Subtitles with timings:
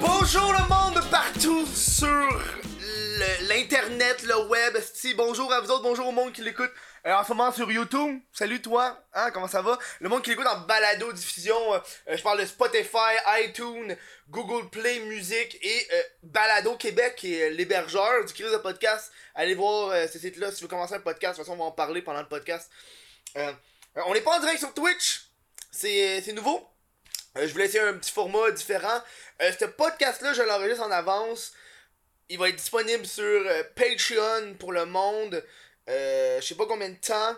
[0.00, 2.28] Bonjour le monde partout sur
[3.48, 4.76] l'internet, le web.
[4.92, 6.70] Si bonjour à vous autres, bonjour au monde qui l'écoute
[7.06, 8.20] euh, en ce moment sur YouTube.
[8.32, 9.78] Salut toi, hein, comment ça va?
[10.00, 11.78] Le monde qui l'écoute en balado diffusion, euh,
[12.14, 13.96] je parle de Spotify, iTunes,
[14.28, 19.12] Google Play Music et euh, Balado Québec qui est l'hébergeur du crise de podcast.
[19.34, 21.38] Allez voir ce site-là si tu veux commencer un podcast.
[21.38, 22.70] De toute façon, on va en parler pendant le podcast.
[23.36, 23.52] Euh,
[24.06, 25.26] on n'est pas en direct sur Twitch.
[25.70, 26.66] C'est nouveau.
[27.36, 29.02] Euh, je voulais essayer un petit format différent.
[29.42, 31.52] Euh, ce podcast-là, je l'enregistre en avance.
[32.28, 35.42] Il va être disponible sur Patreon pour le monde.
[35.86, 37.36] Je sais pas combien de temps.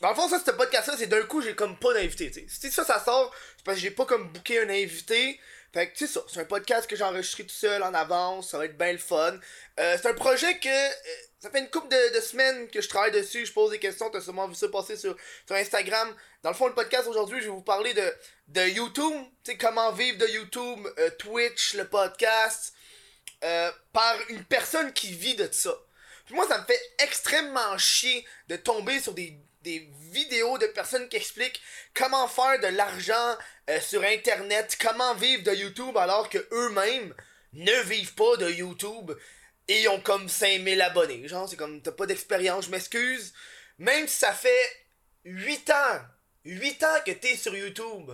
[0.00, 2.32] Dans le fond, ça, ce podcast-là, c'est d'un coup, j'ai comme pas d'invité.
[2.48, 5.38] Si ça, ça sort, c'est parce que j'ai pas comme booké un invité.
[5.74, 8.50] Fait que, tu sais, c'est un podcast que j'ai enregistré tout seul en avance.
[8.50, 9.36] Ça va être bien le fun.
[9.80, 10.68] Euh, c'est un projet que.
[10.68, 10.92] euh,
[11.40, 13.44] ça fait une couple de, de semaines que je travaille dessus.
[13.44, 14.08] Je pose des questions.
[14.08, 15.16] T'as sûrement vu ça passer sur,
[15.46, 16.14] sur Instagram.
[16.44, 18.14] Dans le fond, le podcast aujourd'hui, je vais vous parler de,
[18.48, 19.12] de YouTube.
[19.42, 22.72] Tu sais, comment vivre de YouTube, euh, Twitch, le podcast.
[23.92, 25.76] par une personne qui vit de ça.
[26.24, 31.08] Puis moi, ça me fait extrêmement chier de tomber sur des, des vidéos de personnes
[31.08, 31.60] qui expliquent
[31.94, 33.36] comment faire de l'argent
[33.70, 37.14] euh, sur Internet, comment vivre de YouTube alors que eux-mêmes
[37.54, 39.12] ne vivent pas de YouTube
[39.66, 41.26] et ont comme 5000 abonnés.
[41.26, 43.32] Genre, c'est comme, t'as pas d'expérience, je m'excuse.
[43.78, 44.86] Même si ça fait
[45.24, 46.00] 8 ans,
[46.44, 48.10] 8 ans que t'es sur YouTube,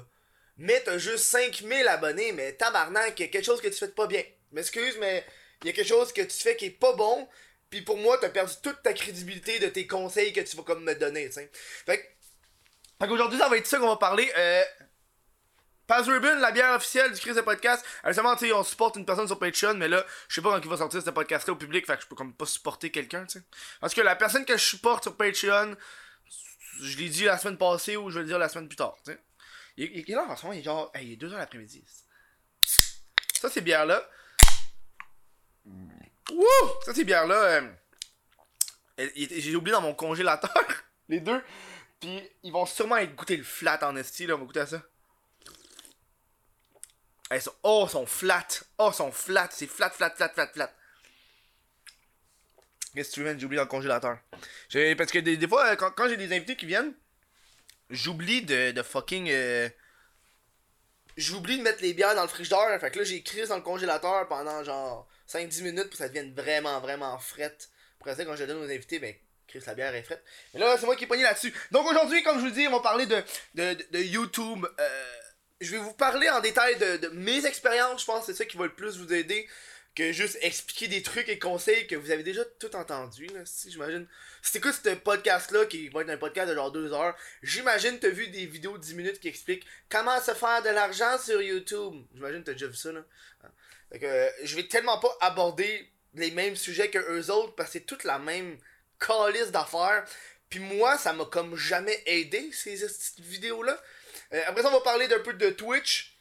[0.56, 3.88] mais t'as juste 5000 abonnés, mais tabarnak, il y a quelque chose que tu fais
[3.88, 4.22] pas bien.
[4.52, 5.24] M'excuse, mais
[5.62, 7.28] il y a quelque chose que tu fais qui est pas bon,
[7.70, 10.84] puis pour moi, t'as perdu toute ta crédibilité de tes conseils que tu vas comme
[10.84, 11.50] me donner, tu sais.
[11.86, 12.16] Fait
[13.00, 14.30] fait qu'aujourd'hui, ça va être ça qu'on va parler.
[14.36, 14.62] Euh,
[15.86, 17.84] Paz Ribbon, la bière officielle du Chris de Podcast.
[18.04, 20.60] Récemment, tu sais, on supporte une personne sur Patreon, mais là, je sais pas quand
[20.62, 23.24] il va sortir ce podcast-là au public, fait que je peux comme pas supporter quelqu'un,
[23.24, 23.44] tu sais.
[23.80, 25.76] Parce que la personne que je supporte sur Patreon,
[26.82, 28.96] je l'ai dit la semaine passée ou je vais le dire la semaine plus tard,
[29.04, 29.18] tu sais.
[29.78, 31.82] Il est là en ce moment, il est genre, hey, il est 2h l'après-midi.
[33.40, 34.06] Ça, ces bières-là.
[36.32, 36.70] Wouh!
[36.84, 37.34] Ça, ces bières-là,
[38.98, 40.52] euh, j'ai oublié dans mon congélateur,
[41.08, 41.42] les deux.
[42.00, 44.66] Puis ils vont sûrement être goûter le flat en esti, là, on va goûter à
[44.66, 44.82] ça.
[47.30, 48.46] Elles sont, oh, elles sont flat.
[48.78, 49.48] Oh, elles sont flat.
[49.52, 50.74] C'est flat, flat, flat, flat, flat.
[52.94, 53.38] Qu'est-ce que tu veux, man?
[53.38, 54.18] J'ai oublié dans le congélateur.
[54.98, 56.92] Parce que des, des fois, quand, quand j'ai des invités qui viennent,
[57.88, 59.28] j'oublie de, de fucking.
[59.30, 59.68] euh,
[61.16, 62.80] J'oublie de mettre les bières dans le frigidaire.
[62.80, 66.08] Fait que là, j'ai écrit dans le congélateur pendant genre 5-10 minutes pour que ça
[66.08, 67.68] devienne vraiment, vraiment frette.
[68.00, 69.14] Après ça, quand je le donne aux invités, ben,
[69.46, 70.22] Chris, la bière est frette.
[70.54, 71.52] Mais là, c'est moi qui est pogné là-dessus.
[71.70, 73.22] Donc aujourd'hui, comme je vous dis, on va parler de,
[73.54, 74.66] de, YouTube.
[74.78, 75.04] Euh,
[75.60, 78.00] je vais vous parler en détail de, de mes expériences.
[78.00, 79.46] Je pense que c'est ça qui va le plus vous aider
[79.94, 83.26] que juste expliquer des trucs et conseils que vous avez déjà tout entendu.
[83.26, 84.06] Là, si j'imagine.
[84.42, 88.08] Si t'écoutes ce podcast-là, qui va être un podcast de genre 2 heures, j'imagine t'as
[88.08, 91.94] vu des vidéos de 10 minutes qui expliquent comment se faire de l'argent sur YouTube.
[92.14, 93.04] J'imagine t'as déjà vu ça, là.
[94.02, 97.86] Euh, je vais tellement pas aborder les mêmes sujets que eux autres parce que c'est
[97.86, 98.58] toute la même
[98.98, 100.04] calice d'affaires.
[100.48, 103.80] Puis moi, ça m'a comme jamais aidé, ces petites vidéos-là.
[104.32, 106.16] Euh, après ça, on va parler d'un peu de Twitch.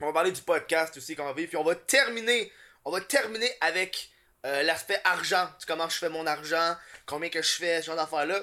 [0.00, 1.48] On va parler du podcast aussi qu'on vivre.
[1.48, 2.52] Puis on va terminer.
[2.84, 4.10] On va terminer avec
[4.46, 5.48] euh, l'aspect argent.
[5.66, 6.76] Comment je fais mon argent,
[7.06, 8.40] combien que je fais, ce genre d'affaires-là.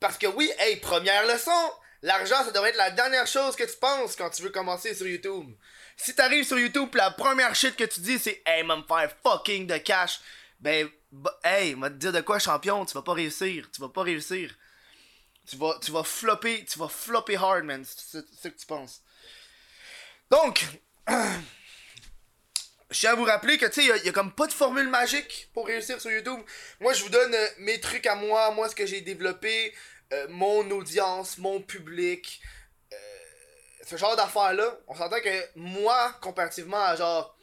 [0.00, 1.72] Parce que oui, hey, première leçon.
[2.02, 5.06] L'argent, ça devrait être la dernière chose que tu penses quand tu veux commencer sur
[5.06, 5.50] YouTube.
[5.96, 9.66] Si t'arrives sur YouTube, la première shit que tu dis, c'est Hey, me faire fucking
[9.66, 10.20] de cash.
[10.60, 10.88] Ben,
[11.44, 13.68] hey, m'a te dire de quoi, champion, tu vas pas réussir.
[13.72, 14.54] Tu vas pas réussir.
[15.48, 17.84] Tu vas, tu vas flopper, tu vas flopper hard, man.
[17.84, 19.00] C'est ça que tu penses.
[20.30, 20.64] Donc,
[21.08, 24.88] je tiens à vous rappeler que, tu sais, il y, a- comme pas de formule
[24.88, 26.40] magique pour réussir sur YouTube.
[26.80, 29.72] Moi, je vous donne euh, mes trucs à moi, moi, ce que j'ai développé,
[30.12, 32.40] euh, mon audience, mon public,
[33.86, 34.78] ce genre d'affaires-là.
[34.88, 37.38] On s'entend que moi, comparativement à genre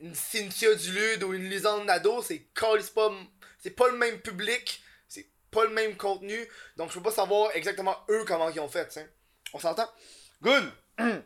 [0.00, 2.46] une Cynthia Dulude ou une Lisande Nado, c'est
[2.94, 3.10] pas,
[3.58, 6.46] c'est pas le même public, c'est pas le même contenu,
[6.76, 9.12] donc je peux pas savoir exactement eux comment ils ont fait, tu sais.
[9.52, 9.90] On s'entend?
[10.40, 10.72] Good!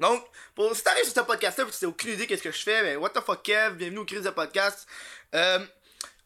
[0.00, 0.24] Donc,
[0.56, 2.96] pour, si t'arrives sur ce podcast-là tu n'as aucune idée qu'est-ce que je fais, ben
[2.96, 4.88] what the fuck Kev, bienvenue au Crise de podcast.
[5.36, 5.64] Euh,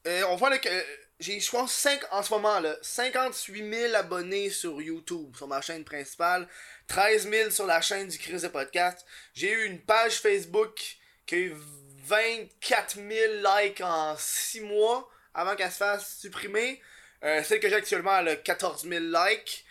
[0.07, 0.83] euh, on voit que euh,
[1.21, 5.61] j'ai, je pense, 5 en ce moment là, 58 000 abonnés sur YouTube, sur ma
[5.61, 6.47] chaîne principale,
[6.87, 9.05] 13 000 sur la chaîne du Crise de podcast.
[9.35, 11.57] J'ai eu une page Facebook qui a eu
[12.05, 13.09] 24 000
[13.43, 16.81] likes en 6 mois avant qu'elle se fasse supprimer.
[17.25, 19.65] Euh, celle que j'ai actuellement, elle a 14 000 likes.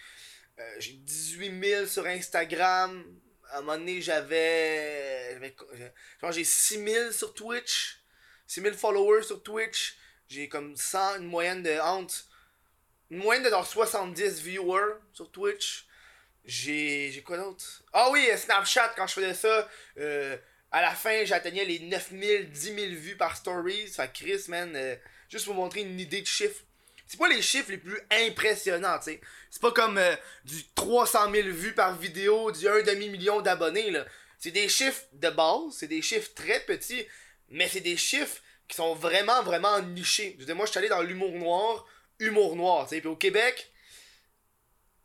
[0.59, 3.03] Euh, j'ai 18 000 sur Instagram.
[3.51, 5.39] À un moment donné, j'avais.
[6.19, 8.01] j'avais j'ai 6 000 sur Twitch.
[8.47, 9.97] 6 000 followers sur Twitch.
[10.27, 12.25] J'ai comme 100, une moyenne de honte.
[13.09, 15.88] moins de genre 70 viewers sur Twitch.
[16.44, 17.12] J'ai.
[17.12, 17.83] J'ai quoi d'autre?
[17.94, 20.38] Ah oui, Snapchat, quand je faisais ça, euh,
[20.71, 23.88] à la fin, j'atteignais les 9000, 10 000 vues par stories.
[23.88, 24.95] Fait Chris, man, euh,
[25.29, 26.63] juste pour vous montrer une idée de chiffres.
[27.07, 29.21] C'est pas les chiffres les plus impressionnants, tu sais.
[29.50, 34.06] C'est pas comme euh, du 300 000 vues par vidéo, du 1 demi-million d'abonnés, là.
[34.39, 37.07] C'est des chiffres de base, c'est des chiffres très petits,
[37.50, 40.35] mais c'est des chiffres qui sont vraiment, vraiment nichés.
[40.39, 41.85] Je veux moi, je suis allé dans l'humour noir,
[42.19, 43.01] humour noir, tu sais.
[43.01, 43.71] Puis au Québec,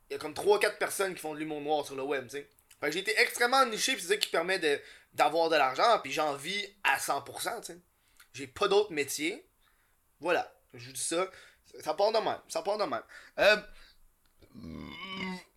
[0.09, 2.37] il y a comme 3-4 personnes qui font de l'humour noir sur le web, tu
[2.37, 2.49] sais.
[2.79, 4.79] Fait j'ai été extrêmement niché, puis c'est ça qui permet de,
[5.13, 7.79] d'avoir de l'argent, puis j'en vis à 100%, tu sais.
[8.33, 9.47] J'ai pas d'autre métier.
[10.19, 11.29] Voilà, je vous dis ça.
[11.79, 13.03] Ça part de même, ça part de même.
[13.39, 13.57] Euh...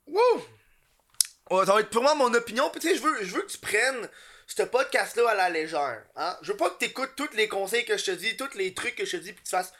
[0.06, 1.64] Wouh!
[1.64, 3.58] ça va être purement mon opinion, puis tu sais, je veux, je veux que tu
[3.58, 4.08] prennes
[4.46, 6.04] ce podcast-là à la légère.
[6.16, 6.36] Hein?
[6.42, 8.74] Je veux pas que tu écoutes tous les conseils que je te dis, tous les
[8.74, 9.72] trucs que je te dis, puis que tu fasses.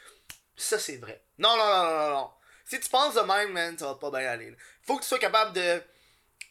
[0.55, 1.23] Ça, c'est vrai.
[1.37, 2.31] Non, non, non, non, non.
[2.65, 4.55] Si tu penses de même, man, ça va pas bien aller.
[4.81, 5.81] Faut que tu sois capable de,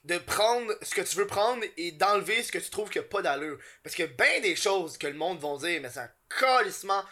[0.04, 3.02] de prendre ce que tu veux prendre et d'enlever ce que tu trouves qui a
[3.02, 3.58] pas d'allure.
[3.82, 7.04] Parce que ben des choses que le monde va dire, mais ça calissement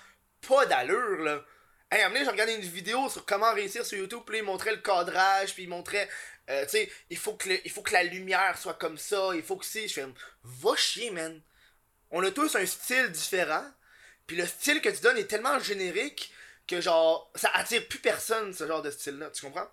[0.48, 1.44] pas d'allure, là.
[1.94, 4.72] Hey, à un j'ai regardé une vidéo sur comment réussir sur YouTube, puis il montrait
[4.72, 6.08] le cadrage, puis il montrait,
[6.50, 9.44] euh, tu sais, il, faut que il faut que la lumière soit comme ça, il
[9.44, 9.86] faut que si.
[9.86, 10.06] Je fais,
[10.42, 11.40] va chier, man.
[12.10, 13.64] On a tous un style différent,
[14.26, 16.32] puis le style que tu donnes est tellement générique
[16.66, 19.70] que genre ça attire plus personne ce genre de style là tu comprends?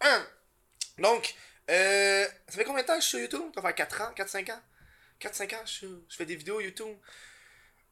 [0.00, 0.26] Hein?
[0.98, 1.36] donc
[1.70, 3.52] euh, ça fait combien de temps que je suis sur YouTube?
[3.54, 4.62] Ça fait 4 ans 4 5 ans?
[5.20, 6.96] 4 5 ans je, je fais des vidéos YouTube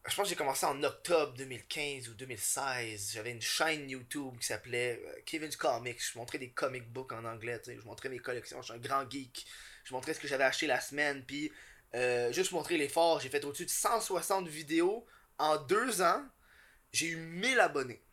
[0.09, 4.47] je pense que j'ai commencé en octobre 2015 ou 2016 j'avais une chaîne YouTube qui
[4.47, 6.01] s'appelait euh, Kevin's Comics.
[6.01, 8.61] Je montrais des comic books en anglais je montrais mes collections.
[8.63, 9.47] Je suis un grand geek.
[9.85, 11.25] Je montrais ce que j'avais acheté la semaine.
[11.25, 11.51] Puis
[11.95, 15.07] euh, juste montrer l'effort j'ai fait au-dessus de 160 vidéos
[15.39, 16.25] en 2 ans.
[16.93, 18.06] J'ai eu 1000 abonnés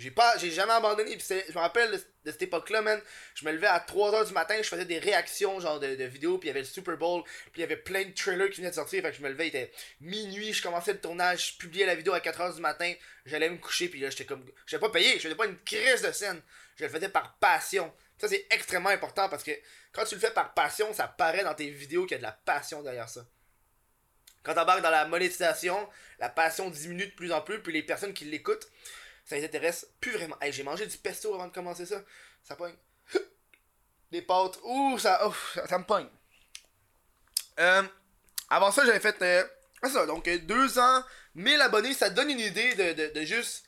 [0.00, 3.00] j'ai pas j'ai jamais abandonné puis je me rappelle de, cette époque là man.
[3.34, 6.48] Je me levais à 3h du matin je faisais des réactions genre de, vidéos puis
[6.48, 8.70] il y avait le Super Bowl puis il y avait plein de trailers qui venaient
[8.70, 9.70] de sortir fait que je me levais il était
[10.00, 12.92] minuit je commençais le tournage je publiais la vidéo à 4h du matin
[13.26, 16.02] j'allais me coucher puis là j'étais comme j'étais pas payé je faisais pas une crise
[16.02, 16.40] de scène
[16.76, 17.92] je le faisais par passion.
[18.18, 19.52] Ça c'est extrêmement important parce que
[19.92, 22.22] quand tu le fais par passion ça paraît dans tes vidéos qu'il y a de
[22.22, 23.26] la passion derrière ça.
[24.42, 25.88] Quand t'embarques dans la monétisation
[26.18, 28.70] la passion diminue de plus en plus puis les personnes qui l'écoutent
[29.30, 30.36] ça les intéresse plus vraiment.
[30.40, 32.02] Hey, j'ai mangé du pesto avant de commencer ça.
[32.42, 32.74] Ça pogne.
[34.10, 34.58] Des pâtes.
[34.64, 35.20] Ouh, ça,
[35.68, 36.08] ça, me pogne.
[37.60, 37.84] Euh,
[38.48, 39.22] avant ça, j'avais fait.
[39.22, 39.44] Euh,
[39.88, 41.04] ça, donc euh, deux ans,
[41.36, 43.66] 1000 abonnés, ça donne une idée de, de, juste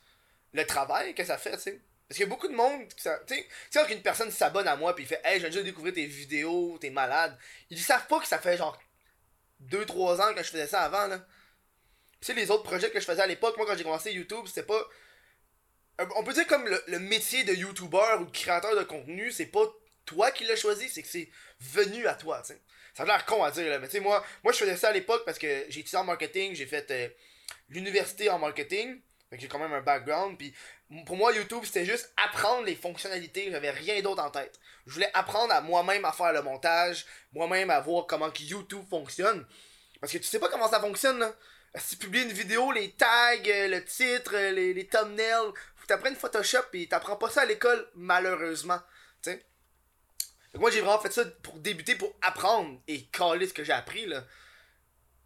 [0.52, 1.80] le travail que ça fait, tu sais.
[2.08, 2.88] Parce qu'il y a beaucoup de monde.
[2.96, 5.94] Tu sais, quand une personne s'abonne à moi puis il fait Hey, j'ai déjà découvert
[5.94, 7.38] tes vidéos, t'es malade.
[7.70, 8.76] Ils savent pas que ça fait genre
[9.68, 11.24] 2-3 ans que je faisais ça avant, là.
[12.20, 14.46] Tu sais, les autres projets que je faisais à l'époque, moi quand j'ai commencé YouTube,
[14.48, 14.84] c'était pas
[16.16, 19.64] on peut dire comme le, métier de youtubeur ou de créateur de contenu, c'est pas
[20.04, 21.30] toi qui l'as choisi, c'est que c'est
[21.60, 24.52] venu à toi, Ça a l'air con à dire, là, mais tu sais, moi, moi
[24.52, 27.08] je faisais ça à l'époque parce que j'ai étudié en marketing, j'ai fait euh,
[27.68, 29.00] l'université en marketing,
[29.30, 30.54] fait que j'ai quand même un background, puis
[31.06, 34.60] pour moi, YouTube, c'était juste apprendre les fonctionnalités, j'avais rien d'autre en tête.
[34.86, 39.46] Je voulais apprendre à moi-même à faire le montage, moi-même à voir comment YouTube fonctionne.
[40.00, 41.32] Parce que tu sais pas comment ça fonctionne.
[41.76, 45.52] Si tu publies une vidéo, les tags, euh, le titre, les thumbnails,
[45.92, 48.80] t'apprennes Photoshop et t'apprends pas ça à l'école, malheureusement.
[49.20, 49.44] sais
[50.54, 54.06] moi, j'ai vraiment fait ça pour débuter, pour apprendre et caler ce que j'ai appris,
[54.06, 54.24] là.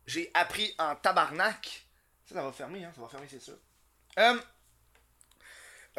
[0.06, 1.86] J'ai appris en tabarnak.
[2.24, 2.92] Ça, ça va fermer, hein.
[2.94, 3.58] Ça va fermer, c'est sûr.
[4.18, 4.38] Euh,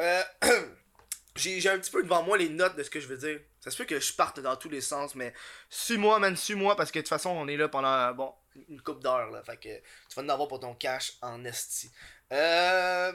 [0.00, 0.22] euh,
[1.36, 3.40] j'ai un petit peu devant moi les notes de ce que je veux dire.
[3.60, 5.34] Ça se peut que je parte dans tous les sens, mais
[5.68, 8.34] suis-moi, man, suis-moi, parce que de toute façon, on est là pendant, bon,
[8.68, 9.42] une coupe d'heures, là.
[9.42, 11.90] Fait que tu vas en avoir pour ton cash en esti.
[12.32, 13.12] Euh...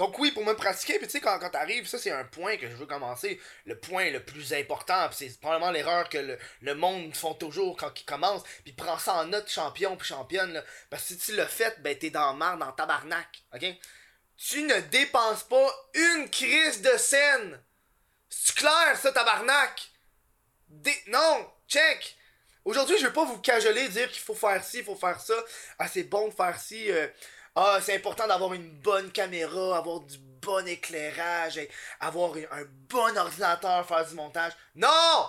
[0.00, 2.56] Donc oui, pour me pratiquer, puis tu sais, quand, quand t'arrives, ça c'est un point
[2.56, 3.38] que je veux commencer.
[3.66, 8.06] Le point le plus important, c'est probablement l'erreur que le, monde font toujours quand ils
[8.06, 8.44] commencent.
[8.64, 10.64] Puis prends ça en note champion puis championne.
[10.88, 13.66] Parce que si tu le fais, ben t'es dans marre, dans tabarnak, ok?
[14.38, 17.60] Tu ne dépenses pas une crise de scène.
[18.30, 19.82] C'est clair, ça, tabarnak?
[21.08, 22.16] Non, check!
[22.64, 25.34] Aujourd'hui, je vais pas vous cajoler, dire qu'il faut faire ci, il faut faire ça.
[25.78, 26.90] Ah, c'est bon de faire ci.
[26.90, 27.06] Euh,
[27.56, 31.60] ah, c'est important d'avoir une bonne caméra, avoir du bon éclairage,
[31.98, 34.52] avoir un bon ordinateur, faire du montage.
[34.74, 35.28] Non!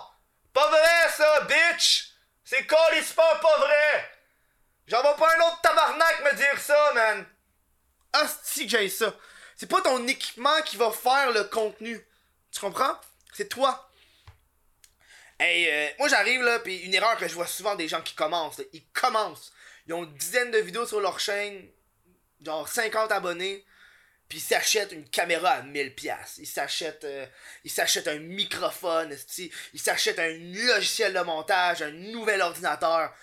[0.52, 2.12] Pas vrai ça, bitch!
[2.44, 4.10] C'est pas pas vrai!
[4.86, 7.26] J'en vois pas un autre tabarnak me dire ça, man!
[8.14, 9.14] Hostie que j'ai ça!
[9.56, 12.04] C'est pas ton équipement qui va faire le contenu.
[12.50, 12.98] Tu comprends?
[13.32, 13.88] C'est toi.
[15.38, 18.14] Hey, euh, moi j'arrive là, puis une erreur que je vois souvent des gens qui
[18.14, 19.52] commencent, ils commencent.
[19.86, 21.68] Ils ont une dizaine de vidéos sur leur chaîne,
[22.44, 23.64] genre 50 abonnés.
[24.28, 26.36] puis il s'achète une caméra à 1000 pièces.
[26.38, 27.26] Il s'achète euh,
[27.64, 29.14] il s'achète un microphone,
[29.72, 33.14] il s'achète un logiciel de montage, un nouvel ordinateur.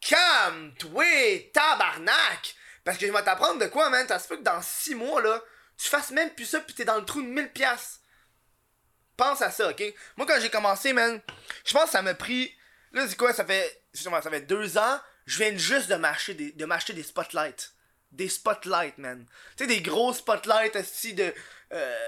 [0.00, 2.54] Calme-toi, tabarnak!
[2.84, 4.06] Parce que je vais t'apprendre de quoi, man?
[4.06, 5.42] Ça se peut que dans 6 mois, là,
[5.78, 8.00] tu fasses même plus ça, puis t'es dans le trou de 1000 pièces.
[9.16, 9.82] Pense à ça, ok?
[10.16, 11.20] Moi, quand j'ai commencé, man,
[11.64, 12.54] je pense que ça m'a pris.
[12.92, 13.32] Là, c'est quoi?
[13.32, 13.82] Ça fait.
[13.92, 15.00] Ça fait deux ans.
[15.26, 17.72] Je viens juste de m'acheter des, de m'acheter des spotlights.
[18.14, 19.26] Des spotlights, man.
[19.56, 21.34] Tu sais, des gros spotlights, aussi de.
[21.72, 21.98] Euh,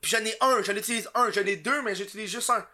[0.00, 1.30] puis j'en ai un, j'en utilise un.
[1.30, 2.66] J'en ai deux, mais j'utilise juste un.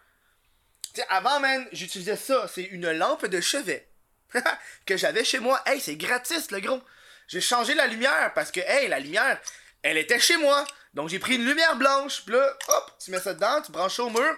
[0.93, 2.47] Tu sais, avant, man, j'utilisais ça.
[2.53, 3.89] C'est une lampe de chevet.
[4.85, 5.61] que j'avais chez moi.
[5.65, 6.81] Hey, c'est gratis, le gros.
[7.27, 9.39] J'ai changé la lumière parce que, hey, la lumière,
[9.81, 10.65] elle était chez moi.
[10.93, 13.99] Donc j'ai pris une lumière blanche, puis là, hop, tu mets ça dedans, tu branches
[13.99, 14.37] au mur.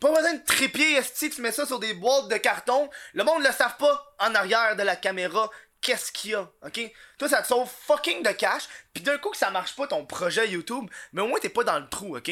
[0.00, 2.88] Pas besoin de trépied, esti, tu mets ça sur des boîtes de carton.
[3.14, 5.50] Le monde le savent pas en arrière de la caméra
[5.80, 6.80] qu'est-ce qu'il y a, ok?
[7.18, 10.04] Toi, ça te sauve fucking de cash, puis d'un coup que ça marche pas ton
[10.06, 12.30] projet YouTube, mais au moins t'es pas dans le trou, ok?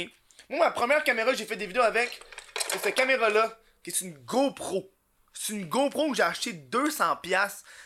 [0.49, 2.21] Moi, ma première caméra, j'ai fait des vidéos avec,
[2.69, 4.93] c'est cette caméra-là, qui est une GoPro.
[5.33, 7.29] C'est une GoPro que j'ai acheté 200$,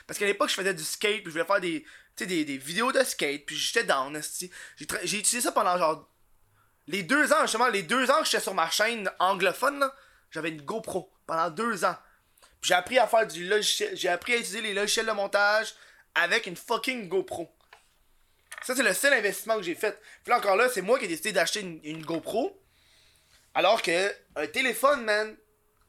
[0.06, 1.84] parce qu'à l'époque, je faisais du skate, puis je voulais faire des,
[2.16, 4.20] des, des vidéos de skate, puis j'étais down,
[4.76, 6.06] j'ai utilisé ça pendant genre
[6.86, 9.88] les deux ans, justement, les deux ans que j'étais sur ma chaîne anglophone,
[10.30, 11.96] j'avais une GoPro pendant deux ans.
[12.62, 15.74] J'ai appris à faire du logiciel, j'ai appris à utiliser les logiciels de montage
[16.14, 17.50] avec une fucking GoPro.
[18.62, 19.98] Ça, c'est le seul investissement que j'ai fait.
[20.22, 22.62] Puis là, encore là, c'est moi qui ai décidé d'acheter une, GoPro.
[23.54, 25.36] Alors que, un téléphone, man.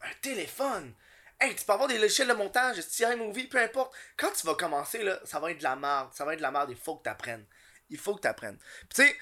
[0.02, 0.94] Un téléphone.
[1.40, 2.78] Hey, tu peux avoir des logiciels de montage,
[3.18, 3.94] movie, peu importe.
[4.16, 6.10] Quand tu vas commencer, là, ça va être de la merde.
[6.14, 6.70] Ça va être de la merde.
[6.70, 7.46] Il faut que tu apprennes.
[7.90, 8.58] Il faut que tu apprennes.
[8.90, 9.18] tu sais,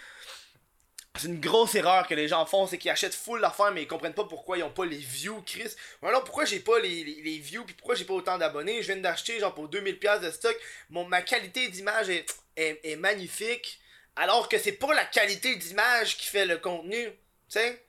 [1.18, 3.88] c'est une grosse erreur que les gens font, c'est qu'ils achètent full d'affaires mais ils
[3.88, 5.74] comprennent pas pourquoi ils ont pas les views, Chris.
[6.02, 8.82] Alors pourquoi j'ai pas les, les, views, puis pourquoi j'ai pas autant d'abonnés?
[8.82, 10.56] Je viens d'acheter genre pour 2000$ de stock.
[10.90, 12.26] Mon, ma qualité d'image est,
[12.56, 13.80] est, magnifique.
[14.16, 17.06] Alors que c'est pas la qualité d'image qui fait le contenu.
[17.06, 17.14] Tu
[17.50, 17.86] sais?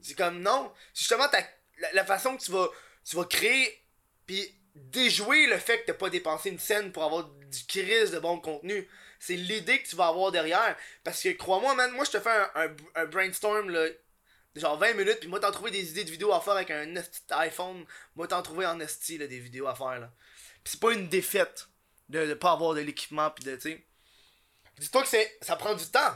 [0.00, 0.72] C'est comme non.
[0.94, 1.42] C'est justement ta,
[1.92, 2.68] la, façon que tu vas,
[3.04, 3.84] tu vas créer,
[4.26, 8.18] puis déjouer le fait que t'as pas dépensé une scène pour avoir du Chris de
[8.18, 8.88] bon contenu
[9.20, 10.76] c'est l'idée que tu vas avoir derrière.
[11.04, 12.30] Parce que crois-moi, man, moi je te fais
[12.96, 13.86] un, brainstorm là,
[14.56, 16.94] genre 20 minutes, puis moi t'en trouver des idées de vidéos à faire avec un
[17.30, 17.84] iPhone,
[18.16, 20.10] moi t'en trouver en esti là, des vidéos à faire là.
[20.64, 21.68] C'est pas une défaite
[22.08, 23.86] de, de pas avoir de l'équipement puis de tu.
[24.78, 25.08] Dis-toi que
[25.42, 26.14] ça prend du temps.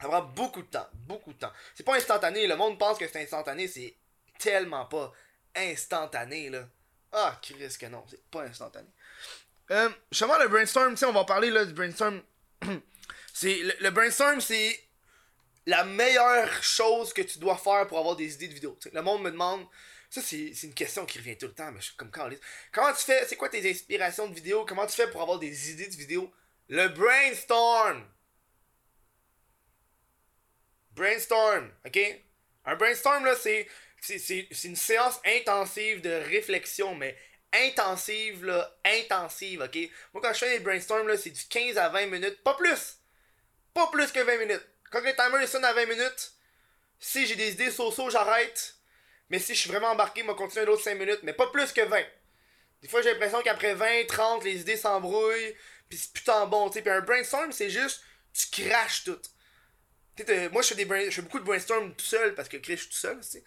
[0.00, 1.52] Ça prend beaucoup de temps, beaucoup de temps.
[1.74, 3.96] C'est pas instantané, le monde pense que c'est instantané, c'est
[4.38, 5.12] tellement pas
[5.54, 6.68] instantané là.
[7.12, 8.88] Ah, Chris que non, c'est pas instantané.
[9.70, 12.22] Euh, justement, le brainstorm, on va parler là du brainstorm.
[13.42, 14.78] le, brainstorm, c'est
[15.66, 18.78] la meilleure chose que tu dois faire pour avoir des idées de vidéo.
[18.92, 19.66] le monde me demande,
[20.10, 22.38] ça c'est une question qui revient tout le temps, mais je suis comme Carlis.
[22.72, 25.70] Comment tu fais, c'est quoi tes inspirations de vidéo, comment tu fais pour avoir des
[25.70, 26.30] idées de vidéo?
[26.68, 28.06] Le brainstorm!
[30.92, 31.98] Brainstorm, ok?
[32.66, 33.66] Un brainstorm là, c'est
[34.64, 37.16] une séance intensive de réflexion, mais
[37.54, 39.90] intensive, là, intensive, ok?
[40.12, 42.98] Moi, quand je fais des brainstorms, là, c'est du 15 à 20 minutes, pas plus!
[43.72, 44.66] Pas plus que 20 minutes.
[44.90, 46.32] Quand le timer sonne à 20 minutes,
[47.00, 48.76] si j'ai des idées so-so, j'arrête.
[49.30, 51.72] Mais si je suis vraiment embarqué, je vais continuer d'autres 5 minutes, mais pas plus
[51.72, 52.02] que 20.
[52.82, 55.56] Des fois, j'ai l'impression qu'après 20, 30, les idées s'embrouillent,
[55.88, 56.82] puis c'est putain bon, tu sais.
[56.82, 59.20] Puis un brainstorm, c'est juste, tu craches tout.
[60.52, 62.88] moi, je fais, des je fais beaucoup de brainstorm tout seul, parce que je suis
[62.88, 63.44] tout seul, tu sais.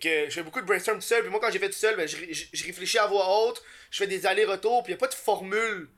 [0.00, 1.22] Fait je fais beaucoup de brainstorm tout seul.
[1.22, 4.06] Puis moi, quand j'ai fait tout seul, ben, je, réfléchis à voix haute, je fais
[4.06, 5.90] des allers-retours, puis il a pas de formule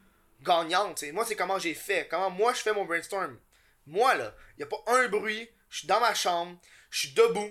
[0.42, 1.04] gagnante.
[1.12, 2.08] Moi, c'est comment j'ai fait.
[2.10, 3.38] Comment moi, je fais mon brainstorm.
[3.86, 5.48] Moi, là, il a pas un bruit.
[5.68, 6.56] Je suis dans ma chambre,
[6.88, 7.50] je suis debout,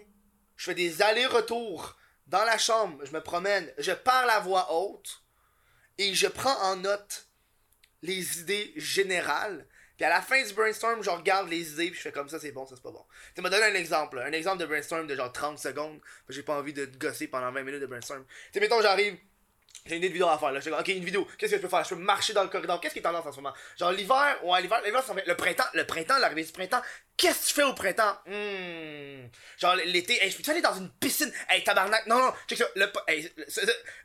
[0.56, 1.98] je fais des allers-retours
[2.28, 5.22] dans la chambre, je me promène, je parle à voix haute
[5.98, 7.28] et je prends en note
[8.02, 9.68] les idées générales
[10.04, 12.38] puis à la fin du brainstorm, je regarde les idées, puis je fais comme ça,
[12.38, 13.06] c'est bon, ça c'est pas bon.
[13.36, 16.58] Tu m'as donné un exemple, un exemple de brainstorm de genre 30 secondes, j'ai pas
[16.58, 18.26] envie de gosser pendant 20 minutes de brainstorm.
[18.26, 19.18] Tu sais, mettons, j'arrive,
[19.86, 20.60] j'ai une vidéo à faire là.
[20.60, 21.28] Je dis, ok, une vidéo.
[21.38, 21.84] Qu'est-ce que je peux faire?
[21.84, 22.80] Je peux marcher dans le corridor.
[22.80, 23.54] Qu'est-ce qui est tendance en ce moment?
[23.78, 26.82] Genre l'hiver, ouais, l'hiver, l'hiver, ça le printemps, le printemps, l'arrivée du printemps.
[27.18, 28.18] Qu'est-ce que tu fais au printemps?
[28.26, 29.28] Hmm.
[29.58, 31.32] Genre l'été, hey, je peux aller dans une piscine?
[31.50, 32.66] Hey, tabarnak, non, non, check ça.
[32.76, 32.90] Le,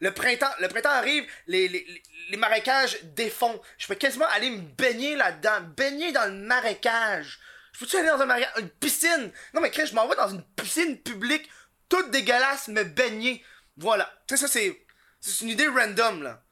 [0.00, 3.60] le, printemps, le printemps arrive, les, les, les marécages défont.
[3.78, 5.60] Je peux quasiment aller me baigner là-dedans.
[5.76, 7.38] Baigner dans le marécage.
[7.72, 9.32] Je peux-tu aller dans un marécage, une piscine?
[9.54, 11.48] Non, mais je m'en vais dans une piscine publique,
[11.88, 13.44] toute dégueulasse, me baigner.
[13.76, 14.12] Voilà.
[14.26, 14.87] Tu sais, ça, c'est
[15.32, 16.42] c'est une idée random, là.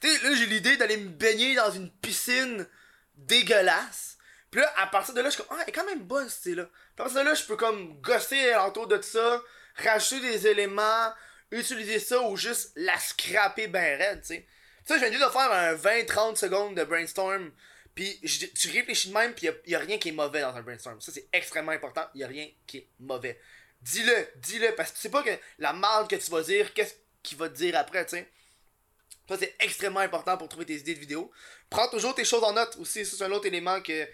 [0.00, 2.66] Tu sais, là, j'ai l'idée d'aller me baigner dans une piscine
[3.16, 4.16] dégueulasse.
[4.50, 6.28] Puis là, à partir de là, je suis comme, ah, elle est quand même bonne,
[6.28, 6.62] cette idée-là.
[6.62, 9.42] À partir de là, je peux comme gosser autour de ça,
[9.76, 11.12] rajouter des éléments,
[11.50, 14.46] utiliser ça ou juste la scraper ben raide, tu sais.
[14.84, 17.52] Ça, je viens juste de faire un 20-30 secondes de brainstorm.
[17.94, 18.20] Puis
[18.58, 21.00] tu réfléchis de même, puis il a, rien qui est mauvais dans un brainstorm.
[21.00, 22.04] Ça, c'est extrêmement important.
[22.14, 23.38] Il a rien qui est mauvais.
[23.82, 26.94] Dis-le, dis-le, parce que tu sais pas que la marde que tu vas dire, qu'est-ce
[27.22, 28.30] qu'il va te dire après, tu sais.
[29.28, 31.30] Ça, c'est extrêmement important pour trouver tes idées de vidéo.
[31.68, 33.06] Prends toujours tes choses en note aussi.
[33.06, 34.08] Ça, c'est un autre élément que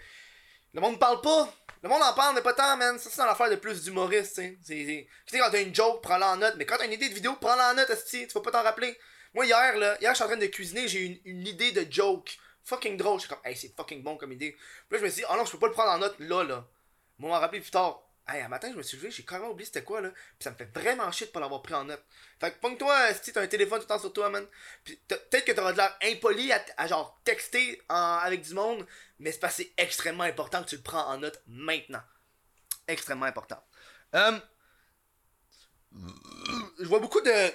[0.73, 1.51] le monde ne parle pas.
[1.81, 2.99] Le monde en parle, mais pas tant, man.
[2.99, 5.07] Ça, c'est dans l'affaire de plus d'humoriste, tu sais.
[5.31, 6.55] Quand t'as une joke, prends-la en note.
[6.57, 8.97] Mais quand t'as une idée de vidéo, prends-la en note, tu vas pas t'en rappeler.
[9.33, 11.91] Moi, hier, là, hier, je suis en train de cuisiner, j'ai une, une idée de
[11.91, 12.37] joke.
[12.63, 13.19] Fucking drôle.
[13.19, 14.51] Je suis comme, hey, c'est fucking bon comme idée.
[14.51, 14.61] Puis
[14.91, 16.43] là, je me suis dit, oh non, je peux pas le prendre en note là,
[16.43, 16.67] là.
[17.17, 18.06] Moi, m'en rappeler plus tard.
[18.29, 20.09] Hey, un matin, je me suis levé, j'ai carrément oublié c'était quoi, là.
[20.09, 22.03] Puis ça me fait vraiment chier de pas l'avoir pris en note.
[22.39, 24.45] Fait que, pogne-toi, si t'as un téléphone tout le temps sur toi, man.
[24.83, 28.85] Puis peut-être que t'auras de l'air impoli à, genre texter avec du monde,
[29.19, 32.03] mais c'est c'est extrêmement important que tu le prends en note maintenant.
[32.87, 33.63] Extrêmement important.
[34.15, 34.39] Euh,
[36.79, 37.51] je vois beaucoup de.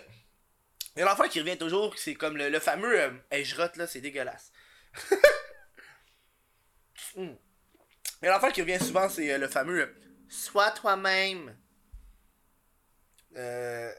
[0.96, 3.86] Il y a l'enfant qui revient toujours, c'est comme le, fameux euh, je rote là,
[3.86, 4.52] c'est dégueulasse.
[7.16, 7.28] mm.
[8.22, 9.94] Il y a l'enfant qui revient souvent, c'est euh, le fameux euh,
[10.32, 11.54] Sois toi-même.
[13.36, 13.92] Euh...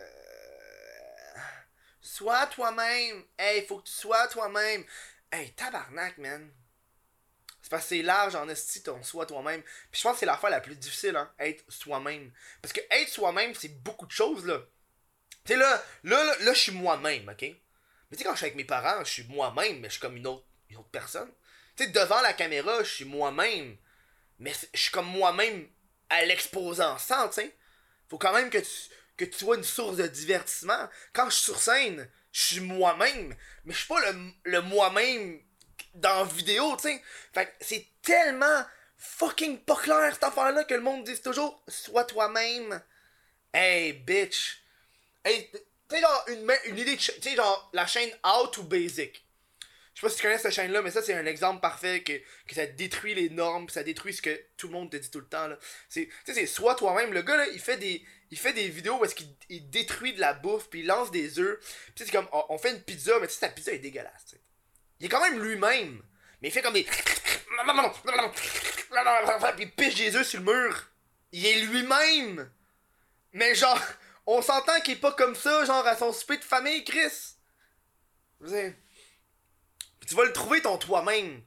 [2.02, 3.24] Sois toi-même.
[3.38, 4.84] Hey, faut que tu sois toi-même.
[5.32, 6.52] Hey, tabarnak, man.
[7.62, 9.62] C'est parce que c'est large en esti ton sois toi-même.
[9.92, 11.32] Puis je pense que c'est l'affaire la plus difficile, hein.
[11.38, 12.32] Être soi-même.
[12.64, 14.60] Parce que être soi-même, c'est beaucoup de choses, là.
[15.46, 17.42] Tu sais, là, là, là, là je suis moi-même, ok?
[17.42, 17.58] Mais
[18.12, 20.18] tu sais, quand je suis avec mes parents, je suis moi-même, mais je suis comme
[20.18, 21.32] une autre, une autre personne.
[21.76, 23.78] Tu sais, devant la caméra, je suis moi-même.
[24.40, 25.70] Mais je suis comme moi-même
[26.14, 27.56] à l'exposant sans, tu sais.
[28.10, 28.70] Faut quand même que tu,
[29.18, 30.90] que tu sois une source de divertissement.
[31.14, 35.42] Quand je suis sur scène, je suis moi-même, mais je suis pas le, le moi-même
[35.96, 37.04] dans vidéo, tu sais.
[37.34, 38.64] Fait que c'est tellement
[38.98, 42.82] fucking pas clair cette affaire-là que le monde dit toujours sois toi-même.
[43.54, 44.64] Hey, bitch.
[45.24, 45.50] Hey,
[45.90, 47.30] tu genre, une, une idée de.
[47.36, 49.26] Genre, la chaîne How to Basic.
[49.94, 52.14] Je sais pas si tu connais cette chaîne-là, mais ça, c'est un exemple parfait que,
[52.48, 55.20] que ça détruit les normes, ça détruit ce que tout le monde te dit tout
[55.20, 55.48] le temps.
[55.48, 55.58] Là.
[55.92, 57.14] Tu sais, c'est soit toi-même.
[57.14, 60.20] Le gars, là, il fait des, il fait des vidéos où est-ce qu'il détruit de
[60.20, 61.60] la bouffe, puis il lance des œufs.
[61.96, 64.26] Puis c'est comme, on, fait une pizza, mais tu sais, ta pizza est dégueulasse.
[64.26, 64.42] T'sais.
[65.00, 66.02] Il est quand même lui-même.
[66.42, 66.84] Mais il fait comme des.
[69.56, 70.88] Puis il piche des œufs sur le mur.
[71.32, 72.52] Il est lui-même.
[73.34, 73.80] Mais genre,
[74.26, 77.36] on s'entend qu'il est pas comme ça, genre à son souper de famille, Chris.
[78.40, 78.54] Vous
[80.06, 81.42] tu vas le trouver ton toi-même.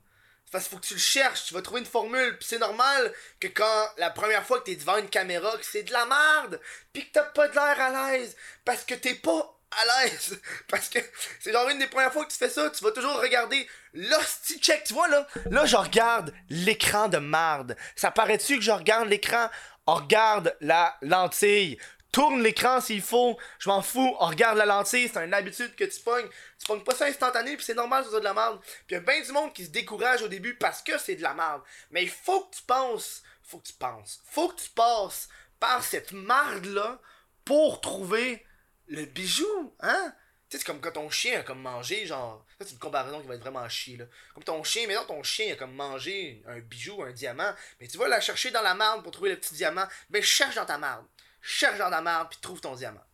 [0.53, 2.38] Parce qu'il faut que tu le cherches, tu vas trouver une formule.
[2.38, 5.83] Puis c'est normal que quand la première fois que t'es devant une caméra, que c'est
[5.83, 6.61] de la merde,
[6.92, 10.40] puis que t'as pas de l'air à l'aise, parce que t'es pas à l'aise.
[10.69, 10.99] Parce que
[11.40, 14.59] c'est genre une des premières fois que tu fais ça, tu vas toujours regarder l'hostie
[14.61, 14.85] check.
[14.85, 17.77] Tu vois là, là je regarde l'écran de marde.
[17.95, 19.49] Ça paraît-tu que je regarde l'écran?
[19.87, 21.79] On regarde la lentille
[22.16, 25.85] tourne l'écran s'il faut, je m'en fous, on regarde la lentille, c'est une habitude que
[25.85, 26.26] tu pognes.
[26.59, 28.59] Tu pognes pas ça instantané, puis c'est normal ça de la merde.
[28.87, 31.22] Puis y a bien du monde qui se décourage au début parce que c'est de
[31.22, 31.61] la merde.
[31.90, 35.29] Mais il faut que tu penses, faut que tu penses, faut que tu passes
[35.61, 37.02] par cette merde-là
[37.44, 38.42] pour trouver
[38.87, 40.14] le bijou, hein?
[40.48, 42.46] Tu sais, c'est comme quand ton chien a comme mangé, genre.
[42.59, 44.07] Ça, c'est une comparaison qui va être vraiment chier, là.
[44.33, 47.52] Comme ton chien, mais non, ton chien a comme mangé un bijou, un diamant.
[47.79, 49.87] Mais tu vas la chercher dans la marde pour trouver le petit diamant.
[50.09, 51.05] Ben, cherche dans ta marde
[51.46, 53.04] cherche dans la puis trouve ton diamant.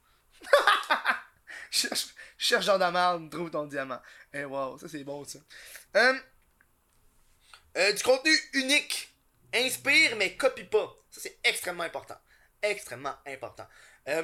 [1.70, 4.00] cherche, cherche dans la trouve ton diamant.
[4.32, 5.38] Eh wow, ça c'est bon ça.
[5.96, 6.18] Euh,
[7.76, 9.08] euh, du contenu unique.
[9.54, 10.96] Inspire, mais copie pas.
[11.10, 12.16] Ça c'est extrêmement important.
[12.62, 13.66] Extrêmement important.
[14.08, 14.22] Euh,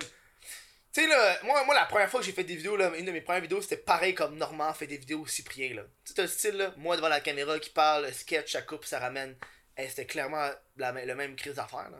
[0.90, 3.12] tu sais, moi, moi, la première fois que j'ai fait des vidéos, là, une de
[3.12, 5.82] mes premières vidéos, c'était pareil comme Normand fait des vidéos Cyprien, là.
[6.04, 8.98] Tu sais, le style, là, moi devant la caméra qui parle, sketch, ça coupe, ça
[8.98, 9.36] ramène.
[9.76, 11.98] Eh, c'était clairement le même crise d'affaires, là.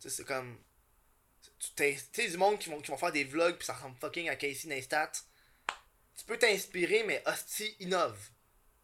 [0.00, 0.58] Tu sais, c'est comme
[1.76, 4.28] tu sais, du monde qui vont, qui vont faire des vlogs puis ça ressemble fucking
[4.28, 5.12] à Casey Neistat.
[6.16, 8.18] Tu peux t'inspirer, mais hostie, innove.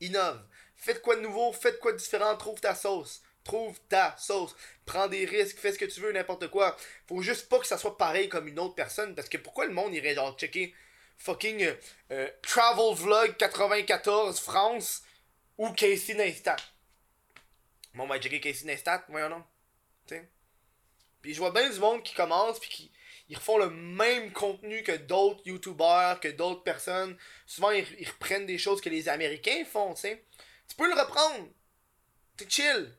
[0.00, 0.42] Innove.
[0.76, 3.22] Fais quoi de nouveau, fais quoi de différent, trouve ta sauce.
[3.44, 4.54] Trouve ta sauce.
[4.84, 6.76] Prends des risques, fais ce que tu veux, n'importe quoi.
[7.06, 9.14] Faut juste pas que ça soit pareil comme une autre personne.
[9.14, 10.74] Parce que pourquoi le monde irait genre checker
[11.18, 11.74] fucking euh,
[12.12, 15.02] euh, Travel Vlog 94 France
[15.58, 16.56] ou Casey Neistat?
[17.94, 19.44] Bon, on va checker Casey Neistat, voyons non.
[20.06, 20.28] sais?
[21.22, 22.92] Puis je vois bien du monde qui commence puis qui
[23.30, 27.16] ils refont le même contenu que d'autres youtubeurs, que d'autres personnes.
[27.46, 30.24] Souvent ils, reprennent des choses que les Américains font, tu sais.
[30.68, 31.48] Tu peux le reprendre.
[32.36, 32.92] T'es chill.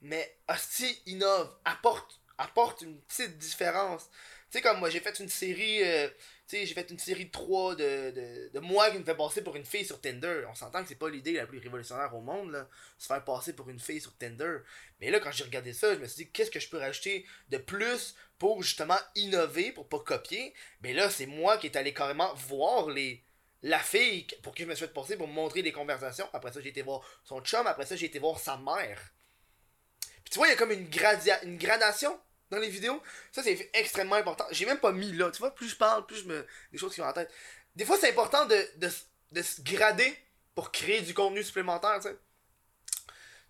[0.00, 4.08] Mais hostie innove, apporte apporte une petite différence.
[4.50, 6.08] Tu sais comme moi j'ai fait une série euh,
[6.46, 9.56] sais, j'ai fait une série de 3 de, de, moi qui me fait passer pour
[9.56, 10.44] une fille sur Tinder.
[10.50, 13.54] On s'entend que c'est pas l'idée la plus révolutionnaire au monde, là, se faire passer
[13.54, 14.58] pour une fille sur Tinder.
[15.00, 17.26] Mais là, quand j'ai regardé ça, je me suis dit, qu'est-ce que je peux rajouter
[17.48, 20.54] de plus pour justement innover, pour pas copier?
[20.82, 23.22] Mais là, c'est moi qui est allé carrément voir les,
[23.62, 26.28] la fille pour qui je me suis fait passer pour me montrer des conversations.
[26.32, 27.66] Après ça, j'ai été voir son chum.
[27.66, 29.14] Après ça, j'ai été voir sa mère.
[30.24, 30.88] Puis tu vois, il y a comme une
[31.58, 32.18] gradation
[32.50, 33.02] dans les vidéos.
[33.32, 34.46] Ça, c'est extrêmement important.
[34.50, 35.30] J'ai même pas mis là.
[35.30, 36.46] Tu vois, plus je parle, plus je me.
[36.72, 37.32] des choses qui vont en tête.
[37.74, 38.88] Des fois, c'est important de, de,
[39.32, 40.16] de se grader
[40.54, 42.16] pour créer du contenu supplémentaire, tu sais.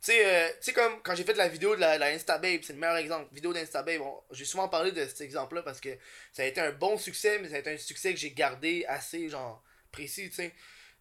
[0.05, 2.79] Tu sais, euh, comme quand j'ai fait la vidéo de la, la InstaBabe, c'est le
[2.79, 3.27] meilleur exemple.
[3.33, 5.89] Vidéo d'InstaBabe, bon, j'ai souvent parlé de cet exemple-là parce que
[6.33, 8.85] ça a été un bon succès, mais ça a été un succès que j'ai gardé
[8.87, 10.53] assez, genre, précis, tu sais.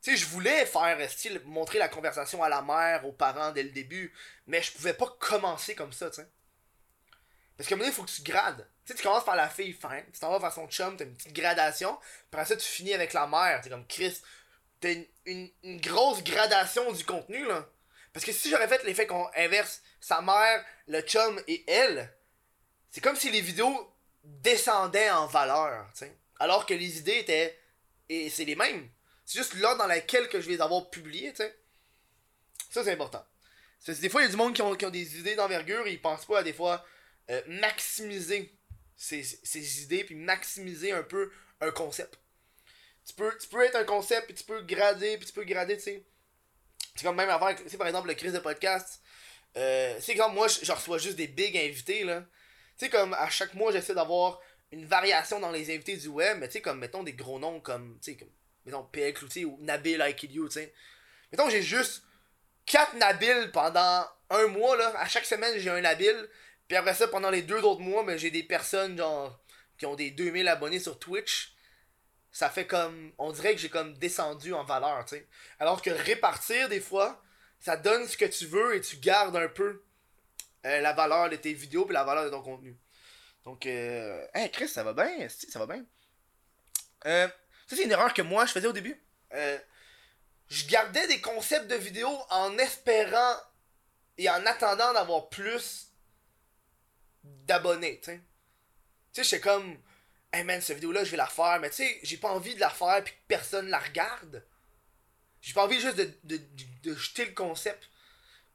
[0.02, 3.64] Tu sais, je voulais faire, style, montrer la conversation à la mère, aux parents dès
[3.64, 4.14] le début,
[4.48, 6.28] mais je pouvais pas commencer comme ça, tu sais.
[7.58, 8.68] Parce qu'à un moment donné, il faut que tu grades.
[8.86, 11.06] Tu sais, tu commences par la fille fin, tu t'en vas vers son chum, t'as
[11.06, 14.22] une petite gradation, puis après ça, tu finis avec la mère, tu comme Chris.
[14.82, 14.94] T'as
[15.26, 17.66] une, une grosse gradation du contenu, là.
[18.12, 22.14] Parce que si j'aurais fait l'effet qu'on inverse sa mère, le chum et elle,
[22.92, 23.92] c'est comme si les vidéos
[24.24, 26.16] descendaient en valeur, sais.
[26.40, 27.60] Alors que les idées étaient.
[28.10, 28.90] Et c'est les mêmes.
[29.26, 31.58] C'est juste là dans laquelle que je vais les avoir publiées, tu sais.
[32.70, 33.26] Ça, c'est important.
[33.88, 35.94] des fois, il y a du monde qui ont, qui ont des idées d'envergure et
[35.94, 36.86] ils pensent pas à des fois
[37.30, 38.54] euh, maximiser
[38.96, 41.32] ces, idées puis maximiser un peu
[41.62, 42.20] un concept.
[43.06, 45.78] Tu peux, tu peux être un concept puis tu peux grader puis tu peux grader,
[45.78, 46.06] tu sais.
[46.96, 49.02] C'est comme même avant, tu par exemple le crise de podcast.
[49.58, 52.22] Euh, c'est exemple, moi, je, reçois juste des big invités, là.
[52.78, 54.40] Tu sais, comme à chaque mois, j'essaie d'avoir
[54.72, 57.60] une variation dans les invités du web, mais tu sais, comme, mettons, des gros noms
[57.60, 58.30] comme, tu sais, comme,
[58.66, 60.74] mettons, PL Cloutier ou Nabil Aikiliou, tu sais.
[61.32, 62.04] Mettons, j'ai juste
[62.66, 64.94] 4 Nabil pendant un mois, là.
[64.98, 66.30] À chaque semaine, j'ai un Nabil.
[66.74, 69.40] Puis après ça, pendant les deux autres mois, mais j'ai des personnes, genre,
[69.78, 71.54] qui ont des 2000 abonnés sur Twitch
[72.32, 73.14] ça fait comme.
[73.20, 75.28] On dirait que j'ai comme descendu en valeur, tu sais.
[75.60, 77.22] Alors que répartir, des fois,
[77.60, 79.84] ça donne ce que tu veux et tu gardes un peu
[80.66, 82.76] euh, la valeur de tes vidéos et la valeur de ton contenu.
[83.44, 84.26] Donc, euh.
[84.34, 85.86] Hey Chris, ça va bien, ça va bien.
[87.06, 87.28] Euh.
[87.68, 89.00] Ça, c'est une erreur que moi, je faisais au début.
[89.36, 89.60] Euh.
[90.48, 93.36] Je gardais des concepts de vidéos en espérant
[94.18, 95.93] et en attendant d'avoir plus
[97.24, 98.22] d'abonnés, tu sais.
[99.14, 99.78] Tu sais, j'étais comme
[100.34, 102.60] hey man, cette vidéo-là, je vais la refaire, mais tu sais, j'ai pas envie de
[102.60, 104.44] la refaire puis que personne la regarde.
[105.42, 106.40] J'ai pas envie juste de, de,
[106.84, 107.90] de, jeter le concept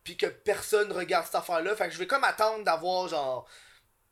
[0.02, 1.76] puis que personne regarde cette affaire-là.
[1.76, 3.48] Fait que je vais comme attendre d'avoir genre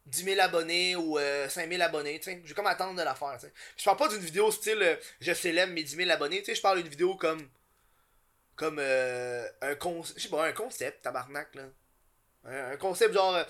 [0.07, 2.40] 10 000 abonnés ou 5 euh, 000 abonnés, tu sais.
[2.45, 3.53] Je vais comme attendre de la faire, tu sais.
[3.77, 6.55] Je parle pas d'une vidéo style euh, je célèbre mes 10 000 abonnés, tu sais.
[6.55, 7.49] Je parle d'une vidéo comme.
[8.55, 11.64] Comme euh, un, con, un concept, tabarnak, là.
[12.48, 13.35] Un concept genre.
[13.35, 13.44] Euh,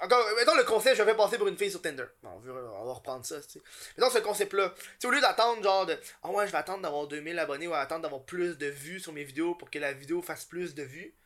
[0.00, 2.04] encore, mettons le concept, je vais passer pour une fille sur Tinder.
[2.22, 3.62] on, va, reprendre ça, tu sais.
[3.96, 4.72] Mettons ce concept-là.
[5.00, 5.98] Tu au lieu d'attendre genre de.
[6.22, 9.12] Ah ouais, je vais attendre d'avoir 2000 abonnés ou attendre d'avoir plus de vues sur
[9.12, 11.16] mes vidéos pour que la vidéo fasse plus de vues.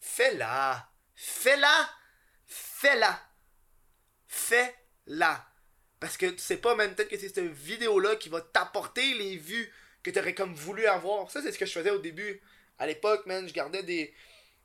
[0.00, 0.88] Fais-la.
[1.14, 1.90] Fais-la.
[2.46, 3.20] Fais-la.
[4.26, 5.46] Fais-la.
[6.00, 9.36] Parce que tu sais pas même peut-être que c'est cette vidéo-là qui va t'apporter les
[9.36, 9.70] vues
[10.02, 11.30] que tu aurais comme voulu avoir.
[11.30, 12.40] Ça, c'est ce que je faisais au début.
[12.78, 14.14] À l'époque, man, je gardais des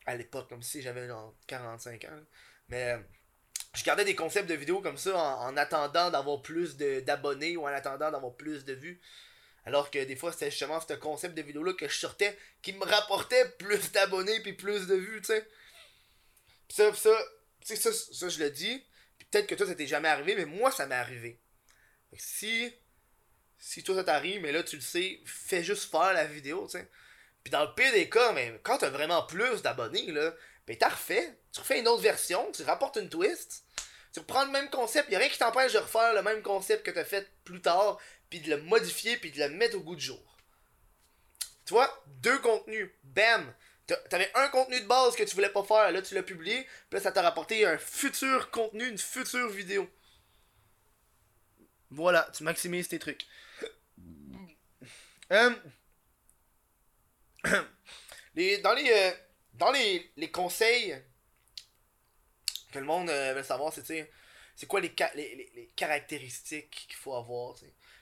[0.07, 2.19] à l'époque, comme si j'avais genre 45 ans.
[2.69, 2.97] Mais euh,
[3.75, 7.67] je gardais des concepts de vidéos comme ça en, attendant d'avoir plus d'abonnés ou en
[7.67, 8.99] attendant d'avoir plus de vues.
[9.65, 12.85] Alors que des fois, c'était justement ce concept de vidéo-là que je sortais qui me
[12.85, 15.45] rapportait plus d'abonnés puis plus de vues, tu sais.
[16.69, 17.11] ça, ça,
[17.63, 18.81] ça, ça, je le dis.
[19.29, 21.37] Peut-être que toi, ça t'est jamais arrivé, mais moi, ça m'est arrivé.
[22.15, 22.73] si,
[23.59, 26.77] si toi, ça t'arrive, mais là, tu le sais, fais juste faire la vidéo, tu
[26.77, 26.89] sais.
[27.47, 30.33] Puis dans le pire des cas, mais quand t'as vraiment plus d'abonnés, là,
[30.67, 31.39] ben t'as refait.
[31.53, 33.63] Tu refais une autre version, tu rapportes une twist.
[34.11, 36.85] Tu reprends le même concept, y a rien qui t'empêche de refaire le même concept
[36.85, 39.95] que t'as fait plus tard, puis de le modifier, puis de le mettre au goût
[39.95, 40.37] du jour.
[41.65, 41.89] Tu vois,
[42.21, 43.53] deux contenus, bam!
[44.09, 46.97] T'avais un contenu de base que tu voulais pas faire, là tu l'as publié, puis
[46.97, 49.89] là ça t'a rapporté un futur contenu, une future vidéo.
[51.91, 53.25] Voilà, tu maximises tes trucs.
[55.31, 55.55] Euh,
[58.35, 59.11] les, dans les, euh,
[59.53, 61.01] dans les, les, conseils
[62.71, 64.11] que le monde euh, veut savoir, c'est
[64.55, 67.55] c'est quoi les, les, les, caractéristiques qu'il faut avoir.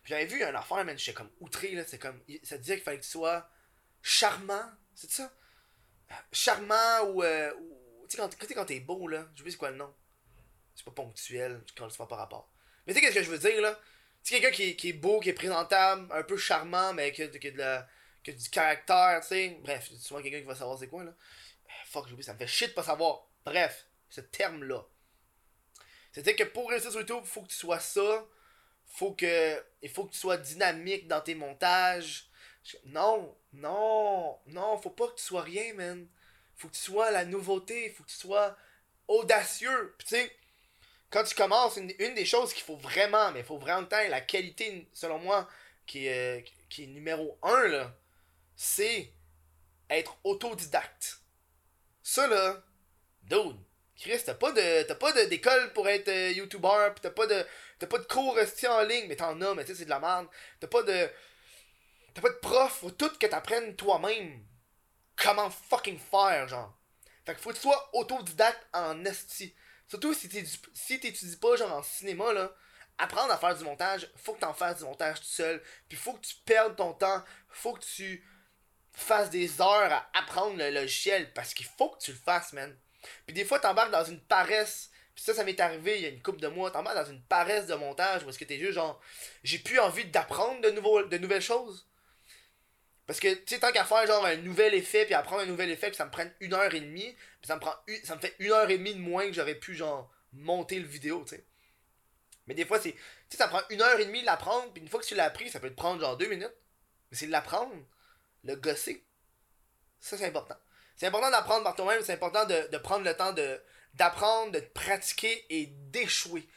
[0.05, 2.97] J'avais vu un affaire, man, j'étais comme outré, là, c'est comme, ça disait qu'il fallait
[2.97, 3.49] que tu sois
[4.01, 5.33] charmant, c'est ça?
[6.31, 7.51] Charmant ou, euh,
[8.07, 9.93] tu sais, quand, quand t'es beau, là, je sais c'est quoi le nom.
[10.75, 12.49] C'est pas ponctuel, quand tu pas par rapport.
[12.85, 13.79] Mais tu sais, qu'est-ce que je veux dire, là?
[14.23, 17.23] Tu sais, quelqu'un qui, qui, est beau, qui est présentable, un peu charmant, mais qui
[17.23, 17.87] a de la
[18.25, 19.59] que du caractère, tu sais.
[19.61, 21.13] Bref, a souvent quelqu'un qui va savoir c'est quoi, là.
[21.67, 23.27] Eh, fuck, j'oublie, ça me fait shit de pas savoir.
[23.45, 24.83] Bref, ce terme-là.
[26.11, 28.25] C'est-à-dire que pour réussir sur YouTube, faut que tu sois ça.
[28.87, 32.29] Faut que, il faut que tu sois dynamique dans tes montages.
[32.85, 36.07] Non, non, non, faut pas que tu sois rien, man.
[36.55, 38.57] Faut que tu sois la nouveauté, faut que tu sois
[39.07, 39.93] audacieux.
[39.97, 40.35] Puis tu sais,
[41.11, 44.87] quand tu commences, une, des choses qu'il faut vraiment, mais il faut vraiment la qualité,
[44.93, 45.47] selon moi,
[45.85, 47.95] qui est, qui est numéro 1, là,
[48.55, 49.13] c'est
[49.89, 51.19] être autodidacte.
[52.03, 52.63] Ça, là,
[53.23, 53.57] dude,
[53.97, 57.45] Chris, t'as pas de t'as pas d'école pour être euh, youtubeur, pis t'as pas de
[57.79, 59.89] t'as pas de cours restés en ligne, mais t'en as, mais tu sais c'est de
[59.89, 60.27] la merde.
[60.59, 61.09] T'as pas de
[62.13, 64.45] t'as pas de prof, faut tout que t'apprennes toi-même
[65.15, 66.77] comment fucking faire genre?
[67.25, 69.55] Fait que faut que tu sois autodidacte en esti.
[69.87, 72.53] Surtout si t'étudies si t'étudies pas genre en cinéma là,
[72.97, 76.13] apprendre à faire du montage, faut que t'en fasses du montage tout seul, puis faut
[76.13, 78.27] que tu perdes ton temps, faut que tu
[78.95, 82.75] fasses des heures à apprendre le logiciel parce qu'il faut que tu le fasses, man.
[83.25, 84.89] Puis des fois, t'embarques dans une paresse.
[85.13, 86.71] Puis ça, ça m'est arrivé il y a une couple de mois.
[86.71, 88.99] T'embarques dans une paresse de montage où est-ce que t'es juste genre,
[89.43, 90.69] j'ai plus envie d'apprendre de,
[91.09, 91.87] de nouvelles choses.
[93.07, 95.69] Parce que, tu sais, tant qu'à faire genre un nouvel effet, puis apprendre un nouvel
[95.69, 98.19] effet, puis ça me prenne une heure et demie, puis ça me prend ça me
[98.19, 101.35] fait une heure et demie de moins que j'aurais pu genre monter le vidéo, tu
[101.35, 101.45] sais.
[102.47, 102.93] Mais des fois, c'est.
[102.93, 102.97] Tu
[103.29, 105.25] sais, ça prend une heure et demie de l'apprendre, puis une fois que tu l'as
[105.25, 106.53] appris, ça peut te prendre genre deux minutes.
[107.11, 107.73] Mais c'est de l'apprendre,
[108.45, 109.05] le gosser.
[109.99, 110.55] Ça, c'est important.
[110.95, 113.33] C'est important d'apprendre par toi-même, c'est important de, prendre le temps
[113.95, 116.47] d'apprendre, de pratiquer et d'échouer.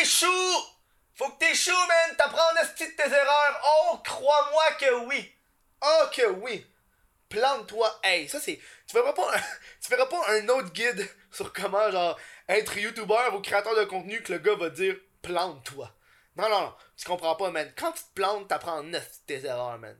[0.00, 0.26] Échoue!
[1.14, 2.16] Faut que t'échoues, man!
[2.16, 3.62] T'apprends de tes erreurs!
[3.92, 5.34] Oh, crois-moi que oui!
[5.82, 6.66] Oh que oui!
[7.28, 8.00] Plante-toi!
[8.02, 8.60] Hey, ça c'est.
[8.86, 9.40] Tu verras pas un...
[9.80, 14.22] tu verras pas un autre guide sur comment genre être youtubeur ou créateur de contenu
[14.22, 15.90] que le gars va dire plante-toi.
[16.36, 17.72] Non, non, non, tu comprends pas, man.
[17.76, 19.96] Quand tu te plantes, t'apprends neuf tes erreurs, man.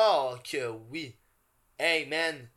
[0.00, 1.18] Oh que oui!
[1.76, 2.48] Hey, man!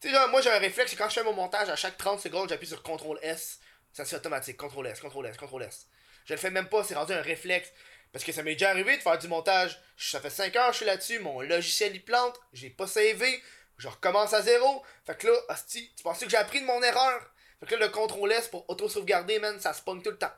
[0.00, 2.48] Tu sais, moi j'ai un réflexe, quand je fais mon montage, à chaque 30 secondes,
[2.48, 3.58] j'appuie sur CTRL S.
[3.92, 4.58] Ça c'est automatique.
[4.58, 5.88] CTRL S, CTRL S, CTRL S.
[6.24, 7.72] Je le fais même pas, c'est rendu un réflexe.
[8.12, 9.76] Parce que ça m'est déjà arrivé de faire du montage.
[9.96, 13.42] Ça fait 5 heures que je suis là-dessus, mon logiciel il plante, j'ai pas savé,
[13.76, 14.84] je recommence à zéro.
[15.04, 17.28] Fait que là, tu pensais que j'ai appris de mon erreur?
[17.58, 20.30] Fait que là, le CTRL S pour auto-sauvegarder, man, ça spawn tout le temps.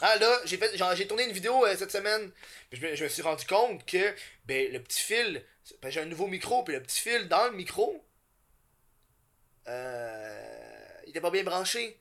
[0.00, 2.30] Ah là, j'ai fait j'ai tourné une vidéo euh, cette semaine.
[2.72, 4.14] je, me, je me suis rendu compte que
[4.46, 5.42] ben le petit fil
[5.82, 8.04] ben, j'ai un nouveau micro, puis le petit fil dans le micro,
[9.68, 11.98] euh, il était pas bien branché.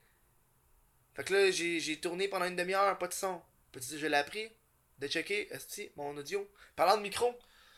[1.15, 3.41] Fait que là, j'ai tourné pendant une demi-heure, pas de son.
[3.71, 4.51] Petit, je l'ai appris
[4.99, 5.49] de checker,
[5.95, 6.49] mon audio.
[6.75, 7.37] Parlant de micro,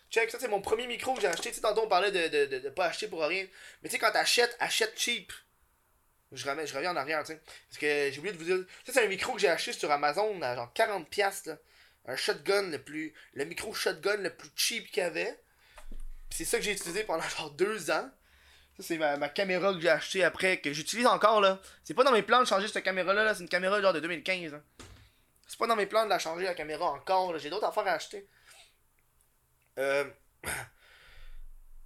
[0.10, 1.50] check, ça c'est mon premier micro que j'ai acheté.
[1.50, 3.46] Tu sais, tantôt on parlait de, de, de, pas acheter pour rien.
[3.82, 5.32] Mais tu sais, quand t'achètes, achète cheap.
[6.32, 7.42] Je, je reviens en arrière, tu sais.
[7.70, 8.66] Parce que j'ai oublié de vous dire.
[8.86, 11.48] Ça, c'est un micro que j'ai acheté sur Amazon à genre 40$.
[11.48, 11.58] Là.
[12.06, 13.14] Un shotgun le plus.
[13.34, 15.38] Le micro shotgun le plus cheap qu'il y avait
[16.30, 18.10] c'est ça que j'ai utilisé pendant genre deux ans.
[18.78, 21.60] Ça, c'est ma, caméra que j'ai acheté après, que j'utilise encore là.
[21.84, 24.00] C'est pas dans mes plans de changer cette caméra-là, -là, c'est une caméra genre de
[24.00, 24.54] 2015.
[24.54, 24.64] Hein.
[25.48, 27.94] C'est pas dans mes plans de la changer la caméra encore, j'ai d'autres affaires à
[27.94, 28.28] acheter.
[29.80, 30.06] Euh.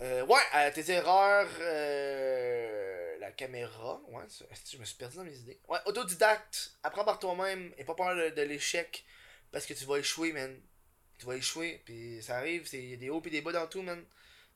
[0.02, 1.48] euh ouais, euh, tes erreurs.
[1.62, 2.91] Euh,
[3.22, 4.02] la caméra.
[4.10, 4.24] Ouais,
[4.72, 5.60] je me suis perdu dans mes idées?
[5.68, 6.74] Ouais, autodidacte.
[6.84, 9.06] Apprends par toi-même et pas peur de, l'échec.
[9.52, 10.60] Parce que tu vas échouer, man.
[11.18, 13.68] Tu vas échouer, puis ça arrive, il y a des hauts et des bas dans
[13.68, 14.04] tout, man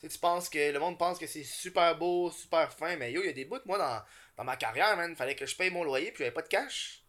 [0.09, 3.27] tu penses que le monde pense que c'est super beau, super fin, mais yo, il
[3.27, 4.01] y a des bouts, moi, dans,
[4.37, 7.03] dans ma carrière, man, fallait que je paye mon loyer, puis j'avais pas de cash.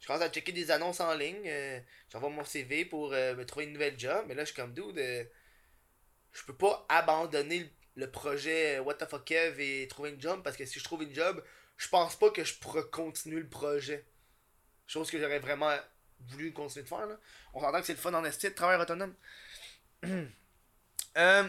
[0.00, 3.44] Je commence à checker des annonces en ligne, euh, j'envoie mon CV pour euh, me
[3.44, 5.24] trouver une nouvelle job, mais là, je suis comme dude, euh,
[6.32, 7.68] je peux pas abandonner le,
[8.06, 11.14] projet What the fuck Kev et trouver une job, parce que si je trouve une
[11.14, 11.42] job,
[11.76, 14.04] je pense pas que je pourrais continuer le projet.
[14.86, 15.74] Chose que j'aurais vraiment
[16.28, 17.18] voulu continuer de faire, là.
[17.54, 19.14] On s'entend que c'est le fun en esti de travail autonome.
[20.04, 21.48] euh,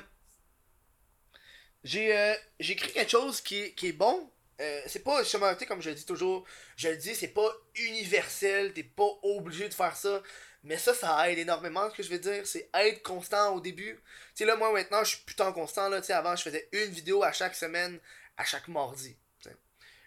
[1.83, 4.31] j'ai euh, j'ai écrit quelque chose qui est, qui est bon.
[4.59, 5.23] Euh, c'est pas
[5.67, 9.73] comme je le dis toujours, je le dis, c'est pas universel, t'es pas obligé de
[9.73, 10.21] faire ça.
[10.63, 12.45] Mais ça, ça aide énormément, ce que je veux dire.
[12.45, 13.95] C'est être constant au début.
[13.95, 14.01] Tu
[14.35, 16.01] sais, là, moi, maintenant, je suis putain constant, là.
[16.09, 17.99] Avant, je faisais une vidéo à chaque semaine,
[18.37, 19.17] à chaque mardi.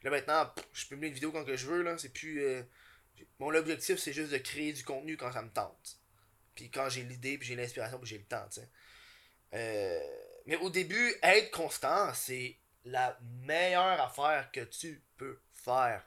[0.02, 1.96] Là, maintenant, je mettre une vidéo quand que je veux, là.
[1.98, 2.44] C'est plus.
[2.44, 2.62] Euh,
[3.38, 5.98] mon objectif, c'est juste de créer du contenu quand ça me tente.
[6.54, 8.46] Puis quand j'ai l'idée, puis j'ai l'inspiration, puis j'ai le temps.
[9.54, 10.00] Euh
[10.46, 16.04] mais au début, être constant, c'est la meilleure affaire que tu peux faire.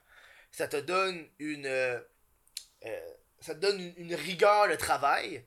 [0.52, 1.66] Ça te donne une.
[1.66, 2.00] Euh,
[3.40, 5.46] ça te donne une, rigueur de travail.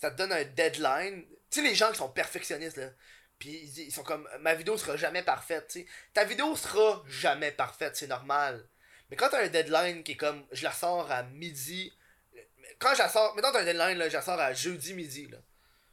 [0.00, 1.24] Ça te donne un deadline.
[1.50, 2.90] Tu sais, les gens qui sont perfectionnistes, là.
[3.38, 5.78] Puis ils sont comme ma vidéo sera jamais parfaite.
[6.12, 8.66] Ta vidéo sera jamais parfaite, c'est normal.
[9.10, 11.92] Mais quand t'as un deadline qui est comme je la sors à midi.
[12.80, 13.34] Quand je la sors.
[13.36, 15.38] Maintenant t'as un deadline là, je la sors à jeudi midi là.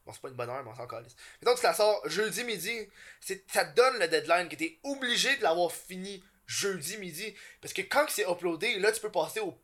[0.06, 1.16] Bon, c'est pas une bonne heure, mais on s'en calisse.
[1.42, 2.88] Donc, tu la sors jeudi midi,
[3.20, 7.36] ça te donne le deadline que t'es obligé de l'avoir fini jeudi midi.
[7.62, 9.58] Parce que quand c'est uploadé, là, tu peux passer au,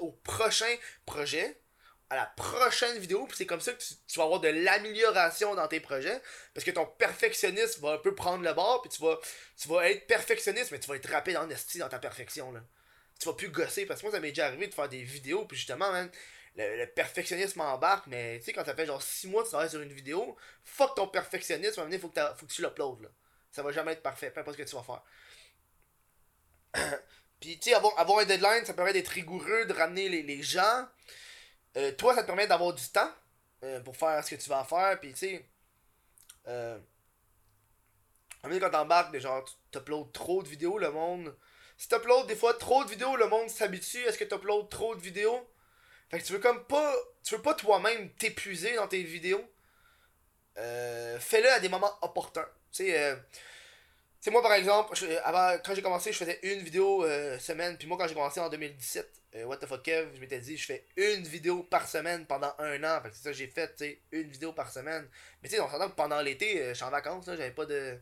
[0.00, 0.74] au prochain
[1.06, 1.58] projet,
[2.10, 5.68] à la prochaine vidéo, puis c'est comme ça que tu, vas avoir de l'amélioration dans
[5.68, 6.20] tes projets.
[6.54, 9.18] Parce que ton perfectionniste va un peu prendre le bord, puis tu vas,
[9.56, 12.60] tu vas être perfectionniste, mais tu vas être rapide en esti dans ta perfection, là.
[13.20, 13.84] tu vas plus gosser.
[13.84, 16.10] Parce que moi, ça m'est déjà arrivé de faire des vidéos, puis justement, man,
[16.56, 19.70] le, perfectionnisme embarque, mais tu sais, quand ça fait genre 6 mois que tu travailles
[19.70, 23.08] sur une vidéo, fuck ton perfectionnisme, il faut, que faut que tu l'uploades, là.
[23.50, 25.02] Ça va jamais être parfait, peu importe ce que tu vas faire.
[27.40, 30.42] Puis, tu sais, avoir, avoir, un deadline, ça permet d'être rigoureux, de ramener les, les
[30.42, 30.86] gens.
[31.76, 33.10] Euh, toi, ça te permet d'avoir du temps
[33.62, 34.98] euh, pour faire ce que tu vas faire.
[34.98, 35.46] Puis, tu sais,
[36.48, 36.78] euh,
[38.42, 41.36] quand t'embarques, genre, tu uploads trop de vidéos, le monde.
[41.76, 44.02] Si t'uploads des fois trop de vidéos, le monde s'habitue.
[44.04, 45.48] Est-ce que tu uploads trop de vidéos?
[46.10, 46.94] Fait que tu veux comme pas.
[47.22, 49.44] Tu veux pas toi-même t'épuiser dans tes vidéos.
[50.56, 52.48] Euh, fais-le à des moments opportuns.
[52.72, 53.16] Tu sais,
[54.20, 57.76] sais, moi par exemple, avant, quand j'ai commencé, je faisais une vidéo euh, semaine.
[57.76, 60.56] Puis moi, quand j'ai commencé en 2017, euh, What the fuck Kev, je m'étais dit,
[60.56, 63.00] je fais une vidéo par semaine pendant un an.
[63.02, 65.08] Fait que c'est ça j'ai fait, tu sais, une vidéo par semaine.
[65.42, 67.50] Mais tu sais, on s'entend que pendant l'été, euh, je suis en vacances, là, j'avais
[67.52, 67.98] pas de.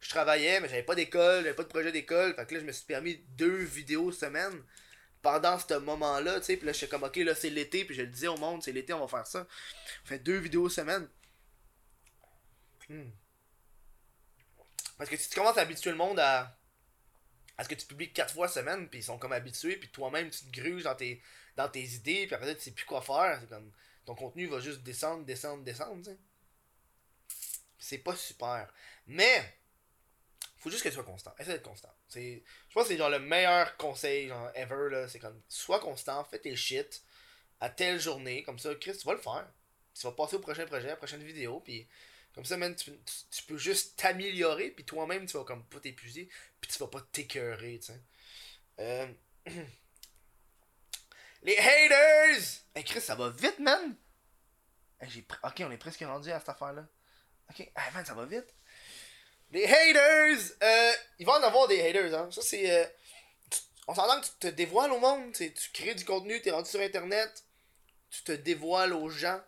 [0.00, 2.34] Je travaillais, mais j'avais pas d'école, j'avais pas de projet d'école.
[2.34, 4.62] Fait que là, je me suis permis deux vidéos semaine
[5.22, 6.56] pendant ce moment-là, tu sais.
[6.56, 7.84] Puis là, je suis comme, ok, là, c'est l'été.
[7.84, 9.46] Puis je le disais au monde, c'est l'été, on va faire ça.
[10.04, 11.08] On fait deux vidéos semaine.
[12.88, 13.10] Hmm.
[14.98, 16.58] Parce que si tu commences à habituer le monde à,
[17.56, 20.28] à ce que tu publies quatre fois semaine, puis ils sont comme habitués, puis toi-même
[20.30, 21.22] tu te gruges dans tes,
[21.56, 23.38] dans tes idées, puis après tu sais plus quoi faire.
[23.40, 23.72] C'est comme
[24.04, 26.04] ton contenu va juste descendre, descendre, descendre.
[26.04, 26.18] sais.
[27.78, 28.72] C'est pas super.
[29.06, 29.58] Mais
[30.58, 31.32] faut juste que tu sois constant.
[31.38, 31.94] Essaye d'être constant.
[32.14, 32.40] Je
[32.74, 34.90] pense que c'est genre le meilleur conseil genre, ever.
[34.90, 35.08] Là.
[35.08, 37.02] C'est comme sois constant, fais tes shit
[37.60, 38.42] à telle journée.
[38.42, 39.48] Comme ça, Chris, tu vas le faire.
[39.94, 41.88] Tu vas passer au prochain projet, à la prochaine vidéo, puis
[42.38, 42.92] comme ça, man, tu,
[43.48, 46.28] peux juste t'améliorer, puis toi-même, tu vas comme pas t'épuiser,
[46.60, 48.00] puis tu vas pas t'écœurer, tu sais.
[48.78, 49.08] Euh...
[51.42, 52.62] Les haters!
[52.76, 53.96] Hey Chris, ça va vite, man!
[55.02, 56.86] Ok, on est presque rendu à cette affaire-là.
[57.50, 58.54] Ok, ah, man, ça va vite.
[59.50, 60.38] Les haters!
[60.62, 62.30] Euh, il va en avoir des haters, hein.
[62.30, 62.70] Ça, c'est.
[62.70, 62.86] Euh,
[63.88, 66.78] on s'entend que tu te dévoiles au monde, tu crées du contenu, t'es rendu sur
[66.78, 67.44] internet,
[68.10, 69.42] tu te dévoiles aux gens,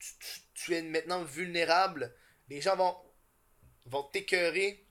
[0.00, 2.14] tu es maintenant vulnérable.
[2.48, 2.96] Les gens vont,
[3.86, 4.84] vont t'écœurer.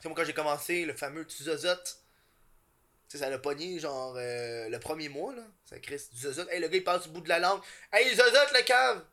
[0.00, 2.02] C'est moi quand j'ai commencé, le fameux Tuzozote.
[3.08, 5.42] Tu sais, ça l'a pogné, genre, euh, le premier mois, là.
[5.64, 6.48] Ça crée du zozote.
[6.50, 7.62] Hey, le gars, il passe au bout de la langue.
[7.92, 9.04] Hey, zozote, le cave!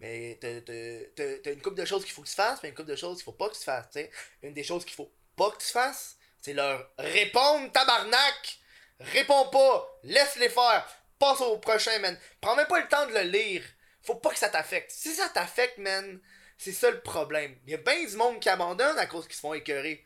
[0.00, 2.96] Mais t'as une couple de choses qu'il faut que tu fasses, mais une couple de
[2.96, 4.06] choses qu'il faut pas que tu fasses, tu.
[4.42, 8.60] Une des choses qu'il faut pas que tu fasses, c'est leur répondre, tabarnak!
[9.00, 10.00] Réponds pas!
[10.04, 10.88] Laisse-les faire!
[11.18, 12.16] Passe au prochain, man.
[12.40, 13.64] Prends même pas le temps de le lire
[14.08, 14.90] faut pas que ça t'affecte.
[14.90, 16.20] Si ça t'affecte, man,
[16.56, 17.54] c'est ça le problème.
[17.66, 20.04] Il y a bien du monde qui abandonne à cause qu'ils se font écœurer.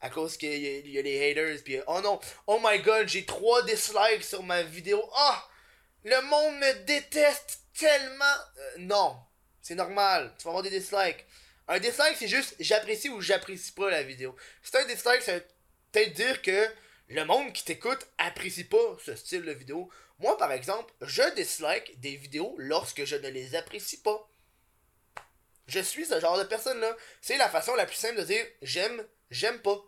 [0.00, 1.62] À cause qu'il y, a les haters.
[1.64, 5.02] Puis, oh non, oh my god, j'ai 3 dislikes sur ma vidéo.
[5.16, 5.48] Ah!
[6.04, 8.24] le monde me déteste tellement.
[8.58, 9.16] Euh, non,
[9.62, 10.34] c'est normal.
[10.38, 11.24] Tu vas avoir des dislikes.
[11.66, 14.36] Un dislike, c'est juste j'apprécie ou j'apprécie pas la vidéo.
[14.62, 15.40] C'est un dislike, ça
[15.92, 16.68] peut-être dire que
[17.08, 19.90] le monde qui t'écoute apprécie pas ce style de vidéo.
[20.18, 24.28] Moi, par exemple, je dislike des vidéos lorsque je ne les apprécie pas.
[25.66, 26.96] Je suis ce genre de personne-là.
[27.20, 29.82] C'est la façon la plus simple de dire j'aime, j'aime pas.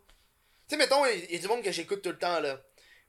[0.69, 2.61] Tu sais, mettons, il y, a du monde que j'écoute tout le temps, là.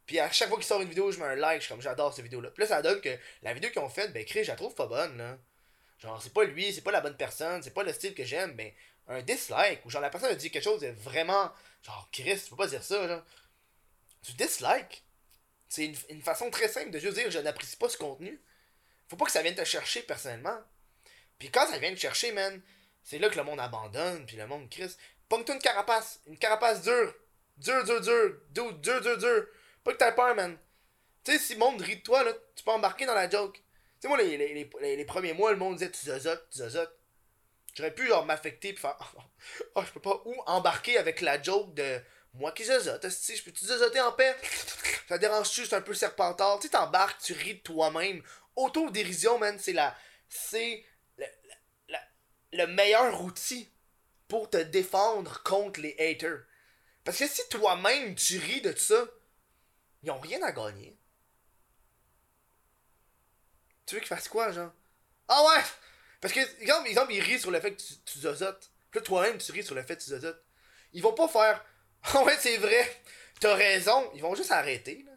[0.06, 1.82] Puis à chaque fois qu'il sort une vidéo, je mets un like, je suis comme
[1.82, 2.52] j'adore cette vidéo-là.
[2.52, 4.88] Puis ça donne que la vidéo qu'ils ont faite, ben, Chris, je la trouve pas
[4.88, 5.38] bonne, là.
[6.00, 8.54] Genre, c'est pas lui, c'est pas la bonne personne, c'est pas le style que j'aime,
[8.54, 8.72] ben,
[9.08, 11.52] un dislike, ou genre la personne a dit quelque chose de vraiment.
[11.82, 13.24] Genre, Chris, tu peux pas dire ça, genre.
[14.36, 15.04] Dislike.
[15.70, 18.42] C'est une, façon très simple de juste dire je n'apprécie pas ce contenu.
[19.10, 20.58] Faut pas que ça vienne te chercher personnellement.
[21.40, 22.62] Puis quand ça vient te chercher, man,
[23.04, 24.98] c'est là que le monde abandonne, puis le monde crisse.
[25.30, 26.22] Pogne-toi une carapace.
[26.26, 27.14] Une carapace dure.
[27.58, 28.42] Dur, dur, dur.
[28.50, 29.48] Dur, dur, dur, dur.
[29.84, 30.58] Pas que t'aies peur, man.
[31.24, 33.56] Tu sais, si le monde rit de toi, là, tu peux embarquer dans la joke.
[33.56, 33.62] Tu
[34.02, 36.62] sais, moi, les, premiers mois, le monde disait tu zozotes, tu.
[37.76, 38.98] J'aurais pu, genre, m'affecter, puis faire
[39.76, 40.22] oh, je peux pas.
[40.26, 42.02] Ou embarquer avec la joke de
[42.38, 44.36] moi qui zozote, je peux-tu zozoter en paix?
[45.08, 46.60] Ça dérange juste un peu serpentard.
[46.60, 48.22] Tu t'embarques, tu ris de toi-même.
[48.56, 49.96] Autodérision, man, c'est la.
[50.30, 50.86] C'est
[51.18, 51.26] le,
[52.54, 53.72] le, meilleur outil
[54.28, 56.44] pour te défendre contre les haters.
[57.04, 59.06] Parce que si toi-même tu ris de ça,
[60.04, 60.98] ils ont rien à gagner.
[63.86, 64.74] Tu veux qu'ils fassent quoi, genre?
[65.30, 65.64] Ah ouais!
[66.20, 68.70] Parce que, exemple, exemple ils rient sur le fait que tu, tu zozotes.
[68.92, 70.44] Puis toi-même, tu ris sur le fait que tu zozotes.
[70.94, 71.64] Ils vont pas faire
[72.26, 73.02] ouais, c'est vrai.
[73.40, 74.12] T'as raison.
[74.16, 75.04] Ils vont juste arrêter.
[75.06, 75.12] Là.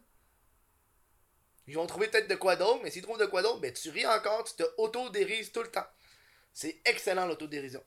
[1.67, 3.91] Ils vont trouver peut-être de quoi d'autre, mais s'ils trouvent de quoi d'autre, ben tu
[3.91, 5.87] ris encore, tu te auto-dérises tout le temps.
[6.53, 7.85] C'est excellent l'autodérision.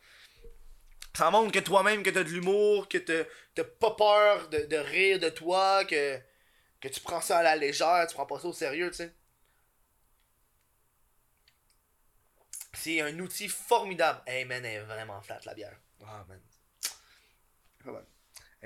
[1.15, 5.29] Ça montre que toi-même, que t'as de l'humour, que t'as pas peur de, rire de
[5.29, 6.17] toi, que,
[6.79, 9.13] que tu prends ça à la légère, tu prends pas ça au sérieux, tu sais.
[12.73, 14.21] C'est un outil formidable.
[14.25, 15.77] Hey man, elle est vraiment flat la bière.
[16.05, 16.41] Ah man.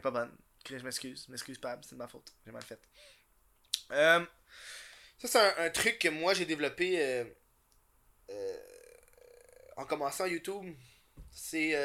[0.02, 0.10] Pas.
[0.10, 0.38] Elle est pas bonne.
[0.80, 1.24] je m'excuse.
[1.26, 2.34] Je m'excuse, Pab, c'est de ma faute.
[2.46, 2.80] J'ai mal fait.
[3.92, 4.26] Euh,
[5.18, 7.26] ça, c'est un, truc que moi j'ai développé euh,
[8.30, 8.58] euh,
[9.78, 10.76] en commençant YouTube.
[11.32, 11.76] C'est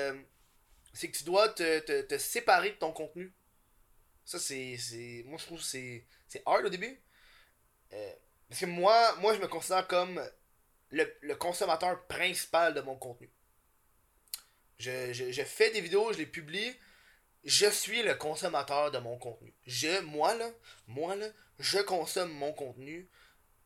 [0.94, 3.32] c'est que tu dois te, te, séparer de ton contenu.
[4.24, 4.76] Ça, c'est.
[5.26, 7.00] Moi, je trouve que c'est hard au début.
[8.48, 10.22] parce que moi, moi, je me considère comme
[10.90, 13.30] le, le consommateur principal de mon contenu.
[14.78, 16.74] Je, je, fais des vidéos, je les publie.
[17.44, 19.52] Je suis le consommateur de mon contenu.
[19.66, 20.50] Je, moi là,
[20.86, 21.26] moi là,
[21.58, 23.08] je consomme mon contenu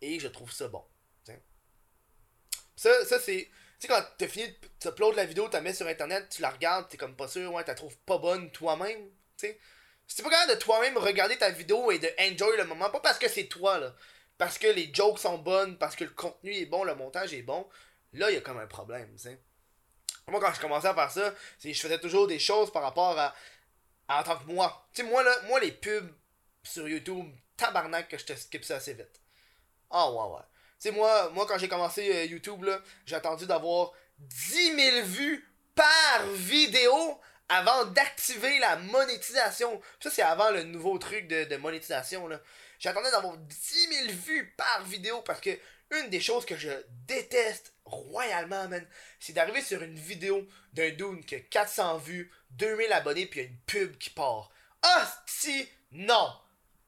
[0.01, 0.85] et je trouve ça bon.
[2.77, 3.49] Ça, ça c'est.
[3.81, 4.47] Tu sais, quand t'as fini,
[4.81, 7.53] tu uploads la vidéo, la mets sur internet, tu la regardes, t'es comme pas sûr,
[7.53, 9.11] ouais, la trouves pas bonne toi-même.
[9.37, 9.59] Tu sais.
[10.07, 13.18] Si pas capable de toi-même regarder ta vidéo et de enjoy le moment, pas parce
[13.18, 13.95] que c'est toi, là,
[14.39, 17.43] parce que les jokes sont bonnes, parce que le contenu est bon, le montage est
[17.43, 17.68] bon,
[18.12, 19.41] là, il y a comme un problème, tu sais.
[20.29, 23.35] Moi, quand je commençais à faire ça, je faisais toujours des choses par rapport à,
[24.09, 24.86] en tant que moi.
[24.92, 26.12] Tu sais, moi, là, moi, les pubs
[26.62, 27.26] sur YouTube,
[27.57, 29.20] tabarnak que je te skip ça assez vite.
[29.90, 30.42] Ah, ouais, ouais.
[30.80, 35.07] Tu sais, moi, moi, quand j'ai commencé euh, YouTube, là, j'ai attendu d'avoir 10 000
[35.07, 39.80] vues par vidéo avant d'activer la monétisation.
[40.00, 42.40] Ça, c'est avant le nouveau truc de, de monétisation, là.
[42.78, 45.59] J'attendais d'avoir 10 000 vues par vidéo parce que
[45.90, 46.70] une des choses que je
[47.07, 48.84] déteste royalement, man,
[49.20, 53.42] c'est d'arriver sur une vidéo d'un dude qui a 400 vues, 2000 abonnés, puis il
[53.42, 54.50] y a une pub qui part.
[54.82, 56.32] Ah, si, non!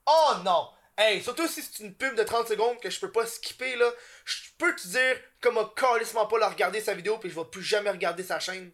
[0.07, 0.71] Oh non!
[0.97, 3.91] Hey, surtout si c'est une pub de 30 secondes que je peux pas skipper, là,
[4.25, 7.63] je peux te dire comment carrément pas la regarder sa vidéo, puis je vais plus
[7.63, 8.73] jamais regarder sa chaîne.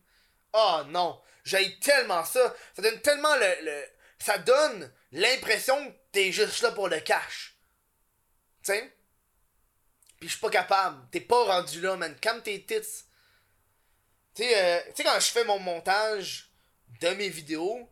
[0.53, 1.21] Oh non!
[1.45, 2.55] J'ai tellement ça!
[2.75, 3.65] Ça donne tellement le.
[3.65, 3.85] le
[4.19, 7.59] ça donne l'impression que t'es juste là pour le cash.
[8.63, 8.91] Sais?
[10.19, 11.07] Pis je suis pas capable.
[11.11, 12.17] T'es pas rendu là, man.
[12.21, 12.81] Calme tes tits.
[14.35, 16.54] Tu sais, euh, quand je fais mon montage
[17.01, 17.91] de mes vidéos,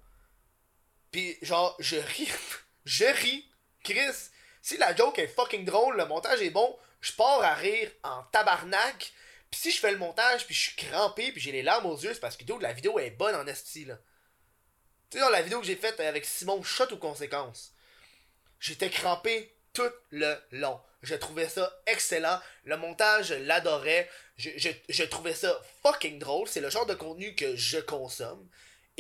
[1.11, 2.31] pis genre, je ris.
[2.85, 3.49] je ris.
[3.83, 4.31] Chris,
[4.61, 8.23] si la joke est fucking drôle, le montage est bon, je pars à rire en
[8.25, 9.13] tabarnak.
[9.51, 11.99] Pis si je fais le montage, puis je suis crampé, puis j'ai les larmes aux
[11.99, 13.99] yeux, c'est parce que la vidéo est bonne en esti, là.
[15.11, 17.75] Tu sais, dans la vidéo que j'ai faite avec Simon Shot aux conséquences,
[18.59, 20.81] j'étais crampé tout le long.
[21.03, 22.41] Je trouvais ça excellent.
[22.65, 24.09] Le montage, je l'adorais.
[24.37, 26.49] Je, trouvais ça fucking drôle.
[26.49, 28.49] C'est le genre de contenu que je consomme.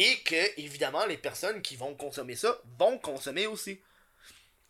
[0.03, 3.81] Et que, évidemment, les personnes qui vont consommer ça vont consommer aussi.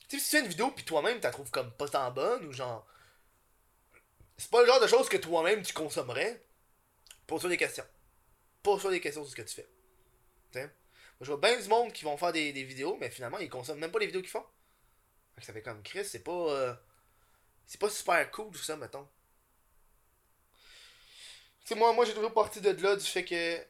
[0.07, 2.11] Tu sais, si tu fais une vidéo puis toi-même tu la trouves comme pas tant
[2.11, 2.87] bonne ou genre.
[4.37, 6.45] C'est pas le genre de choses que toi-même tu consommerais.
[7.27, 7.87] Pose-toi des questions.
[8.63, 9.69] Pose-toi des questions sur ce que tu fais.
[10.55, 10.69] Moi,
[11.23, 13.91] je vois bien du monde qui vont faire des, vidéos, mais finalement, ils consomment même
[13.91, 14.45] pas les vidéos qu'ils font.
[15.41, 16.33] Ça fait comme Chris, c'est pas.
[16.33, 16.75] Euh,
[17.67, 19.09] c'est pas super cool tout ça, mettons.
[21.65, 23.65] Tu moi, moi j'ai toujours parti de là du fait que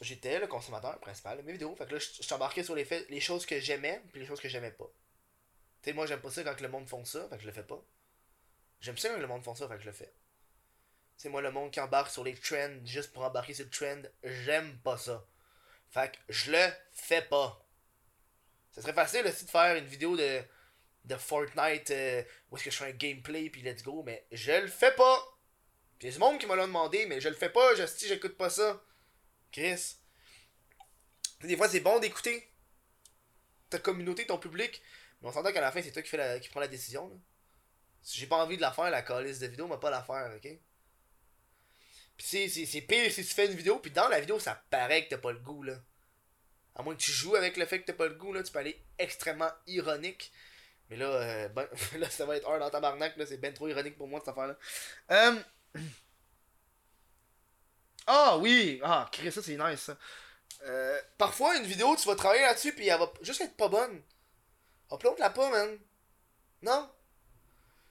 [0.00, 1.74] j'étais le consommateur principal de mes vidéos.
[1.76, 4.48] Fait que là, je t'embarquais sur les, les choses que j'aimais puis les choses que
[4.48, 4.90] j'aimais pas.
[5.82, 7.52] Tu sais, moi, j'aime pas ça quand le monde font ça, fait que je le
[7.52, 7.82] fais pas.
[8.80, 10.12] J'aime ça quand le monde font ça, fait que je le fais.
[11.16, 14.02] C'est moi le monde qui embarque sur les trends juste pour embarquer sur le trend,
[14.22, 15.24] j'aime pas ça.
[15.88, 17.64] Fait que je le fais pas.
[18.72, 20.42] Ça serait facile aussi de faire une vidéo de
[21.06, 24.52] de Fortnite euh, où est-ce que je fais un gameplay puis let's go, mais je
[24.52, 25.24] le fais pas.
[25.98, 27.86] Puis il y a du monde qui m'a demandé, mais je le fais pas, je
[27.86, 28.82] si j'écoute pas ça.
[29.56, 29.96] Chris.
[31.40, 32.46] Des fois c'est bon d'écouter
[33.70, 34.82] ta communauté, ton public,
[35.20, 37.10] mais on s'entend qu'à la fin c'est toi qui, la, qui prend la décision.
[38.02, 40.30] Si j'ai pas envie de la faire, la calice de vidéo, m'a pas la faire,
[40.36, 40.48] ok?
[42.18, 45.10] Puis c'est pire si tu fais une vidéo, puis dans la vidéo ça paraît que
[45.10, 45.80] t'as pas le goût là.
[46.74, 48.52] À moins que tu joues avec le fait que t'as pas le goût, là, tu
[48.52, 50.30] peux aller extrêmement ironique.
[50.90, 53.68] Mais là, euh, ben, là, ça va être hard dans tabarnak, là, c'est ben trop
[53.68, 54.58] ironique pour moi cette affaire-là.
[55.12, 55.40] Euh...
[58.06, 58.80] Ah oui!
[58.82, 59.96] Ah, Chris, ça c'est nice ça.
[60.64, 64.02] Euh, parfois, une vidéo, tu vas travailler là-dessus, puis elle va juste être pas bonne.
[64.92, 65.78] Upload-la pas, man.
[66.62, 66.90] Non?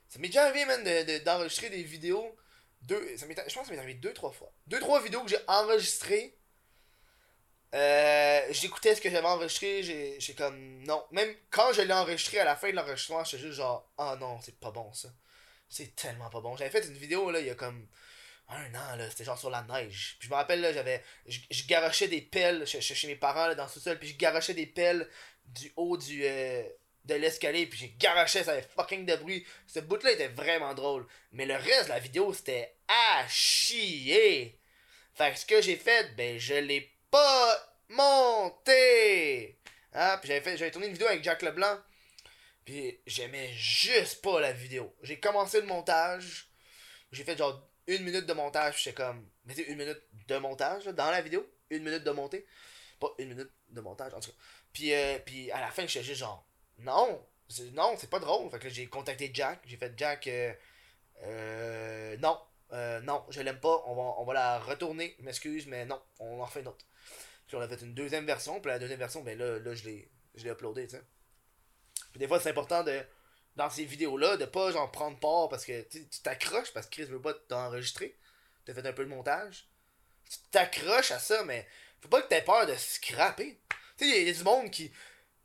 [0.08, 0.84] Ça m'est déjà arrivé, man,
[1.24, 2.36] d'enregistrer de, des vidéos.
[2.82, 4.52] Deux, ça je pense que ça m'est arrivé deux, trois fois.
[4.68, 6.38] Deux, trois vidéos que j'ai enregistrées
[7.76, 10.82] euh, j'écoutais ce que j'avais enregistré, j'ai comme.
[10.84, 11.04] Non.
[11.12, 14.40] Même quand je l'ai enregistré à la fin de l'enregistrement, j'étais juste genre, oh non,
[14.42, 15.10] c'est pas bon ça.
[15.68, 16.56] C'est tellement pas bon.
[16.56, 17.88] J'avais fait une vidéo là, il y a comme
[18.50, 20.18] un an, là, c'était genre sur la neige.
[20.20, 21.04] Puis je me rappelle, là, j'avais.
[21.26, 24.54] Je garochais des pelles chez, chez mes parents là, dans le sous-sol, puis je garochais
[24.54, 25.10] des pelles
[25.46, 26.24] du haut du.
[26.26, 26.64] Euh,
[27.06, 29.46] de l'escalier, puis j'ai garoché, ça avait fucking de bruit.
[29.68, 31.06] Ce bout-là était vraiment drôle.
[31.32, 34.60] Mais le reste de la vidéo, c'était à chier.
[35.14, 39.60] Fait que ce que j'ai fait, ben je l'ai pas monter.
[39.94, 40.18] Hein?
[40.18, 41.78] Puis j'avais fait j'avais tourné une vidéo avec Jack Leblanc.
[42.66, 44.94] Puis j'aimais juste pas la vidéo.
[45.04, 46.50] J'ai commencé le montage.
[47.12, 48.84] J'ai fait genre une minute de montage.
[48.84, 49.28] J'étais comme.
[49.50, 51.46] C'est une minute de montage dans la vidéo.
[51.70, 52.46] Une minute de montée.
[53.00, 54.38] Pas une minute de montage, en tout cas.
[54.74, 56.48] Puis, euh, puis à la fin, je suis juste genre,
[56.80, 57.26] non,
[57.74, 58.50] non, c'est pas drôle.
[58.52, 59.60] Fait que j'ai contacté Jack.
[59.66, 60.54] J'ai fait Jack, euh,
[61.24, 62.40] euh, non,
[62.74, 63.84] euh, non, je l'aime pas.
[63.86, 65.16] On va, on va la retourner.
[65.20, 66.86] M'excuse, mais non, on en fait une autre.
[67.48, 68.60] Puis on a fait une deuxième version.
[68.60, 71.04] Puis la deuxième version, ben là, là je l'ai, je l'ai uploadé, tu sais.
[72.12, 73.02] Puis des fois, c'est important de,
[73.56, 77.06] dans ces vidéos-là, de pas genre prendre part parce que tu t'accroches parce que Chris
[77.06, 78.16] veut pas t'enregistrer.
[78.66, 79.68] T'as fait un peu de montage.
[80.30, 81.68] Tu t'accroches à ça, mais
[82.02, 83.58] faut pas que t'aies peur de scraper.
[83.98, 84.90] Tu sais, il y, a du monde qui.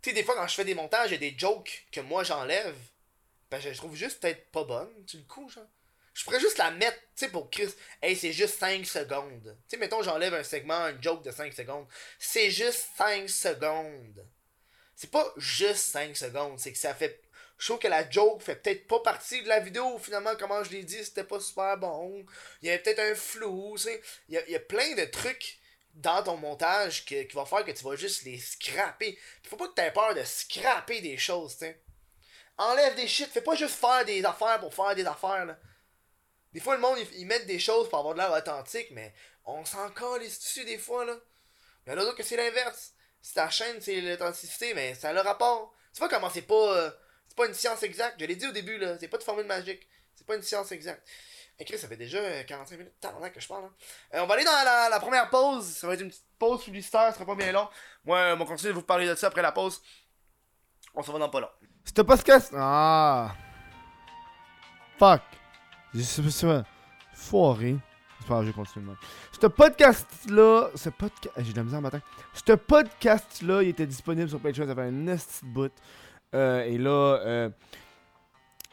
[0.03, 2.01] Tu sais, des fois, quand je fais des montages, il y a des jokes que
[2.01, 2.77] moi j'enlève.
[3.51, 4.91] Ben, je trouve juste peut-être pas bonne.
[5.07, 5.67] Tu le coup, genre.
[6.13, 7.73] Je pourrais juste la mettre, tu sais, pour Chris.
[8.03, 9.43] Hey, c'est juste 5 secondes.
[9.43, 11.87] Tu sais, mettons, j'enlève un segment, un joke de 5 secondes.
[12.19, 14.27] C'est juste 5 secondes.
[14.97, 17.23] C'est pas juste 5 secondes, c'est que ça fait.
[17.61, 19.99] Je trouve que la joke fait peut-être pas partie de la vidéo.
[19.99, 22.25] Finalement, comment je l'ai dit, c'était pas super bon.
[22.63, 24.03] Il y avait peut-être un flou, tu sais.
[24.31, 25.59] Il y a, il y a plein de trucs
[25.93, 29.19] dans ton montage qui, qui va faire que tu vas juste les scraper.
[29.45, 31.83] Faut pas que tu aies peur de scraper des choses, tu sais.
[32.57, 35.59] Enlève des shit, fais pas juste faire des affaires pour faire des affaires, là.
[36.55, 39.13] Des fois, le monde, ils, mettent des choses pour avoir de l'air authentique, mais
[39.45, 41.15] on s'en colle dessus des fois, là.
[41.87, 42.95] Mais là, que c'est l'inverse.
[43.21, 45.75] Si ta chaîne, c'est l'authenticité, mais ça a le rapport.
[45.93, 46.77] Tu vois comment c'est pas.
[46.79, 46.91] Euh,
[47.41, 48.17] pas une science exacte.
[48.21, 48.99] Je l'ai dit au début, là.
[48.99, 49.87] C'est pas de formule magique.
[50.15, 51.09] C'est pas une science exacte.
[51.59, 52.93] Écrit, ça fait déjà 45 minutes
[53.35, 53.65] que je parle.
[53.65, 53.73] Hein.
[54.15, 55.67] Euh, on va aller dans la, première pause.
[55.67, 57.69] Ça va être une petite pause publicitaire, ça sera pas bien long.
[58.05, 59.81] Moi, on va continuer de vous parler de ça après la pause.
[60.95, 61.51] On se va dans pas long.
[61.85, 62.53] C'était podcast.
[62.57, 63.35] Ah.
[64.99, 65.23] Fuck.
[65.95, 66.23] C'est
[67.15, 67.77] foiré.
[68.21, 68.87] C'est pas grave, je continue.
[69.41, 71.35] Ce podcast-là, ce podcast.
[71.39, 72.01] J'ai de la misère matin.
[72.35, 75.73] Ce podcast-là, il était disponible sur Patreon, ça fait un nest boot.
[76.35, 77.49] Euh, et là, euh,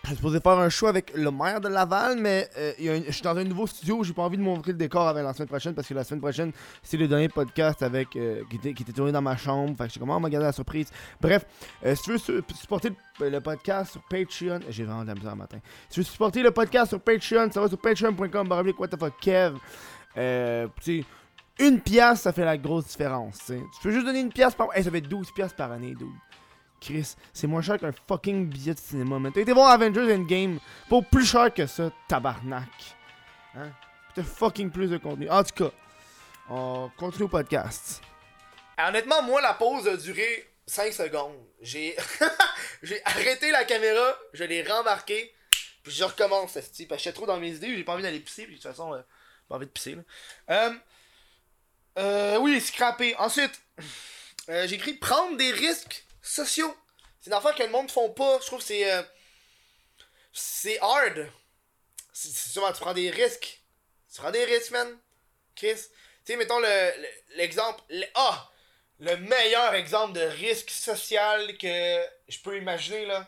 [0.07, 3.23] je suis supposé faire un show avec le maire de Laval, mais euh, je suis
[3.23, 4.05] dans un nouveau studio.
[4.05, 6.21] J'ai pas envie de montrer le décor avant la semaine prochaine parce que la semaine
[6.21, 9.75] prochaine, c'est le dernier podcast avec euh, qui, était, tourné dans ma chambre.
[9.77, 10.89] Fait que j'ai comment m'a gardé la surprise.
[11.19, 11.45] Bref,
[11.85, 15.57] euh, si tu veux supporter le, podcast sur Patreon, j'ai vraiment de la misère matin.
[15.89, 18.47] Si tu veux supporter le podcast sur Patreon, ça va sur patreon.com.
[18.77, 19.13] What the fuck,
[21.59, 23.39] une pièce, ça fait la grosse différence.
[23.47, 24.67] Tu peux juste donner une pièce par.
[24.73, 26.07] Hey, ça fait 12 pièces par année, dude.
[26.79, 29.19] Chris, c'est moins cher qu'un fucking billet de cinéma.
[29.19, 30.59] Mais t'as été voir Avengers Endgame
[30.89, 32.69] pour plus cher que ça, tabarnak.
[33.55, 33.71] Hein?
[34.21, 35.29] Fucking plus de contenu.
[35.29, 35.71] En tout cas,
[36.49, 38.01] on continue au podcast.
[38.77, 41.37] Honnêtement, moi, la pause a duré 5 secondes.
[41.61, 41.95] J'ai
[42.83, 45.33] j'ai arrêté la caméra, je l'ai remarqué,
[45.83, 46.89] puis je recommence, ce type.
[46.89, 48.93] Parce que trop dans mes idées, j'ai pas envie d'aller pisser, puis de toute façon,
[48.93, 49.95] euh, j'ai pas envie de pisser.
[49.95, 50.03] Là.
[50.49, 50.73] Euh,
[51.97, 53.15] euh, oui, scrappé.
[53.17, 53.61] Ensuite,
[54.49, 56.75] euh, j'ai écrit prendre des risques sociaux.
[57.19, 58.39] C'est une affaire que le monde ne font pas.
[58.41, 58.91] Je trouve que c'est.
[58.91, 59.03] Euh,
[60.33, 61.27] c'est hard.
[62.13, 63.61] C'est souvent, tu prends des risques.
[64.13, 64.97] Tu prends des risques, man.
[65.55, 65.75] Chris.
[65.75, 66.61] Tu sais, mettons
[67.35, 67.81] l'exemple.
[67.89, 68.51] Le, ah!
[68.99, 73.27] Le meilleur exemple de risque social que je peux imaginer, là.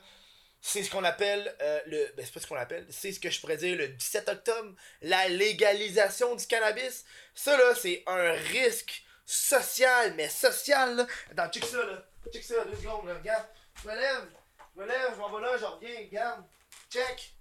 [0.62, 2.14] C'est ce qu'on appelle euh, le.
[2.18, 2.86] Ben, c'est pas ce qu'on appelle.
[2.90, 4.74] C'est ce que je pourrais dire le 17 octobre.
[5.02, 7.06] La légalisation du cannabis.
[7.34, 11.08] Ça, là, c'est un risque social, mais social, là.
[11.32, 12.04] Attends, check ça, là.
[12.32, 13.46] Check ça, deux secondes, là, regarde.
[13.82, 14.28] Je me lève,
[14.76, 16.44] je me lève, je m'en vais là, je reviens, regarde.
[16.92, 17.34] Check.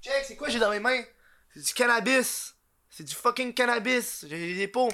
[0.00, 1.02] Check, c'est quoi j'ai dans mes mains?
[1.52, 2.54] C'est du cannabis.
[2.90, 4.24] C'est du fucking cannabis.
[4.28, 4.92] J'ai des pots.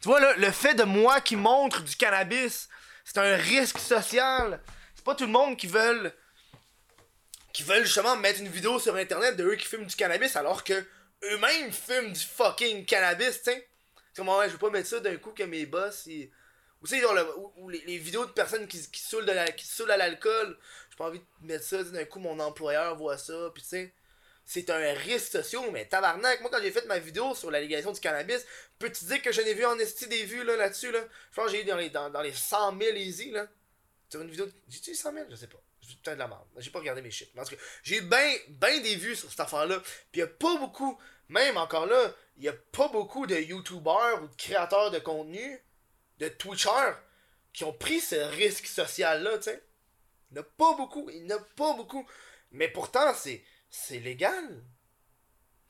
[0.00, 2.68] Tu vois, là, le fait de moi qui montre du cannabis,
[3.04, 4.60] c'est un risque social.
[4.94, 6.12] C'est pas tout le monde qui veulent
[7.52, 10.62] qui veulent justement mettre une vidéo sur internet de eux qui fument du cannabis alors
[10.62, 10.86] que
[11.24, 13.40] eux-mêmes fument du fucking cannabis.
[14.14, 16.30] Comme ouais, je veux pas mettre ça d'un coup que mes boss ils
[16.82, 17.04] ou tu sais,
[17.56, 20.58] ou, les, vidéos de personnes qui, qui saoulent, de la, qui saoulent à l'alcool.
[20.90, 23.94] J'ai pas envie de mettre ça, d'un coup mon employeur voit ça, puis tu sais.
[24.46, 27.92] C'est un risque social, mais tabarnak, moi quand j'ai fait ma vidéo sur la légalisation
[27.92, 28.44] du cannabis,
[28.80, 30.98] peux-tu dire que j'en ai vu en esti des vues là, là-dessus là?
[31.30, 33.46] Je pense que j'ai eu dans les, dans, dans les 100 000 easy là.
[34.08, 34.48] Sur une vidéo.
[34.68, 35.26] J'ai-tu 100 000?
[35.30, 35.62] Je sais pas.
[35.80, 36.46] J'ai peut-être de la merde.
[36.56, 39.80] J'ai pas regardé mes en tout cas, j'ai eu ben, des vues sur cette affaire-là.
[40.10, 44.26] Puis y a pas beaucoup, même encore là, y a pas beaucoup de youtubeurs ou
[44.26, 45.62] de créateurs de contenu
[46.20, 46.94] de Twitchers
[47.52, 49.64] qui ont pris ce risque social-là, tu sais.
[50.30, 52.08] Il n'y en a pas beaucoup, il n'y en a pas beaucoup.
[52.52, 54.62] Mais pourtant, c'est, c'est légal.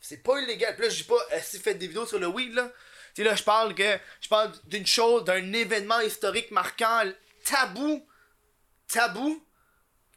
[0.01, 0.75] C'est pas illégal.
[0.75, 2.71] Puis là, je dis pas, si fait des vidéos sur le weed, là.
[3.15, 7.11] Tu sais, là, je parle que, je parle d'une chose, d'un événement historique marquant,
[7.45, 8.07] tabou,
[8.89, 9.45] tabou,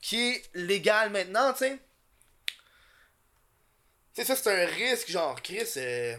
[0.01, 1.79] qui est légal maintenant, tu sais.
[4.13, 6.15] Tu sais, ça, c'est un risque, genre, Chris, euh,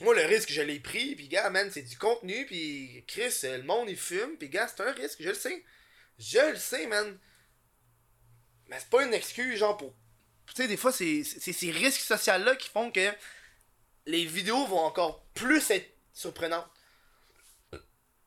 [0.00, 3.62] moi, le risque, je l'ai pris, puis gars, man, c'est du contenu, puis Chris, le
[3.62, 5.64] monde, il fume, puis gars, c'est un risque, je le sais.
[6.18, 7.18] Je le sais, man.
[8.68, 9.94] Mais c'est pas une excuse, genre, pour.
[10.48, 13.12] Tu sais, des fois, c'est ces risques sociaux-là qui font que
[14.06, 16.68] les vidéos vont encore plus être surprenantes.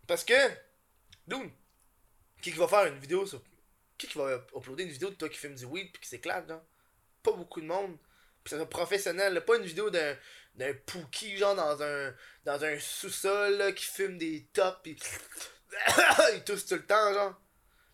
[0.07, 0.33] Parce que,
[1.27, 1.51] d'où
[2.41, 3.41] Qui va faire une vidéo sur.
[3.97, 6.47] Qui qui va uploader une vidéo de toi qui filme du weed puis qui s'éclate,
[6.47, 6.63] là
[7.21, 7.97] Pas beaucoup de monde.
[8.43, 9.41] Puis c'est un professionnel, là.
[9.41, 10.17] pas une vidéo d'un
[10.59, 12.13] d'un Pookie, genre dans un
[12.45, 14.99] dans un sous-sol, qui filme des tops pis.
[16.33, 17.41] il tousse tout le temps, genre.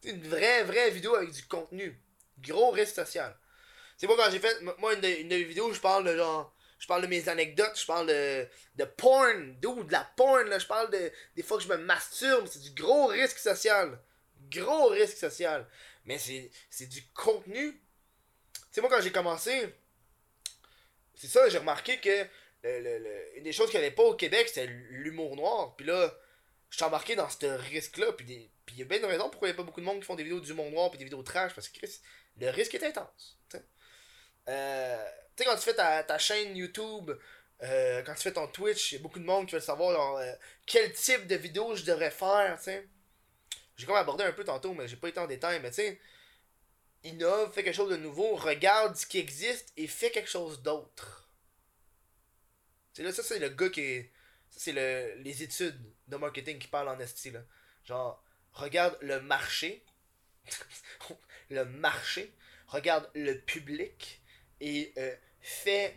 [0.01, 2.01] C'est une vraie, vraie vidéo avec du contenu.
[2.39, 3.37] Gros risque social.
[3.97, 4.61] C'est moi quand j'ai fait.
[4.79, 6.53] Moi, une, de- une de je parle de genre.
[6.77, 9.83] Je parle de mes anecdotes, je parle de, de porn, d'où?
[9.83, 10.59] De la porn, là.
[10.59, 12.47] Je parle de, des fois que je me masturbe.
[12.47, 13.97] C'est du gros risque social.
[14.51, 15.67] Gros risque social.
[16.03, 17.81] Mais c'est, c'est du contenu.
[18.71, 19.73] Sais, moi, quand j'ai commencé,
[21.15, 22.27] c'est ça, j'ai remarqué que
[23.37, 25.75] une des choses qu'il n'y avait pas au Québec, c'était l'humour noir.
[25.75, 26.13] Puis là,
[26.69, 28.11] je suis embarqué dans ce risque-là.
[28.13, 29.81] Puis des- puis il y a bien une raison pourquoi il n'y a pas beaucoup
[29.81, 31.53] de monde qui font des vidéos d'humour noir puis des vidéos trash.
[31.53, 31.85] Parce que
[32.39, 33.37] le risque est intense.
[33.49, 33.63] tu sais.
[34.49, 35.05] Euh,
[35.35, 37.11] tu sais, quand tu fais ta, ta chaîne YouTube,
[37.63, 40.15] euh, quand tu fais ton Twitch, il y a beaucoup de monde qui veut savoir
[40.17, 40.31] euh,
[40.65, 42.57] quel type de vidéo je devrais faire.
[42.57, 42.87] tu sais.
[43.77, 45.59] J'ai comme abordé un peu tantôt, mais j'ai pas été en détail.
[45.61, 45.99] Mais tu sais,
[47.03, 51.24] innove, fais quelque chose de nouveau, regarde ce qui existe et fais quelque chose d'autre.
[52.95, 54.11] Sais, là, ça, c'est le gars qui est.
[54.49, 55.77] Ça, c'est le, les études
[56.07, 57.41] de marketing qui parlent en esti, là.
[57.83, 58.23] Genre,
[58.53, 59.83] regarde le marché.
[61.49, 62.31] le marché.
[62.67, 64.21] Regarde le public.
[64.61, 65.93] Et euh, fais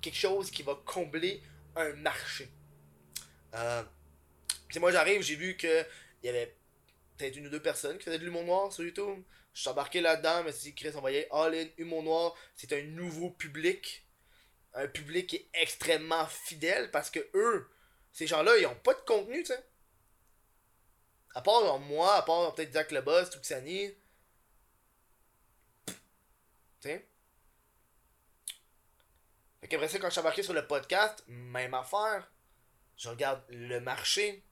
[0.00, 1.42] quelque chose qui va combler
[1.76, 2.48] un marché.
[3.54, 3.82] Euh,
[4.76, 5.84] moi, j'arrive, j'ai vu que
[6.22, 6.56] il y avait
[7.18, 9.22] peut-être une ou deux personnes qui faisaient de l'humour noir sur YouTube.
[9.52, 12.82] Je suis embarqué là-dedans, mais si Chris, on voyait All In, humour noir, c'est un
[12.82, 14.06] nouveau public.
[14.74, 17.70] Un public qui est extrêmement fidèle parce que eux,
[18.12, 19.64] ces gens-là, ils ont pas de contenu, tu sais.
[21.34, 23.30] À part moi, à part peut-être Zach Le Boss.
[23.30, 23.96] Tu sais.
[29.60, 32.30] Fait qu'après ça, quand je suis embarqué sur le podcast, même affaire.
[32.96, 34.44] Je regarde le marché.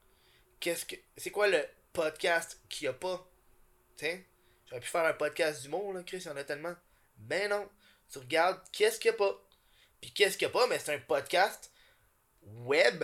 [0.59, 0.95] Qu'est-ce que.
[1.17, 1.63] C'est quoi le
[1.93, 3.27] podcast qu'il y a pas?
[3.97, 4.25] Tu sais?
[4.65, 6.75] J'aurais pu faire un podcast d'humour, là, Chris, il y en a tellement.
[7.17, 7.69] Ben non.
[8.09, 9.41] Tu regardes qu'est-ce qu'il y a pas?
[10.01, 10.67] Puis qu'est-ce qu'il y a pas?
[10.67, 11.71] Mais c'est un podcast
[12.41, 13.03] web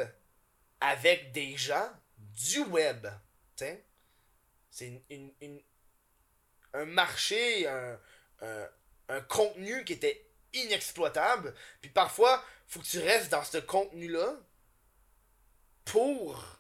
[0.82, 3.08] avec des gens du web.
[3.56, 3.86] C'est
[4.88, 5.62] une, une- une-
[6.74, 8.00] un marché, un,
[8.42, 8.70] un,
[9.10, 11.56] un contenu qui était inexploitable.
[11.82, 14.36] Puis parfois, faut que tu restes dans ce contenu-là
[15.86, 16.60] pour.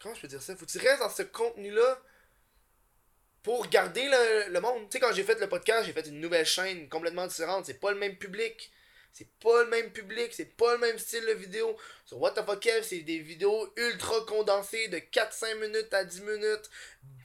[0.00, 0.56] Comment je peux dire ça?
[0.56, 2.00] Faut que tu restes dans ce contenu-là
[3.48, 4.90] pour garder le, le monde.
[4.90, 7.64] Tu sais, quand j'ai fait le podcast, j'ai fait une nouvelle chaîne complètement différente.
[7.64, 8.70] C'est pas le même public.
[9.10, 11.74] C'est pas le même public, c'est pas le même style de vidéo.
[12.04, 16.20] Sur What the fuck Kev, c'est des vidéos ultra condensées de 4-5 minutes à 10
[16.20, 16.70] minutes.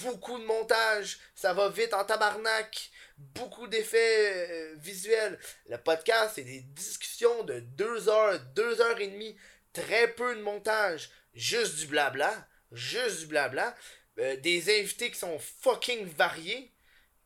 [0.01, 2.89] Beaucoup de montage, ça va vite en tabarnak.
[3.17, 5.37] Beaucoup d'effets euh, visuels.
[5.67, 9.35] Le podcast, c'est des discussions de 2 heures, 2 heures et demie.
[9.73, 11.09] Très peu de montage.
[11.33, 12.47] Juste du blabla.
[12.71, 13.75] Juste du blabla.
[14.19, 16.71] Euh, des invités qui sont fucking variés.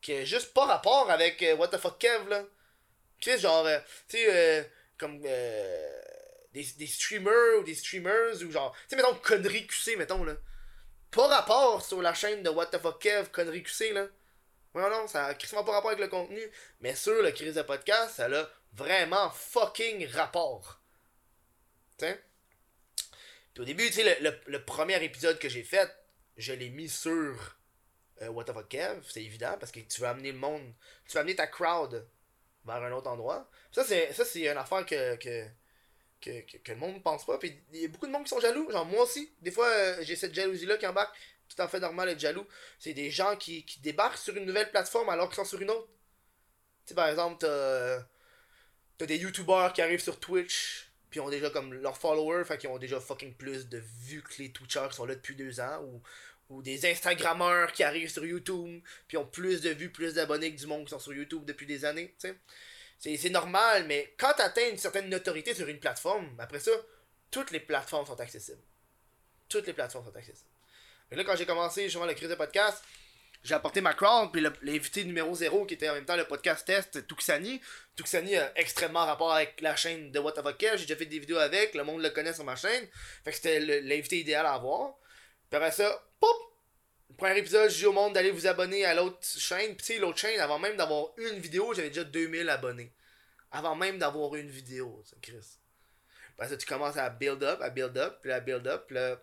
[0.01, 2.43] Qui a juste pas rapport avec euh, What the fuck Kev, là.
[3.19, 4.63] Tu sais, genre, euh, tu sais, euh,
[4.97, 6.01] comme euh,
[6.53, 10.35] des, des streamers ou des streamers ou genre, tu sais, mettons, conneries QC, mettons, là.
[11.11, 14.07] Pas rapport sur la chaîne de What the fuck Kev, conneries QC, là.
[14.75, 16.41] Ouais, non, ça a quasiment pas rapport avec le contenu.
[16.81, 20.79] Mais sur le crise de podcast, ça a vraiment fucking rapport.
[21.97, 22.23] Tu sais?
[23.55, 25.89] Puis au début, tu sais, le- le premier épisode que j'ai fait,
[26.37, 27.57] je l'ai mis sur
[28.21, 30.73] euh, What the fuck Kev, c'est évident, parce que tu veux amener le monde,
[31.07, 32.07] tu veux amener ta crowd
[32.65, 33.49] vers un autre endroit.
[33.71, 35.45] Ça, c'est ça c'est une affaire que, que,
[36.21, 37.37] que, que, le monde pense pas.
[37.37, 38.69] Puis il y a beaucoup de monde qui sont jaloux.
[38.71, 41.15] Genre, moi aussi, des fois, euh, j'ai cette jalousie-là qui embarque.
[41.47, 42.45] Tout à fait normal d'être jaloux.
[42.77, 45.69] C'est des gens qui, qui débarquent sur une nouvelle plateforme alors qu'ils sont sur une
[45.69, 45.87] autre.
[46.85, 48.03] Tu sais, par exemple, t'as
[48.97, 52.69] t'as des YouTubers qui arrivent sur Twitch, puis ont déjà comme leurs followers, fait qu'ils
[52.69, 55.81] ont déjà fucking plus de vues que les Twitchers qui sont là depuis deux ans,
[55.83, 56.01] ou,
[56.49, 60.59] ou des Instagrammeurs qui arrivent sur YouTube, puis ont plus de vues, plus d'abonnés que
[60.59, 62.37] du monde qui sont sur YouTube depuis des années, tu sais.
[62.99, 66.71] C'est, normal, mais quand tu atteins une certaine notoriété sur une plateforme, après ça,
[67.29, 68.61] toutes les plateformes sont accessibles.
[69.47, 70.49] Toutes les plateformes sont accessibles.
[71.11, 72.83] Et là, quand j'ai commencé justement le crise de podcast,
[73.43, 76.65] j'ai apporté ma crowd, puis l'invité numéro 0 qui était en même temps le podcast
[76.65, 77.61] test, Tuxani.
[77.95, 80.33] Tuxani a extrêmement rapport avec la chaîne de What.
[80.59, 82.87] J'ai déjà fait des vidéos avec, le monde le connaît sur ma chaîne.
[83.23, 84.95] Fait que c'était l'invité idéal à avoir.
[85.49, 86.37] Puis après ça, pop!
[87.17, 89.75] Premier épisode, je dis au monde d'aller vous abonner à l'autre chaîne.
[89.75, 92.93] Puis tu sais, l'autre chaîne, avant même d'avoir une vidéo, j'avais déjà 2000 abonnés.
[93.51, 95.57] Avant même d'avoir une vidéo, Chris.
[96.35, 98.95] Parce que tu commences à build up, à build up, puis à build up, puis
[98.95, 99.19] là,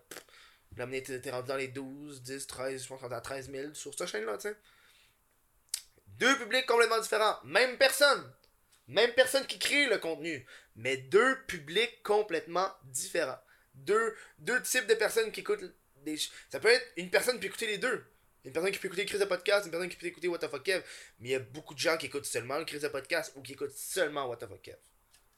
[0.75, 3.73] là, t'es rendu dans les 12, 10, 13, je pense qu'on est à 13 000
[3.73, 4.57] sur cette chaîne-là, tu sais.
[6.07, 8.33] Deux publics complètement différents, même personne.
[8.87, 13.39] Même personne qui crée le contenu, mais deux publics complètement différents.
[13.73, 15.63] Deux, deux types de personnes qui écoutent
[16.49, 18.05] ça peut être une personne qui peut écouter les deux.
[18.45, 20.47] Une personne qui peut écouter Chris de podcast, une personne qui peut écouter What the
[20.47, 20.83] fuck Kev.
[21.19, 23.41] Mais il y a beaucoup de gens qui écoutent seulement le Chris de podcast ou
[23.41, 24.77] qui écoutent seulement What the fuck Kev.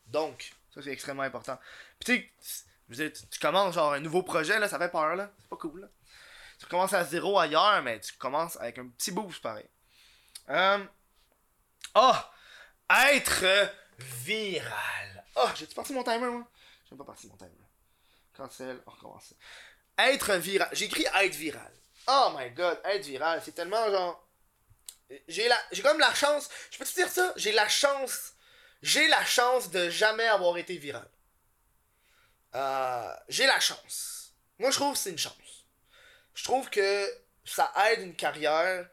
[0.08, 1.58] Donc, ça c'est extrêmement important.
[2.00, 5.32] Puis tu sais, tu commences genre un nouveau projet, là, ça fait peur, là.
[5.40, 5.90] C'est pas cool, là.
[6.60, 9.68] Tu commences à zéro ailleurs, mais tu commences avec un petit boost pareil.
[10.50, 10.84] Euh...
[11.96, 12.16] Oh!
[12.90, 15.26] Être viral.
[15.36, 16.48] Oh, j'ai-tu parti mon timer, moi?
[16.90, 17.52] J'ai pas parti mon timer.
[18.34, 19.34] Cancel, on recommence.
[19.98, 20.70] Être viral.
[20.74, 21.72] J'ai écrit être viral.
[22.08, 24.28] Oh my god, être viral, c'est tellement genre.
[25.28, 25.58] J'ai la...
[25.72, 26.50] j'ai comme la chance.
[26.72, 27.34] Je peux te dire ça?
[27.36, 28.34] J'ai la chance.
[28.82, 31.08] J'ai la chance de jamais avoir été viral.
[32.56, 34.34] Euh, j'ai la chance.
[34.60, 35.66] Moi, je trouve que c'est une chance.
[36.34, 37.08] Je trouve que
[37.46, 38.88] ça aide une carrière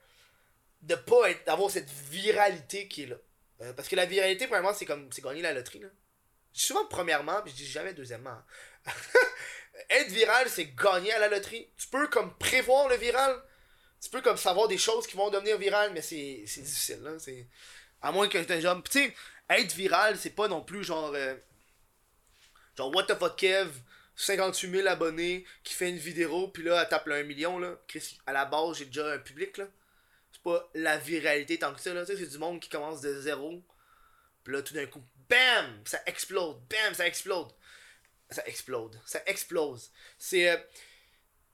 [0.83, 3.17] de pas être d'avoir cette viralité qui est là.
[3.63, 5.81] Euh, parce que la viralité, premièrement, c'est comme c'est gagner la loterie.
[5.81, 8.39] Je dis souvent premièrement, puis je dis jamais deuxièmement.
[9.91, 11.69] être viral, c'est gagner à la loterie.
[11.77, 13.37] Tu peux comme prévoir le viral.
[14.01, 17.03] Tu peux comme savoir des choses qui vont devenir virales, mais c'est difficile.
[17.03, 17.13] Là.
[18.03, 18.83] À moins que tu genre.
[18.85, 19.15] Tu sais,
[19.49, 21.13] être viral, c'est pas non plus genre.
[21.15, 21.35] Euh,
[22.77, 23.71] genre, what the fuck, Kev,
[24.17, 27.77] 58 000 abonnés, qui fait une vidéo, puis là, elle tape le 1 million, là.
[27.89, 29.67] Chris, à la base, j'ai déjà un public, là.
[30.33, 32.05] C'est pas la viralité tant que ça, là.
[32.05, 33.63] Tu sais, c'est du monde qui commence de zéro.
[34.43, 35.83] Puis là, tout d'un coup, BAM!
[35.85, 36.57] Ça explose.
[36.69, 36.95] BAM!
[36.95, 37.49] Ça explose.
[38.31, 39.01] Ça explose.
[39.07, 39.91] Ça explose.
[40.19, 40.51] C'est.
[40.51, 40.57] Euh,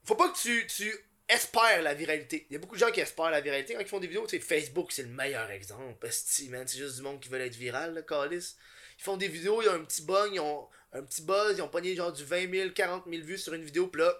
[0.03, 0.93] faut pas que tu, tu
[1.29, 2.47] espères la viralité.
[2.49, 4.25] Il y a beaucoup de gens qui espèrent la viralité quand ils font des vidéos.
[4.25, 6.07] Tu sais, Facebook, c'est le meilleur exemple.
[6.11, 8.55] C'est juste du monde qui veut être viral, là, Calis.
[8.97, 11.57] Ils font des vidéos, il y a un petit bug, ils ont un petit buzz,
[11.57, 14.13] ils ont pogné genre du 20 000, 40 000 vues sur une vidéo, pis là,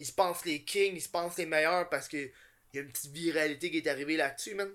[0.00, 2.82] ils se pensent les kings, ils se pensent les meilleurs parce que il y a
[2.82, 4.70] une petite viralité qui est arrivée là-dessus, man.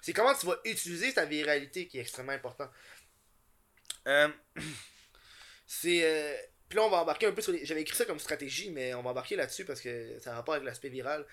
[0.00, 2.70] C'est comment tu vas utiliser ta viralité qui est extrêmement important.
[4.06, 4.28] Euh,
[5.66, 6.00] c'est.
[6.04, 6.36] Euh,
[6.68, 7.64] puis là, on va embarquer un peu sur les.
[7.64, 10.54] J'avais écrit ça comme stratégie, mais on va embarquer là-dessus parce que ça a rapport
[10.54, 11.24] avec l'aspect viral.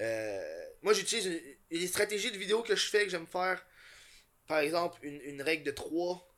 [0.00, 3.64] Euh, moi, j'utilise les stratégies de vidéo que je fais, que j'aime faire.
[4.46, 6.28] Par exemple, une, une règle de 3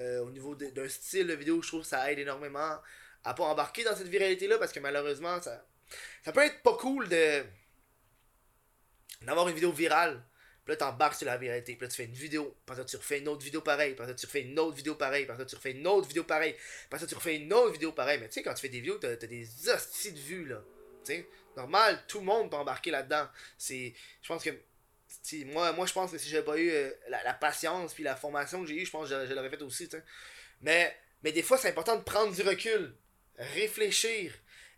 [0.00, 2.78] euh, au niveau d'un style de vidéo, je trouve que ça aide énormément
[3.22, 5.66] à pas embarquer dans cette viralité-là parce que malheureusement, ça,
[6.24, 7.44] ça peut être pas cool de
[9.22, 10.24] d'avoir une vidéo virale.
[10.70, 11.74] Puis là, t'embarques sur la viralité.
[11.74, 12.56] Puis là, tu fais une vidéo.
[12.64, 13.94] Puis ça, tu refais une autre vidéo pareille.
[13.94, 15.24] Puis ça, tu refais une autre vidéo pareille.
[15.24, 16.56] Puis ça, tu refais une autre vidéo pareille.
[16.88, 18.20] Puis ça, tu refais une autre vidéo pareille.
[18.20, 20.62] Mais tu sais, quand tu fais des vidéos, t'as as des hosties de vues, là.
[21.04, 23.26] Tu sais, normal, tout le monde peut embarquer là-dedans.
[23.58, 23.92] C'est.
[24.22, 24.50] Je pense que
[25.46, 28.62] moi, moi je pense que si j'avais pas eu euh, la, patience puis la formation
[28.62, 29.88] que j'ai eu je pense que je, l'aurais fait aussi.
[30.60, 32.94] Mais, mais des fois, c'est important de prendre du recul,
[33.36, 34.32] réfléchir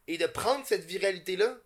[0.09, 1.59] et de prendre cette viralité-là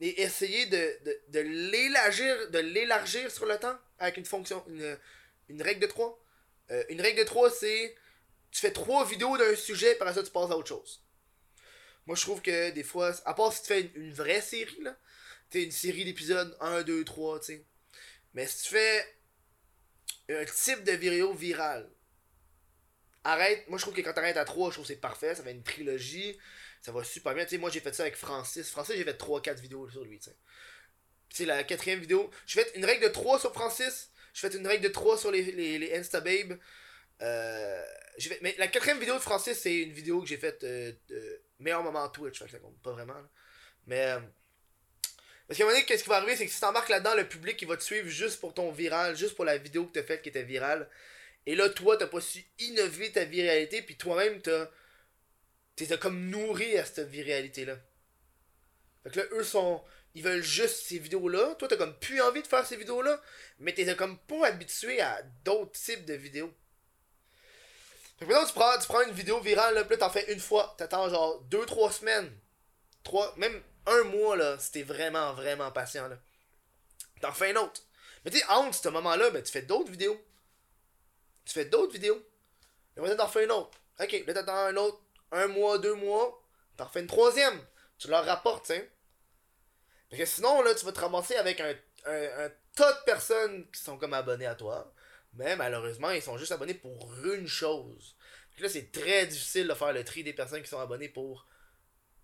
[0.00, 0.98] et essayer de,
[1.28, 4.98] de, l'élargir de l'élargir sur le temps avec une fonction, une,
[5.48, 6.18] une règle de 3.
[6.70, 7.94] Euh, une règle de 3, c'est
[8.50, 11.02] tu fais trois vidéos d'un sujet, par ça tu passes à autre chose.
[12.06, 14.96] Moi, je trouve que des fois, à part si tu fais une, vraie série, là,
[15.50, 17.64] tu une série d'épisodes 1, 2, 3, tu
[18.34, 19.16] mais si tu fais
[20.28, 21.90] un type de vidéo viral,
[23.24, 23.68] arrête.
[23.68, 25.34] Moi, je trouve que quand t'arrêtes à 3, je trouve que c'est parfait.
[25.34, 26.38] Ça fait une trilogie.
[26.82, 27.44] Ça va super bien.
[27.44, 28.70] Tu sais, moi, j'ai fait ça avec Francis.
[28.70, 31.44] Francis, j'ai fait 3-4 vidéos sur lui, tu sais.
[31.44, 32.30] La quatrième vidéo.
[32.46, 34.10] Je fais une règle de 3 sur Francis.
[34.32, 35.92] Je fais une règle de 3 sur les, les, les.
[37.22, 37.82] Euh,
[38.18, 38.38] fait...
[38.42, 40.92] Mais la quatrième vidéo de Francis, c'est une vidéo que j'ai faite euh,
[41.58, 42.38] meilleur moment Twitch.
[42.38, 43.20] Fait que ça compte pas vraiment.
[43.86, 44.06] Mais.
[44.06, 44.20] Euh,
[45.46, 47.28] parce qu'à un moment donné, qu'est-ce qui va arriver, c'est que si t'embarques là-dedans, le
[47.28, 50.04] public, il va te suivre juste pour ton viral, juste pour la vidéo que t'as
[50.04, 50.88] faite qui était virale.
[51.44, 54.68] Et là, toi, t'as pas su innover ta viralité, puis toi-même, t'as.
[55.86, 57.76] T'es comme nourri à cette viralité-là.
[59.02, 59.82] Fait que là, eux sont.
[60.14, 61.54] Ils veulent juste ces vidéos-là.
[61.54, 63.20] Toi, t'as comme plus envie de faire ces vidéos-là,
[63.60, 66.52] mais t'es comme pas habitué à d'autres types de vidéos.
[68.18, 70.40] Fait que maintenant, tu prends, tu prends une vidéo virale, là, puis t'en fais une
[70.40, 70.74] fois.
[70.76, 72.30] T'attends genre 2-3 semaines.
[73.04, 76.18] 3, même un mois, là, si vraiment, vraiment patient, là.
[77.20, 77.82] T'en fais un autre.
[78.24, 80.20] Mais tu sais, entre ce moment-là, ben, tu fais d'autres vidéos.
[81.44, 82.22] Tu fais d'autres vidéos.
[82.96, 83.78] Et maintenant, t'en fais une autre.
[83.98, 85.00] Ok, là, t'attends un autre.
[85.32, 86.42] Un mois, deux mois.
[86.76, 87.60] T'en fais une troisième.
[87.98, 88.90] Tu leur rapportes, tu sais.
[90.08, 91.74] Parce que sinon, là, tu vas te ramasser avec un,
[92.74, 94.92] tas de personnes qui sont comme abonnés à toi.
[95.34, 98.16] Mais malheureusement, ils sont juste abonnés pour une chose.
[98.58, 101.46] là, c'est très difficile de faire le tri des personnes qui sont abonnées pour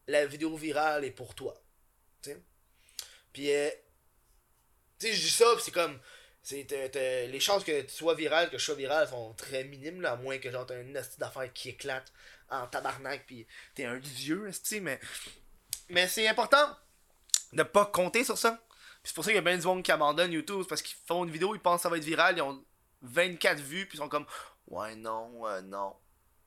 [0.09, 1.61] la vidéo virale est pour toi.
[2.23, 2.41] sais
[3.33, 3.71] Puis, euh,
[4.99, 6.01] tu sais, je dis ça, c'est comme.
[6.51, 10.17] les chances que tu sois viral, que je sois viral sont très minimes, là, à
[10.17, 12.13] moins que t'as une astuce d'affaires qui éclate
[12.51, 14.51] en tabarnak, puis t'es un dieu,
[14.83, 15.01] mais.
[15.89, 16.77] Mais c'est important
[17.53, 18.61] de pas compter sur ça.
[19.05, 21.25] c'est pour ça qu'il y a bien du monde qui abandonne YouTube, parce qu'ils font
[21.25, 22.65] une vidéo, ils pensent que ça va être viral, ils ont
[23.03, 24.27] 24 vues, puis ils sont comme,
[24.67, 25.95] ouais, non, ouais, non.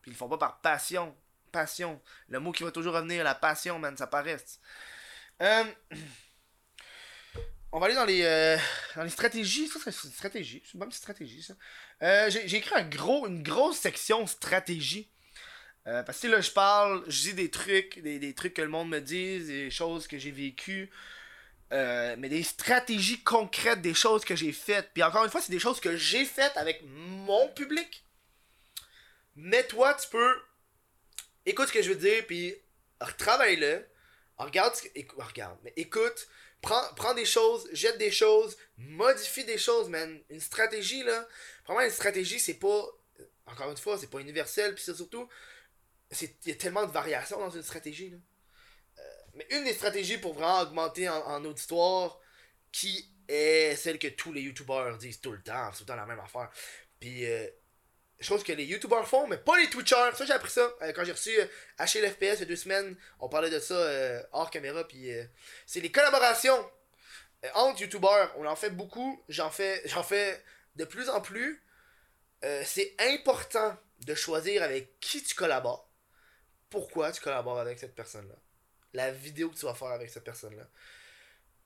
[0.01, 1.15] Puis ils le font pas par passion
[1.49, 2.01] passion.
[2.29, 4.37] Le mot qui va toujours revenir, la passion, man, ça paraît.
[5.41, 5.63] Euh,
[7.71, 8.57] on va aller dans les, euh,
[8.95, 9.67] dans les stratégies.
[9.67, 10.63] Ça, c'est une stratégie.
[10.65, 11.53] C'est une stratégie, ça.
[12.01, 15.11] Euh, j'ai j'ai écrit un gros, une grosse section stratégie.
[15.89, 18.67] Euh, parce que là, je parle, je dis des trucs, des, des trucs que le
[18.69, 20.91] monde me dit, des choses que j'ai vécues.
[21.71, 24.91] euh, mais des stratégies concrètes, des choses que j'ai faites.
[24.93, 28.03] Puis encore une fois, c'est des choses que j'ai faites avec mon public.
[29.35, 30.35] Mais toi, tu peux.
[31.45, 32.55] Écoute ce que je veux dire, puis
[33.01, 33.85] retravaille-le.
[34.37, 36.27] Regarde, ce que- écou- regarde, mais écoute,
[36.61, 40.19] prends, prends des choses, jette des choses, modifie des choses, man.
[40.29, 41.27] Une stratégie, là.
[41.65, 42.85] Vraiment, une stratégie, c'est pas.
[43.45, 45.27] Encore une fois, c'est pas universel, puis c'est surtout.
[46.21, 48.17] Il y a tellement de variations dans une stratégie, là.
[48.97, 49.01] Euh,
[49.35, 52.19] mais une des stratégies pour vraiment augmenter en, auditoire,
[52.71, 55.95] qui est celle que tous les youtubeurs disent tout le temps, c'est tout le temps
[55.95, 56.49] la même affaire.
[56.99, 57.47] Puis, euh,
[58.19, 60.11] chose que les youtubeurs font, mais pas les twitchers.
[60.15, 61.45] Ça, j'ai appris ça euh, quand j'ai reçu euh,
[61.79, 62.95] HLFPS il y a deux semaines.
[63.19, 64.87] On parlait de ça euh, hors caméra.
[64.87, 65.23] Puis, euh,
[65.65, 66.69] c'est les collaborations
[67.45, 68.33] euh, entre youtubeurs.
[68.37, 69.23] On en fait beaucoup.
[69.29, 70.43] J'en fais, j'en fais
[70.75, 71.63] de plus en plus.
[72.43, 75.88] Euh, c'est important de choisir avec qui tu collabores.
[76.69, 78.35] Pourquoi tu collabores avec cette personne-là.
[78.93, 80.67] La vidéo que tu vas faire avec cette personne-là.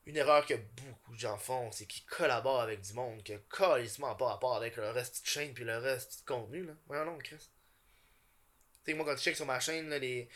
[0.06, 3.38] Une erreur que beaucoup de gens font, c'est qu'ils collaborent avec du monde qui a
[3.50, 6.64] carrément pas rapport avec le reste de chaîne puis le reste de contenu.
[6.64, 6.72] Là.
[6.86, 7.48] Voyons non, Chris.
[8.84, 10.28] Tu sais, moi, quand tu check sur ma chaîne, les,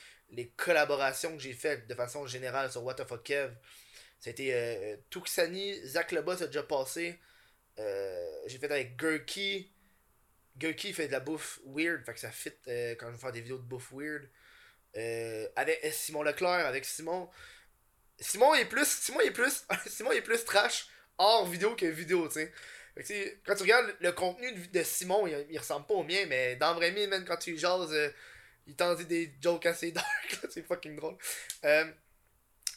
[0.56, 3.54] collaborations que j'ai faites de façon générale sur What Kev,
[4.18, 7.18] c'était euh, Tuxani, Zach Lebas a déjà passé.
[7.78, 9.70] Euh, j'ai fait avec Gurky.
[10.56, 13.32] Gurky fait de la bouffe weird, fait que ça fit euh, quand je vais faire
[13.32, 14.28] des vidéos de bouffe weird.
[14.96, 17.28] Euh, avec Simon Leclerc, avec Simon.
[18.18, 18.86] Simon est plus.
[18.86, 19.64] Simon est plus.
[19.86, 22.52] Simon est plus trash hors vidéo que vidéo, tu sais.
[23.46, 26.90] Quand tu regardes le contenu de, Simon, il, ressemble pas au mien, mais dans vrai
[26.90, 28.10] mien, même quand tu jases, euh,
[28.66, 31.16] il t'en dit des jokes assez dark, c'est fucking drôle.
[31.64, 31.84] Euh,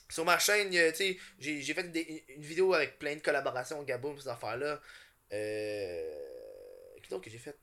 [0.10, 3.82] sur ma chaîne, euh, tu sais, j'ai fait des- une vidéo avec plein de collaborations,
[3.84, 4.80] Gaboum, ces affaires-là.
[5.34, 6.20] Euh.
[7.02, 7.58] Qu'est-ce que j'ai fait?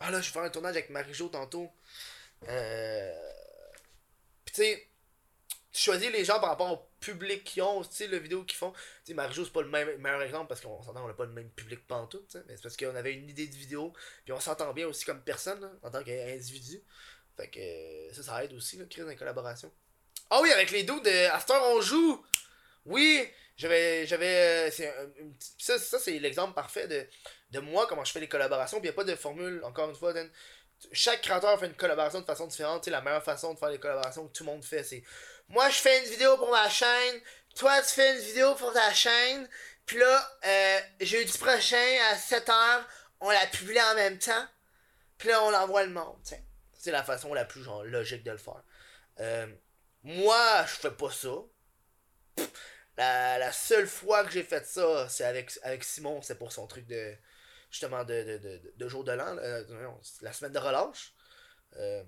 [0.00, 1.70] Ah là, je vais faire un tournage avec Marie-Jo tantôt.
[2.48, 3.32] Euh.
[4.52, 4.88] Tu sais,
[5.72, 8.58] tu choisis les gens par rapport au public qu'ils ont, tu sais, le vidéo qu'ils
[8.58, 8.72] font.
[8.72, 11.24] Tu sais, Marie-Jo, c'est pas le même, meilleur exemple parce qu'on s'entend, on n'a pas
[11.24, 13.92] le même public pantoute, tu sais, mais c'est parce qu'on avait une idée de vidéo,
[14.24, 16.82] puis on s'entend bien aussi comme personne, en tant qu'individu.
[17.36, 19.72] Fait que euh, ça, ça aide aussi, là, créer une collaboration.
[20.28, 22.22] Ah oui, avec les dos de Astor, on joue!
[22.84, 23.26] Oui!
[23.56, 24.06] J'avais.
[24.06, 24.70] j'avais euh,
[25.58, 27.06] ça, ça c'est l'exemple parfait de,
[27.50, 28.80] de moi, comment je fais les collaborations.
[28.80, 30.28] Puis il a pas de formule, encore une fois, Dan.
[30.92, 32.82] Chaque créateur fait une collaboration de façon différente.
[32.82, 35.02] Tu sais, la meilleure façon de faire les collaborations que tout le monde fait, c'est
[35.48, 37.20] moi je fais une vidéo pour ma chaîne,
[37.54, 39.48] toi tu fais une vidéo pour ta chaîne,
[39.86, 42.84] puis là, euh, jeudi prochain à 7h,
[43.20, 44.46] on la publie en même temps,
[45.18, 46.16] puis là on l'envoie le monde.
[46.72, 48.62] C'est la façon la plus genre logique de le faire.
[49.20, 49.46] Euh,
[50.02, 51.34] moi, je fais pas ça.
[52.96, 56.66] La, la seule fois que j'ai fait ça, c'est avec, avec Simon, c'est pour son
[56.66, 57.14] truc de.
[57.72, 59.64] Justement, de, de, de, de jour de l'an, euh,
[60.20, 61.14] la semaine de relâche.
[61.78, 62.04] Euh,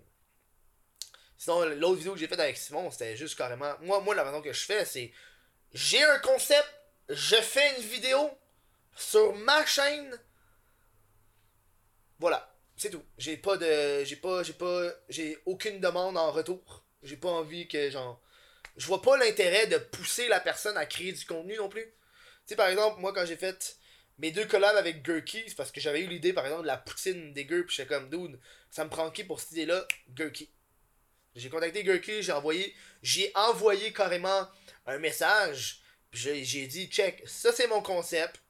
[1.37, 3.75] sinon, l'autre vidéo que j'ai faite avec Simon, c'était juste carrément.
[3.81, 5.13] Moi, moi, la façon que je fais, c'est.
[5.73, 6.71] J'ai un concept,
[7.09, 8.31] je fais une vidéo
[8.95, 10.21] sur ma chaîne.
[12.21, 13.03] Voilà, c'est tout.
[13.19, 14.05] J'ai pas de.
[14.05, 14.45] J'ai pas.
[14.45, 14.93] J'ai pas.
[15.09, 16.85] J'ai aucune demande en retour.
[17.03, 18.23] J'ai pas envie que, genre
[18.77, 21.85] je vois pas l'intérêt de pousser la personne à créer du contenu non plus.
[21.85, 21.91] Tu
[22.47, 23.79] sais, par exemple, moi, quand j'ai fait
[24.19, 27.33] mes deux collabs avec Gurky, parce que j'avais eu l'idée, par exemple, de la poutine
[27.33, 28.39] des Gurks, pis j'étais comme, dude,
[28.71, 29.87] ça me prend qui pour cette idée-là?
[30.11, 30.51] Gurky.
[31.35, 34.49] J'ai contacté Gurky, j'ai envoyé, j'ai envoyé carrément
[34.87, 38.41] un message, j'ai dit, check, ça c'est mon concept,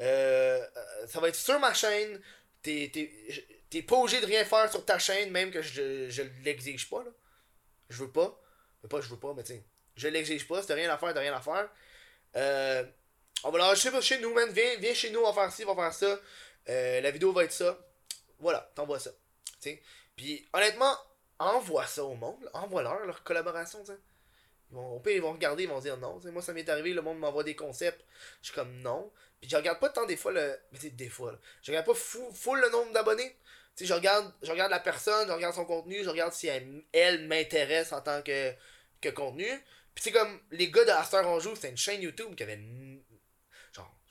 [0.00, 0.64] euh,
[1.08, 2.20] ça va être sur ma chaîne,
[2.62, 7.02] t'es pas obligé de rien faire sur ta chaîne, même que je, je l'exige pas,
[7.02, 7.10] là.
[7.88, 8.40] Je veux pas.
[8.82, 9.54] Mais pas je veux pas, mais tu.
[9.96, 11.68] Je l'exige pas, si rien à faire, t'as rien à faire.
[12.36, 12.84] Euh,
[13.44, 14.50] on va l'enregistrer chez nous, man.
[14.50, 16.20] Viens, viens chez nous, on va faire ci, on va faire ça.
[16.68, 17.78] Euh, la vidéo va être ça.
[18.38, 19.10] Voilà, t'envoies ça.
[19.60, 19.82] Tu sais.
[20.16, 20.96] Puis honnêtement,
[21.38, 22.50] envoie ça au monde.
[22.52, 23.98] Envoie-leur leur collaboration, tu sais.
[24.70, 26.18] Ils vont, au pire, ils vont regarder, ils vont dire non.
[26.18, 26.32] tu sais.
[26.32, 28.04] Moi, ça m'est arrivé, le monde m'envoie des concepts.
[28.40, 29.10] Je suis comme non.
[29.40, 30.58] Puis je regarde pas tant des fois le.
[30.72, 31.34] Mais tu sais, des fois.
[31.62, 33.36] Je regarde pas fou, full le nombre d'abonnés.
[33.76, 36.48] Tu sais, je regarde, je regarde la personne, je regarde son contenu, je regarde si
[36.48, 38.52] elle, m'intéresse en tant que,
[39.00, 39.48] que contenu.
[39.94, 42.60] Puis c'est comme les gars de Aster on joue, c'était une chaîne YouTube qui avait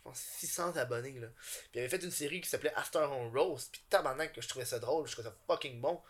[0.09, 1.27] pense 600 abonnés là.
[1.71, 3.71] Puis ils avaient fait une série qui s'appelait Aster on Roast.
[3.71, 6.01] Puis tabarnak que je trouvais ça drôle, je trouvais ça fucking bon.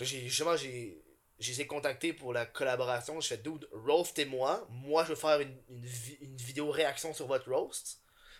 [0.00, 1.02] J'ai justement j'ai
[1.38, 3.20] je les ai contactés pour la collaboration.
[3.20, 4.66] Je fais dude, roast et moi.
[4.70, 7.98] Moi je veux faire une, une, vi- une vidéo réaction sur votre roast.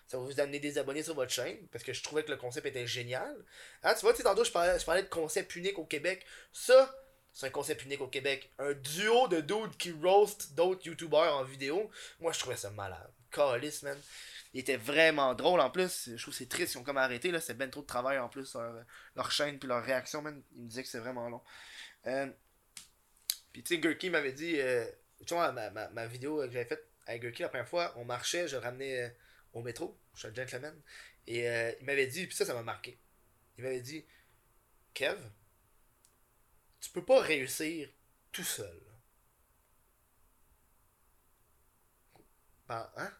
[0.08, 2.36] Ça va vous amener des abonnés sur votre chaîne parce que je trouvais que le
[2.36, 3.34] concept était génial.
[3.82, 6.24] Hein, tu vois, tu tantôt je parlais, je parlais de concept unique au Québec.
[6.52, 6.94] Ça,
[7.32, 8.52] C'est un concept unique au Québec.
[8.58, 11.90] Un duo de dudes qui roast d'autres youtubeurs en vidéo.
[12.20, 13.10] Moi, je trouvais ça malade.
[13.32, 13.98] Calice, man.
[14.54, 16.10] Il était vraiment drôle en plus.
[16.14, 16.74] Je trouve c'est triste.
[16.74, 17.30] Ils ont comme arrêté.
[17.30, 18.54] là C'est ben trop de travail en plus.
[18.54, 18.84] Leur,
[19.16, 20.42] leur chaîne puis leur réaction, man.
[20.54, 21.42] Ils me disaient que c'est vraiment long.
[22.06, 22.26] Euh,
[23.52, 24.60] puis tu sais, Gurky m'avait dit.
[24.60, 24.84] Euh,
[25.26, 28.04] tu vois, ma, ma, ma vidéo que j'avais faite avec Gurky la première fois, on
[28.04, 29.08] marchait, je ramenais euh,
[29.54, 29.98] au métro.
[30.14, 30.74] Je suis un gentleman.
[31.26, 32.98] Et euh, il m'avait dit, puis ça, ça m'a marqué.
[33.58, 34.04] Il m'avait dit
[34.94, 35.18] Kev,
[36.80, 37.88] tu peux pas réussir
[38.32, 38.80] tout seul.
[42.68, 43.12] Ben, hein?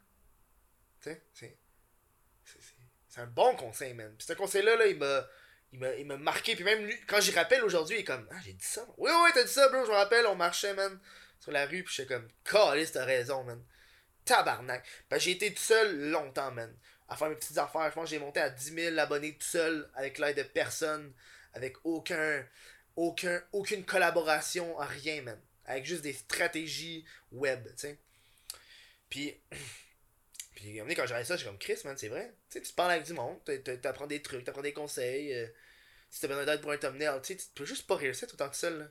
[1.02, 1.56] Sais, c'est.
[3.08, 4.14] C'est un bon conseil, man.
[4.16, 5.26] Puis ce conseil-là, là, il m'a.
[5.74, 8.28] Il m'a, il m'a marqué, puis même lui, quand j'y rappelle aujourd'hui, il est comme,
[8.30, 8.86] ah, j'ai dit ça.
[8.98, 11.00] Oui, oui, t'as dit ça, bro, je me rappelle, on marchait, man,
[11.40, 13.64] sur la rue, puis j'étais comme, calice, t'as raison, man.
[14.26, 14.84] Tabarnak.
[15.08, 16.76] Ben, j'ai été tout seul longtemps, man,
[17.08, 17.88] à faire mes petites affaires.
[17.88, 21.14] Je pense que j'ai monté à 10 000 abonnés tout seul, avec l'aide de personne,
[21.54, 22.46] avec aucun,
[22.96, 25.40] aucun, aucune collaboration, rien, man.
[25.64, 27.98] Avec juste des stratégies web, tu sais.
[29.08, 29.40] Puis,
[30.62, 32.34] puis quand j'arrive ça, je comme Chris, man, c'est vrai.
[32.50, 33.38] Tu sais, tu parles avec du monde,
[33.82, 35.34] t'apprends des trucs, t'apprends des conseils.
[35.34, 35.46] Euh,
[36.08, 38.36] si t'as besoin d'aide pour un thumbnail, tu sais, tu peux juste pas réussir tout
[38.38, 38.90] le temps seul.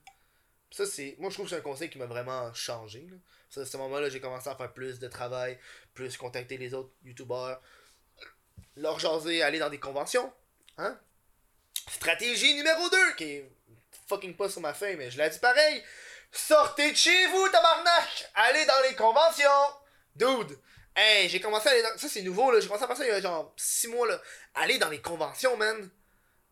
[0.71, 1.15] Ça, c'est.
[1.19, 3.07] Moi, je trouve que c'est un conseil qui m'a vraiment changé.
[3.49, 5.57] Ça, à ce moment-là, j'ai commencé à faire plus de travail,
[5.93, 7.61] plus contacter les autres youtubeurs,
[8.75, 10.31] leur jaser, aller dans des conventions.
[10.77, 10.99] Hein?
[11.89, 13.51] Stratégie numéro 2, qui est
[14.07, 15.83] fucking pas sur ma feuille, mais je l'ai dit pareil.
[16.31, 18.31] Sortez de chez vous, tabarnak!
[18.35, 19.75] Allez dans les conventions!
[20.15, 20.57] Dude!
[20.95, 21.97] Hey, j'ai commencé à aller dans...
[21.97, 22.59] Ça, c'est nouveau, là.
[22.59, 24.21] J'ai commencé à ça il y a genre 6 mois, là.
[24.55, 25.89] Aller dans les conventions, man.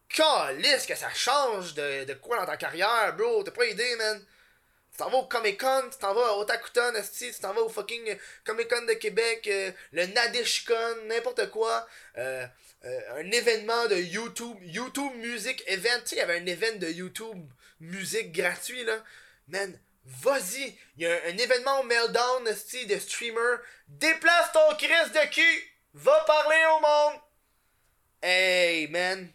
[0.07, 3.43] Calisse que ça change de, de quoi dans ta carrière, bro.
[3.43, 4.25] T'as pas idée, man.
[4.91, 7.69] Tu t'en vas au Comic Con, tu t'en vas au Otakuton, tu t'en vas au
[7.69, 11.87] fucking Comic Con de Québec, euh, le Nadishcon, n'importe quoi.
[12.17, 12.45] Euh,
[12.85, 15.99] euh, un événement de YouTube, YouTube Music Event.
[16.01, 17.45] Tu sais, il y avait un événement de YouTube
[17.79, 19.03] musique gratuit, là.
[19.47, 19.77] Man,
[20.09, 20.77] vas-y.
[20.97, 23.57] Il y a un, événement au Meltdown, de streamer.
[23.87, 25.73] Déplace ton Chris de cul.
[25.93, 27.21] Va parler au monde.
[28.21, 29.31] Hey, man.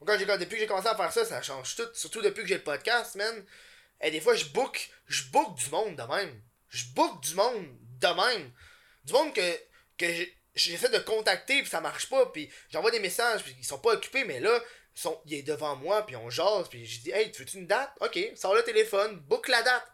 [0.00, 1.88] Depuis que j'ai commencé à faire ça, ça change tout.
[1.94, 3.44] Surtout depuis que j'ai le podcast, man.
[4.00, 6.42] Et des fois, je book, je book du monde de même.
[6.68, 7.66] Je book du monde
[8.00, 8.50] de même.
[9.04, 9.58] Du monde que,
[9.96, 10.06] que
[10.54, 13.92] j'essaie de contacter, puis ça marche pas, puis j'envoie des messages, puis ils sont pas
[13.92, 14.60] occupés, mais là,
[15.26, 17.90] il est devant moi, puis on jase, puis je dis, hey, tu veux-tu une date?
[18.00, 19.86] Ok, sors le téléphone, book la date.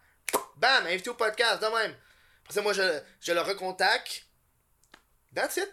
[0.56, 1.96] Bam, invité au podcast, de même.
[2.42, 4.26] Après ça, moi, je, je le recontacte.
[5.34, 5.72] That's it.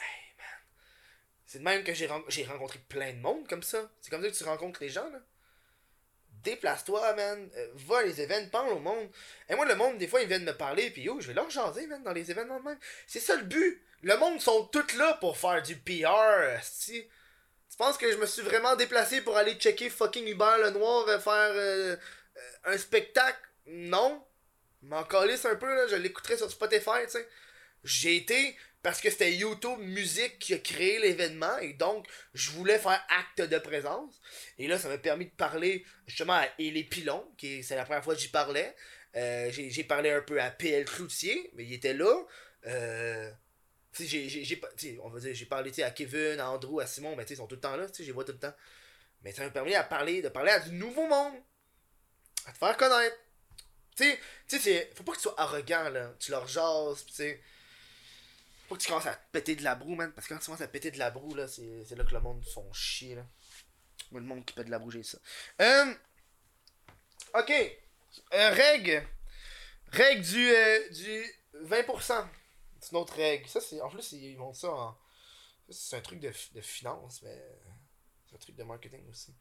[0.00, 0.46] Hey, man.
[1.46, 3.90] C'est de même que j'ai, j'ai rencontré plein de monde comme ça.
[4.00, 5.20] C'est comme ça que tu rencontres les gens, là.
[6.42, 7.50] Déplace-toi, man.
[7.56, 9.08] Euh, va à les événements, parle au monde.
[9.48, 11.50] Et moi, le monde, des fois, ils viennent me parler, puis yo, je vais leur
[11.50, 12.78] jaser, man, dans les événements de même.
[13.06, 13.82] C'est ça le but.
[14.02, 17.08] Le monde sont tous là pour faire du PR, si.
[17.70, 21.06] Tu penses que je me suis vraiment déplacé pour aller checker fucking Hubert le Noir
[21.08, 21.96] euh, faire euh,
[22.36, 23.38] euh, un spectacle?
[23.66, 24.24] Non.
[24.82, 25.86] M'en calisse un peu, là.
[25.88, 27.28] Je l'écouterai sur Spotify, tu sais.
[27.84, 32.78] J'ai été parce que c'était YouTube Musique qui a créé l'événement et donc je voulais
[32.78, 34.20] faire acte de présence.
[34.58, 38.04] Et là, ça m'a permis de parler justement à Élie Pilon, qui c'est la première
[38.04, 38.74] fois que j'y parlais.
[39.14, 42.14] J'ai parlé un peu à PL Cloutier, mais il était là.
[42.66, 43.30] Euh,
[43.98, 47.76] j'ai j'ai parlé à Kevin, à Andrew, à Simon, mais ils sont tout le temps
[47.76, 48.54] là, je les vois tout le temps.
[49.22, 51.34] Mais ça m'a permis à parler, de parler à du nouveau monde.
[52.46, 53.16] À te faire connaître.
[53.96, 54.14] Tu
[54.46, 56.14] sais, faut pas que tu sois arrogant, là.
[56.20, 57.42] Tu leur jases, tu sais.
[58.68, 60.12] Faut que tu commences à péter de la broue, man.
[60.12, 62.20] Parce que quand tu commences à péter de la broue, là, c'est là que le
[62.20, 63.26] monde font chier, là.
[64.12, 65.18] Le monde qui pète de la broue, j'ai ça.
[65.60, 65.94] Euh,
[67.34, 67.52] ok.
[68.34, 69.02] Euh, règle.
[69.92, 71.24] Règle du, euh, du
[71.64, 72.28] 20%.
[72.86, 73.48] C'est une autre règle.
[73.48, 74.96] Ça, c'est, en plus, ils montrent ça en.
[75.68, 77.36] C'est un truc de, de finance, mais.
[78.28, 79.34] C'est un truc de marketing aussi.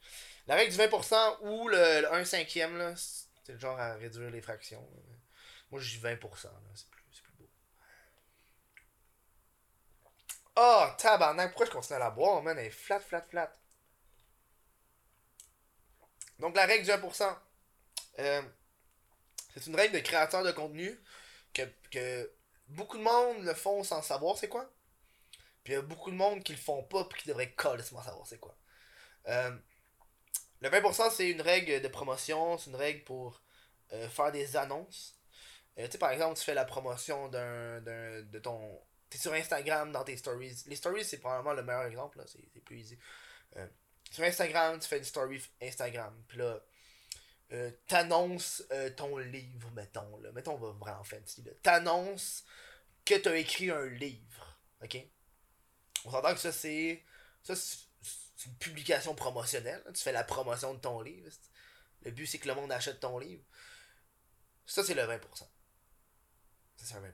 [0.47, 4.31] La règle du 20% ou le, le 1 cinquième, là, c'est le genre à réduire
[4.31, 4.87] les fractions.
[5.69, 6.51] Moi, je dis 20%, là.
[6.73, 7.49] C'est plus, plus beau.
[10.55, 12.57] Oh, tabarnak, pourquoi je continue à la boire, man?
[12.57, 13.51] Elle est flat, flat, flat.
[16.39, 17.37] Donc, la règle du 1%.
[18.19, 18.41] Euh,
[19.53, 20.99] c'est une règle de créateur de contenu
[21.53, 22.31] que, que
[22.67, 24.69] beaucoup de monde le font sans savoir c'est quoi.
[25.63, 27.83] Puis il y a beaucoup de monde qui le font pas puis qui devraient carrément
[27.83, 28.55] savoir c'est quoi.
[29.27, 29.51] Euh,
[30.61, 33.41] le 20% c'est une règle de promotion, c'est une règle pour
[33.93, 35.15] euh, faire des annonces.
[35.77, 39.91] Euh, tu sais par exemple, tu fais la promotion d'un de ton t'es sur Instagram
[39.91, 40.63] dans tes stories.
[40.67, 42.99] Les stories c'est probablement le meilleur exemple là, c'est plus easy.
[44.11, 46.59] sur Instagram, tu fais une story Instagram, puis là
[47.51, 50.31] euh, t'annonces euh, ton livre, mettons, là.
[50.31, 51.51] Mettons, on va vraiment fancy, là.
[51.61, 52.43] T'annonces
[53.03, 54.97] que t'as écrit un livre, ok?
[56.05, 57.03] On s'entend que ça, c'est...
[57.43, 59.83] Ça, c'est une publication promotionnelle.
[59.93, 61.29] Tu fais la promotion de ton livre.
[62.01, 63.43] Le but, c'est que le monde achète ton livre.
[64.65, 65.19] Ça, c'est le 20%.
[65.37, 65.47] Ça,
[66.75, 67.11] c'est un 20%.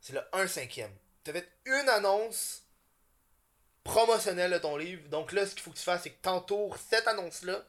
[0.00, 0.96] C'est le 1 cinquième.
[1.24, 2.64] Tu as fait une annonce
[3.84, 5.08] promotionnelle de ton livre.
[5.08, 7.64] Donc là, ce qu'il faut que tu fasses, c'est que tu cette annonce-là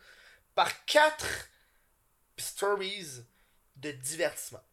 [0.58, 1.24] par 4
[2.36, 3.24] stories
[3.76, 4.64] de divertissement.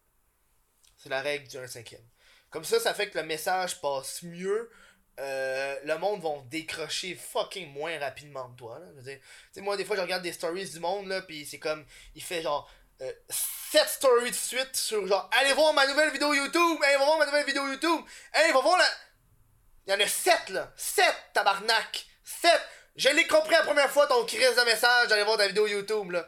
[0.97, 2.01] C'est la règle du 1 cinquième.
[2.49, 4.71] Comme ça, ça fait que le message passe mieux.
[5.19, 8.79] Euh, le monde va décrocher fucking moins rapidement de toi.
[8.79, 8.87] Là.
[9.55, 12.23] Je moi, des fois, je regarde des stories du monde, là, puis c'est comme, il
[12.23, 12.67] fait genre
[12.99, 17.19] 7 euh, stories de suite sur genre, allez voir ma nouvelle vidéo YouTube, va voir
[17.19, 18.87] ma nouvelle vidéo YouTube, hey, va voir la.
[19.85, 22.51] Il y en a 7 là, 7 tabarnak, 7.
[22.95, 26.11] Je l'ai compris la première fois ton crise de message d'aller voir ta vidéo YouTube
[26.11, 26.27] là.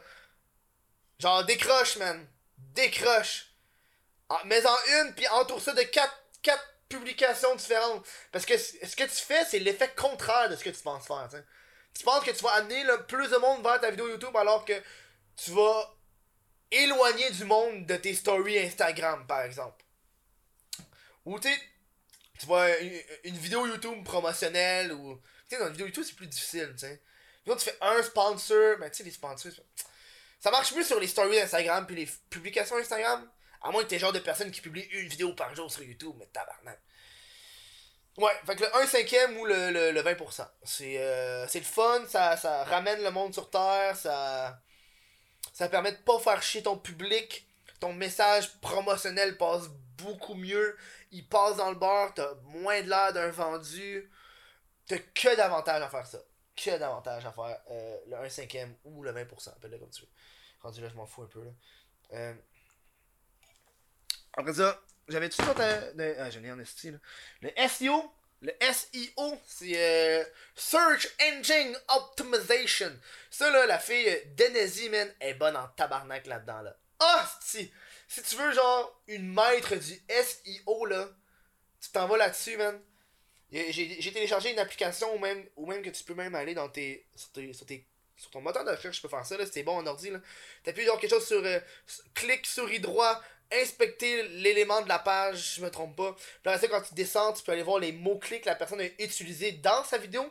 [1.18, 2.26] Genre, décroche, man.
[2.56, 3.46] Décroche.
[4.28, 6.12] Ah, mais en une, puis entoure ça de 4,
[6.42, 8.06] 4 publications différentes.
[8.30, 11.28] Parce que ce que tu fais, c'est l'effet contraire de ce que tu penses faire.
[11.94, 14.80] Tu penses que tu vas amener plus de monde vers ta vidéo YouTube alors que
[15.36, 15.94] tu vas
[16.70, 19.84] éloigner du monde de tes stories Instagram, par exemple.
[21.24, 21.48] Ou tu
[22.38, 25.20] tu vois une, vidéo YouTube promotionnelle ou.
[25.48, 27.00] Tu sais, dans une vidéo YouTube, c'est plus difficile, tu sais.
[27.44, 29.52] tu fais un sponsor, mais tu sais, les sponsors.
[30.40, 33.28] Ça marche plus sur les stories Instagram puis les publications Instagram.
[33.62, 36.14] À moins que t'es genre de personne qui publie une vidéo par jour sur YouTube,
[36.18, 36.78] mais tabarnak.
[38.18, 40.46] Ouais, fait que le 1 cinquième ou le, le, 20%.
[40.80, 44.60] Euh, c'est le fun, ça, ça ramène le monde sur Terre, ça,
[45.52, 47.46] ça permet de pas faire chier ton public.
[47.78, 50.76] Ton message promotionnel passe beaucoup mieux.
[51.12, 54.10] Il passe dans le beurre, t'as moins de l'air d'un vendu.
[54.88, 56.18] T'as que d'avantages à faire ça.
[56.56, 59.50] Que d'avantages à faire euh, le 1 cinquième ou le 20%.
[59.50, 60.08] Appelle-le comme tu veux.
[60.60, 61.44] Rendu là, je m'en fous un peu.
[61.44, 61.50] Là.
[62.14, 62.34] Euh,
[64.32, 65.54] après ça, j'avais tout ça
[65.94, 66.98] de, ah, j'en ai en esti, là.
[67.42, 70.24] Le SEO, le SEO, c'est euh,
[70.54, 72.92] Search Engine Optimization.
[73.30, 76.76] Ça, là, la fille euh, Denezi, man, est bonne en tabarnak là-dedans, là.
[77.00, 77.72] Ah, si!
[78.06, 81.08] Si tu veux, genre, une maître du SEO, là,
[81.80, 82.80] tu t'en vas là-dessus, man.
[83.50, 87.06] J'ai téléchargé une application ou même, ou même que tu peux même aller dans tes,
[87.14, 87.30] sur,
[87.66, 87.86] tes,
[88.16, 90.20] sur, ton moteur de recherche, je peux faire ça, là, c'est bon en ordi, là.
[90.64, 91.58] T'appuies genre quelque chose sur, euh,
[92.14, 96.14] clic souris droit, inspecter l'élément de la page, je me trompe pas.
[96.42, 98.86] Puis après quand tu descends, tu peux aller voir les mots-clés que la personne a
[99.02, 100.30] utilisés dans sa vidéo.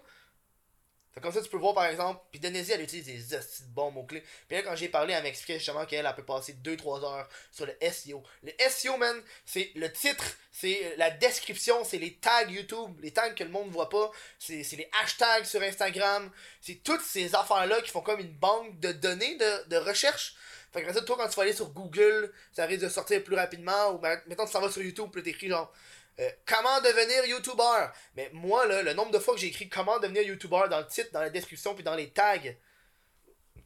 [1.22, 3.40] Comme ça, tu peux voir par exemple, puis Denezi, elle utilise des
[3.70, 4.24] bons mots-clés.
[4.48, 7.66] Puis là, quand j'ai parlé, elle m'expliquait justement qu'elle elle peut passer 2-3 heures sur
[7.66, 8.24] le SEO.
[8.44, 13.30] Le SEO, man, c'est le titre, c'est la description, c'est les tags YouTube, les tags
[13.32, 16.30] que le monde voit pas, c'est les hashtags sur Instagram,
[16.62, 20.36] c'est toutes ces affaires-là qui font comme une banque de données de, de recherche
[20.72, 23.36] fait que ça, toi, quand tu vas aller sur Google, ça risque de sortir plus
[23.36, 23.92] rapidement.
[23.92, 25.72] Ou maintenant, tu s'en vas sur YouTube, puis t'écris genre
[26.20, 27.88] euh, Comment devenir YouTuber?
[28.16, 30.88] Mais moi, là, le nombre de fois que j'ai écrit Comment devenir YouTuber dans le
[30.88, 32.38] titre, dans la description, puis dans les tags,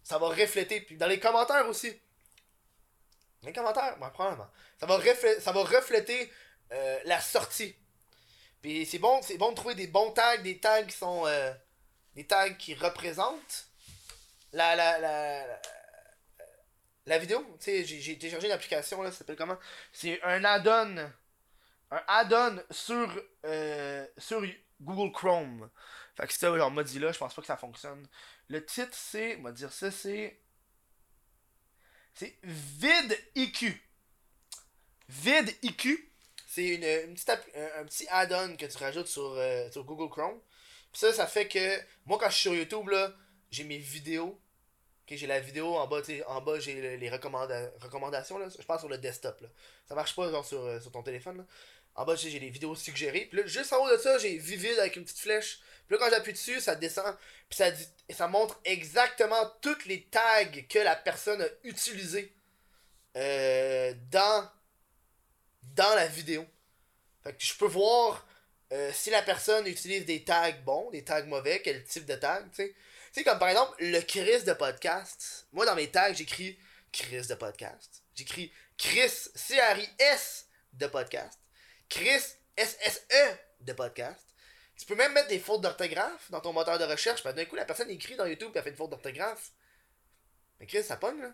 [0.04, 0.82] ça va refléter.
[0.82, 2.00] Puis dans les commentaires aussi.
[3.44, 4.50] Les commentaires, moi, probablement.
[4.80, 6.32] Ça va, refléter, ça va refléter
[6.72, 7.76] euh, la sortie.
[8.62, 11.26] Puis c'est bon, c'est bon de trouver des bons tags, des tags qui sont.
[11.26, 11.52] Euh,
[12.16, 13.68] des tags qui représentent
[14.52, 15.62] la, la, la
[17.06, 19.58] la vidéo, tu sais, j'ai téléchargé une application, là, ça s'appelle comment?
[19.92, 21.12] C'est un add-on.
[21.92, 24.42] Un add-on sur, euh, sur
[24.80, 25.70] Google Chrome.
[26.16, 28.08] Fait que ça, genre Mozilla, je pense pas que ça fonctionne.
[28.48, 30.40] Le titre, c'est, on va dire ça, c'est.
[32.14, 33.82] C'est VidIQ.
[35.08, 36.12] VidIQ.
[36.48, 40.40] C'est une, une petite un, petit add-on que tu rajoutes sur, euh, sur Google Chrome.
[40.92, 43.14] Puis ça, ça fait que moi, quand je suis sur YouTube, là,
[43.50, 44.42] j'ai mes vidéos
[45.18, 48.98] j'ai la vidéo en bas, en bas j'ai les recommandations, là, je passe sur le
[48.98, 49.42] desktop.
[49.42, 49.48] Là.
[49.88, 51.38] Ça marche pas genre sur, euh, sur ton téléphone.
[51.38, 51.46] Là.
[51.96, 53.26] En bas, j'ai les vidéos suggérées.
[53.26, 55.60] Puis là, juste en haut de ça, j'ai Vivid avec une petite flèche.
[55.88, 57.16] Puis là, quand j'appuie dessus, ça descend.
[57.50, 62.34] Puis ça, dit, ça montre exactement toutes les tags que la personne a utilisées
[63.18, 64.50] euh, dans,
[65.76, 66.46] dans la vidéo.
[67.24, 68.26] Fait que je peux voir
[68.72, 72.50] euh, si la personne utilise des tags bons, des tags mauvais, quel type de tag,
[72.52, 72.70] tu sais.
[73.14, 75.46] Tu sais, comme par exemple, le Chris de podcast.
[75.52, 76.58] Moi, dans mes tags, j'écris
[76.94, 78.04] Chris de podcast.
[78.16, 81.41] J'écris Chris, C-R-I-S de podcast.
[81.92, 82.24] Chris,
[82.56, 84.26] S-S-E de podcast.
[84.78, 87.22] Tu peux même mettre des fautes d'orthographe dans ton moteur de recherche.
[87.22, 89.52] D'un coup, la personne écrit dans YouTube et elle fait une faute d'orthographe.
[90.60, 91.34] Mais Chris, ça pogne, là.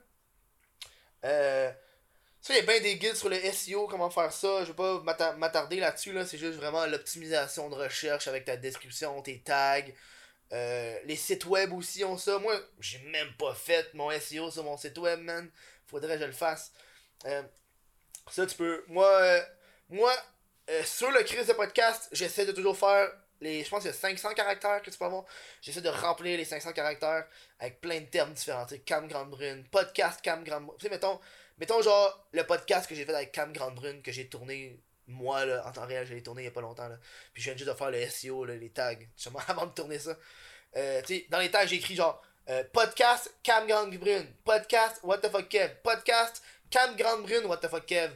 [1.26, 1.72] Euh.
[2.42, 4.64] Ça, il y a bien des guides sur le SEO, comment faire ça.
[4.64, 6.26] Je vais pas m'attarder là-dessus, là.
[6.26, 9.82] C'est juste vraiment l'optimisation de recherche avec ta description, tes tags.
[10.54, 12.40] Euh, les sites web aussi ont ça.
[12.40, 15.52] Moi, j'ai même pas fait mon SEO sur mon site web, man.
[15.86, 16.72] Faudrait que je le fasse.
[17.26, 17.44] Euh,
[18.32, 18.84] ça, tu peux.
[18.88, 19.42] Moi,
[20.70, 23.94] euh, sur le crise de podcast, j'essaie de toujours faire les, je pense qu'il y
[23.94, 25.26] a 500 caractères que tu peux avoir.
[25.62, 27.28] J'essaie de remplir les 500 caractères
[27.60, 28.66] avec plein de termes différents.
[28.66, 30.78] Tu sais, Cam Grande Brune, podcast Cam Grande Brune.
[30.80, 31.20] Tu sais, mettons,
[31.58, 35.46] mettons genre le podcast que j'ai fait avec Cam Grande Brune que j'ai tourné moi
[35.46, 36.88] là, en temps réel, je l'ai tourné il y a pas longtemps.
[36.88, 36.98] Là.
[37.34, 40.00] Puis je viens juste de faire le SEO, là, les tags, justement, avant de tourner
[40.00, 40.18] ça.
[40.76, 45.00] Euh, tu sais, dans les tags, j'ai écrit genre euh, podcast Cam Grande Brune, podcast
[45.04, 48.12] What the fuck Kev, podcast Cam Grande Brune, What the fuck Kev.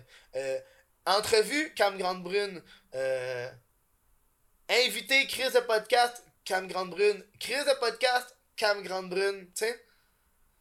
[1.05, 2.61] Entrevue Cam Grande Brune.
[2.95, 3.49] Euh,
[4.69, 7.23] invité Chris de podcast Cam Grande Brune.
[7.39, 9.45] Chris de podcast Cam Grande Brune.
[9.47, 9.85] Tu sais,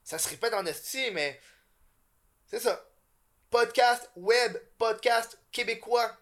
[0.05, 1.41] ça se répète en esti, mais
[2.47, 2.85] c'est ça.
[3.51, 6.17] Podcast web, podcast québécois.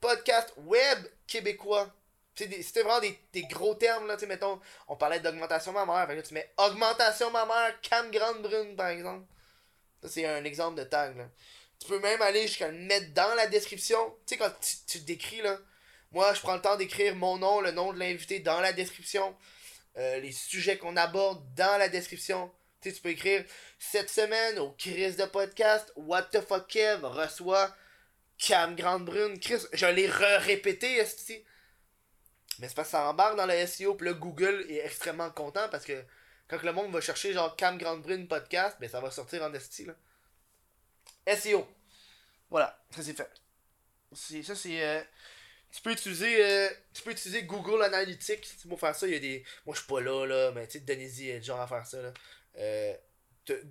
[0.00, 1.92] Podcast web québécois.
[2.34, 6.16] C'était vraiment des, des, gros termes, là, tu sais, mettons, on parlait d'augmentation mammaire, fait
[6.16, 9.26] là, tu mets augmentation mammaire, cam grande brune, par exemple.
[10.02, 11.28] Ça, c'est un exemple de tag, là.
[11.82, 13.98] Tu peux même aller jusqu'à le mettre dans la description.
[14.24, 14.52] Tu sais, quand
[14.86, 15.58] tu, décris, là,
[16.12, 19.36] moi, je prends le temps d'écrire mon nom, le nom de l'invité dans la description,
[19.96, 22.52] euh, les sujets qu'on aborde dans la description.
[22.80, 23.44] Tu sais, tu peux écrire
[23.80, 27.74] cette semaine au Chris de podcast, What the fuck Kev reçoit
[28.38, 29.40] Cam Grande Brune.
[29.40, 31.44] Chris, je l'ai re-répété, ici.
[32.60, 35.68] Mais c'est parce que ça embarque dans le SEO, puis là, Google est extrêmement content
[35.68, 36.04] parce que
[36.46, 39.52] quand le monde va chercher genre Cam Grande Brune podcast, ben ça va sortir en
[39.52, 39.94] esti là.
[41.26, 41.66] SEO.
[42.50, 44.42] Voilà, ça c'est fait.
[44.42, 44.82] ça c'est.
[44.82, 45.02] Euh,
[45.70, 49.06] tu peux utiliser euh, tu peux utiliser Google Analytics pour faire ça.
[49.06, 49.44] Il y a des.
[49.64, 52.02] Moi je suis pas là, là, mais tu sais, Denise est genre à faire ça.
[52.02, 52.12] Là.
[52.58, 52.94] Euh,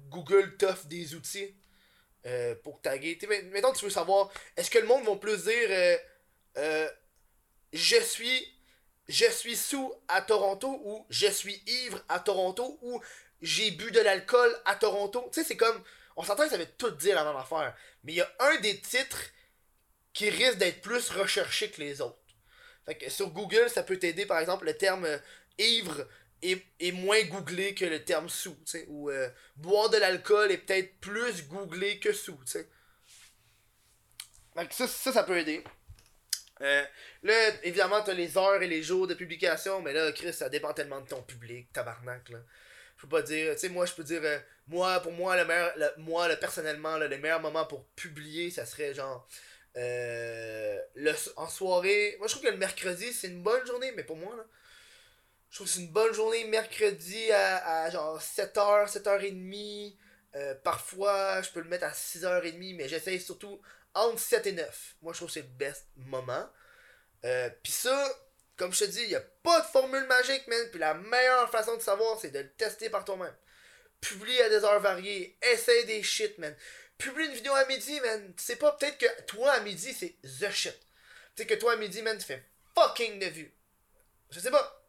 [0.09, 1.55] Google t'offre des outils
[2.63, 3.17] pour taguer.
[3.17, 5.99] T'sais, mettons tu veux savoir, est-ce que le monde va plus dire
[7.73, 8.47] je suis
[9.07, 13.01] je suis sous à Toronto ou je suis ivre à Toronto ou
[13.41, 15.29] j'ai bu de l'alcool à Toronto?
[15.31, 15.83] Tu sais, c'est comme.
[16.15, 17.75] On s'entend que ça veut tout dire la même affaire.
[18.03, 19.29] Mais il y a un des titres
[20.13, 22.17] qui risque d'être plus recherché que les autres.
[22.85, 25.17] Fait que sur Google, ça peut t'aider, par exemple, le terme euh,
[25.57, 26.07] ivre
[26.41, 28.57] est, moins googlé que le terme sous.
[28.87, 32.69] Ou euh, boire de l'alcool est peut-être plus googlé que sous, tu sais.
[34.55, 35.63] Fait que ça, ça, peut aider.
[36.61, 36.83] Euh,
[37.23, 40.73] là, évidemment, t'as les heures et les jours de publication, mais là, Chris, ça dépend
[40.73, 42.39] tellement de ton public, tabarnak, là.
[43.01, 44.37] Peux pas dire, tu sais, moi, je peux dire, euh,
[44.71, 48.93] moi, pour moi, le meilleur, moi, le, personnellement, le meilleur moment pour publier, ça serait
[48.93, 49.27] genre,
[49.77, 52.15] euh, le, en soirée.
[52.19, 54.45] Moi, je trouve que le mercredi, c'est une bonne journée, mais pour moi, là,
[55.49, 59.95] je trouve que c'est une bonne journée mercredi à, à genre 7h, 7h30.
[60.35, 63.61] Euh, parfois, je peux le mettre à 6h30, mais j'essaye surtout
[63.93, 64.95] entre 7 et 9.
[65.01, 66.47] Moi, je trouve que c'est le best moment.
[67.25, 68.09] Euh, Puis ça,
[68.57, 70.67] comme je te dis, il n'y a pas de formule magique, man.
[70.71, 73.33] Puis la meilleure façon de savoir, c'est de le tester par toi-même.
[74.01, 75.37] Publie à des heures variées.
[75.41, 76.55] Essaye des shit, man.
[76.97, 78.33] Publie une vidéo à midi, man.
[78.35, 80.77] Tu sais pas, peut-être que toi, à midi, c'est the shit.
[81.35, 82.43] Peut-être que toi, à midi, man, tu fais
[82.75, 83.53] fucking de vues.
[84.31, 84.81] Je sais pas.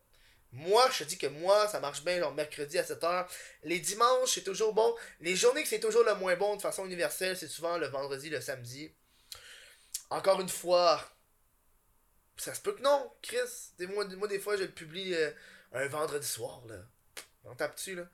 [0.53, 3.27] Moi, je te dis que moi, ça marche bien le mercredi à 7h.
[3.65, 4.95] Les dimanches, c'est toujours bon.
[5.21, 8.29] Les journées que c'est toujours le moins bon de façon universelle, c'est souvent le vendredi,
[8.29, 8.93] le samedi.
[10.11, 11.03] Encore une fois,
[12.37, 13.39] ça se peut que non, Chris.
[13.81, 15.31] Moi, moi des fois, je le publie euh,
[15.73, 16.77] un vendredi soir, là.
[17.45, 18.07] On tape dessus, là?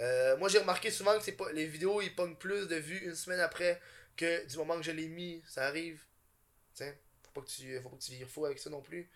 [0.00, 3.14] Euh, moi, j'ai remarqué souvent que pas les vidéos, ils pognent plus de vues une
[3.14, 3.80] semaine après
[4.16, 5.42] que du moment que je l'ai mis.
[5.46, 6.02] Ça arrive.
[6.74, 9.10] Tiens, faut pas que tu, faut pas que tu vires fou avec ça non plus.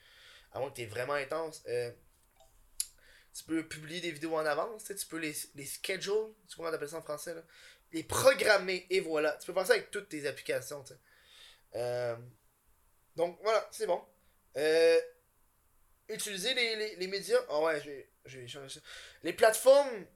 [0.52, 1.62] À moins que t'es vraiment intense.
[1.68, 1.90] Euh,
[3.34, 6.86] tu peux publier des vidéos en avance, tu peux les, les schedule, tu comment on
[6.86, 7.42] ça en français, là.
[7.92, 9.32] Les programmer, et voilà.
[9.32, 10.82] Tu peux faire ça avec toutes tes applications.
[11.74, 12.16] Euh,
[13.14, 14.02] donc voilà, c'est bon.
[16.08, 17.38] Utiliser les, les, médias.
[17.48, 18.80] Ah ouais, je vais, je vais changer ça.
[19.22, 20.06] Les plateformes.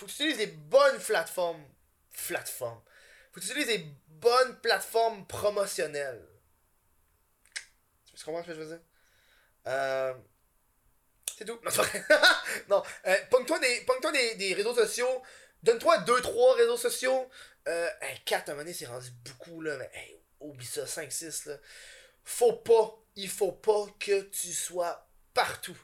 [0.00, 1.62] Faut que tu utilises des bonnes plateformes.
[2.26, 2.80] Plateformes.
[3.32, 6.26] Faut que tu utilises des bonnes plateformes promotionnelles.
[8.06, 8.80] Tu comprends ce que je veux dire?
[9.66, 10.14] Euh,
[11.36, 11.60] c'est tout.
[12.70, 12.82] Non.
[13.06, 15.22] Euh, Pogne-toi des, des, des, réseaux sociaux.
[15.62, 17.28] Donne-toi 2-3 réseaux sociaux.
[17.68, 17.88] Euh,
[18.24, 19.76] 4 à un moment donné, c'est rendu beaucoup, là.
[19.76, 21.58] Mais hey, oublie ça, 5-6, là.
[22.24, 25.78] Faut pas, il faut pas que tu sois partout.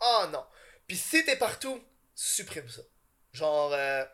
[0.00, 0.46] Oh non.
[0.86, 1.82] Puis si t'es partout,
[2.14, 2.82] supprime ça.
[3.38, 4.04] Genre, euh,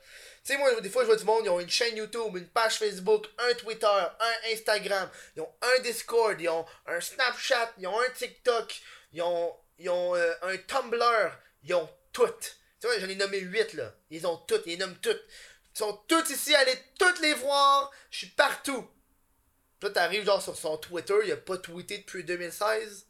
[0.44, 2.48] tu sais, moi, des fois, je vois du monde, ils ont une chaîne YouTube, une
[2.48, 7.86] page Facebook, un Twitter, un Instagram, ils ont un Discord, ils ont un Snapchat, ils
[7.86, 8.80] ont un TikTok,
[9.12, 11.32] ils ont ils ont euh, un Tumblr,
[11.62, 12.58] ils ont toutes.
[12.80, 13.94] Tu vois, j'en ai nommé 8 là.
[14.10, 15.22] Ils ont toutes, ils nomment toutes.
[15.74, 17.90] Ils sont tous ici, allez toutes les voir.
[18.10, 18.88] Je suis partout.
[19.82, 23.06] Là, t'arrives genre sur son Twitter, il a pas tweeté depuis 2016.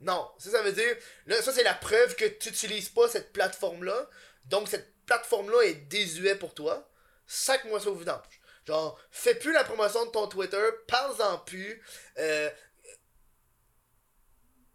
[0.00, 0.96] Non, ça, ça veut dire,
[1.26, 4.08] là, ça c'est la preuve que tu n'utilises pas cette plateforme-là.
[4.46, 6.88] Donc cette plateforme-là est désuète pour toi.
[7.26, 8.40] Sac-moi ça au vidange.
[8.66, 11.82] Genre, fais plus la promotion de ton Twitter, parle-en plus.
[12.18, 12.50] Euh,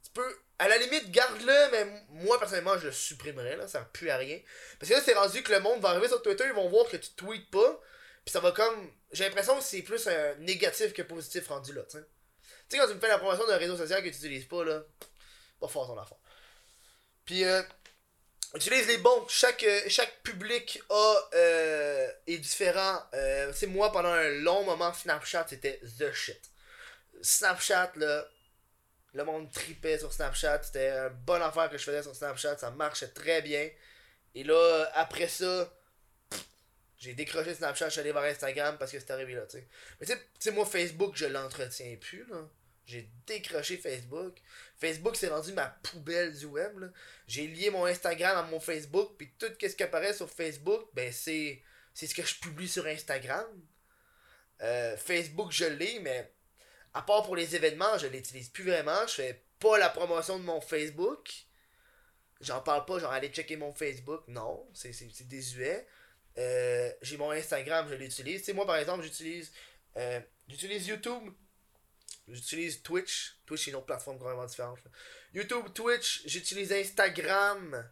[0.04, 4.10] tu peux à la limite, garde-le, mais moi, personnellement, je le supprimerais, là, ça plus
[4.10, 4.40] à rien.
[4.80, 6.88] Parce que là, c'est rendu que le monde va arriver sur Twitter, ils vont voir
[6.88, 7.80] que tu tweets pas,
[8.26, 8.92] puis ça va comme...
[9.12, 12.04] J'ai l'impression que c'est plus un négatif que positif rendu là, tu sais.
[12.70, 14.64] Tu sais, quand tu me fais la promotion d'un réseau social que tu utilises pas,
[14.64, 14.84] là,
[15.60, 16.18] pas fort ton affaire.
[17.24, 17.62] Puis, euh,
[18.56, 19.26] utilise les bons.
[19.28, 23.02] Chaque, euh, chaque public a, euh, est différent.
[23.14, 26.42] Euh, sais, moi, pendant un long moment, Snapchat, c'était the shit.
[27.22, 28.28] Snapchat, là,
[29.14, 30.64] le monde tripait sur Snapchat.
[30.64, 32.58] C'était une bonne affaire que je faisais sur Snapchat.
[32.58, 33.70] Ça marchait très bien.
[34.36, 35.74] Et là, après ça,
[36.98, 39.44] j'ai décroché Snapchat, je suis allé vers Instagram parce que c'est arrivé là.
[40.00, 42.48] Mais tu sais, moi, Facebook, je l'entretiens plus, là.
[42.86, 44.38] J'ai décroché Facebook.
[44.80, 46.92] Facebook, c'est rendu ma poubelle du web.
[47.28, 51.12] J'ai lié mon Instagram à mon Facebook, puis tout ce qui apparaît sur Facebook, ben
[51.12, 51.64] c'est
[51.94, 53.46] ce que je publie sur Instagram.
[54.62, 56.32] Euh, Facebook, je l'ai, mais
[56.94, 59.06] à part pour les événements, je l'utilise plus vraiment.
[59.08, 61.32] Je fais pas la promotion de mon Facebook.
[62.42, 64.24] J'en parle pas, genre aller checker mon Facebook.
[64.28, 64.94] Non, c'est
[65.28, 65.88] désuet.
[66.38, 68.42] Euh, j'ai mon Instagram, je l'utilise.
[68.42, 69.52] Tu sais, moi par exemple, j'utilise
[69.98, 71.34] euh, j'utilise YouTube.
[72.28, 73.38] J'utilise Twitch.
[73.46, 74.80] Twitch, c'est une autre plateforme complètement différente.
[75.34, 77.90] YouTube, Twitch, j'utilise Instagram.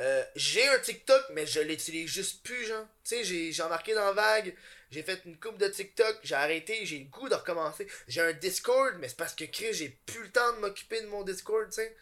[0.00, 2.86] Euh, j'ai un TikTok, mais je l'utilise juste plus, genre.
[3.04, 4.54] Tu sais, j'ai embarqué dans la vague,
[4.90, 7.86] j'ai fait une coupe de TikTok, j'ai arrêté, j'ai le goût de recommencer.
[8.08, 11.06] J'ai un Discord, mais c'est parce que Chris, j'ai plus le temps de m'occuper de
[11.08, 11.96] mon Discord, tu sais.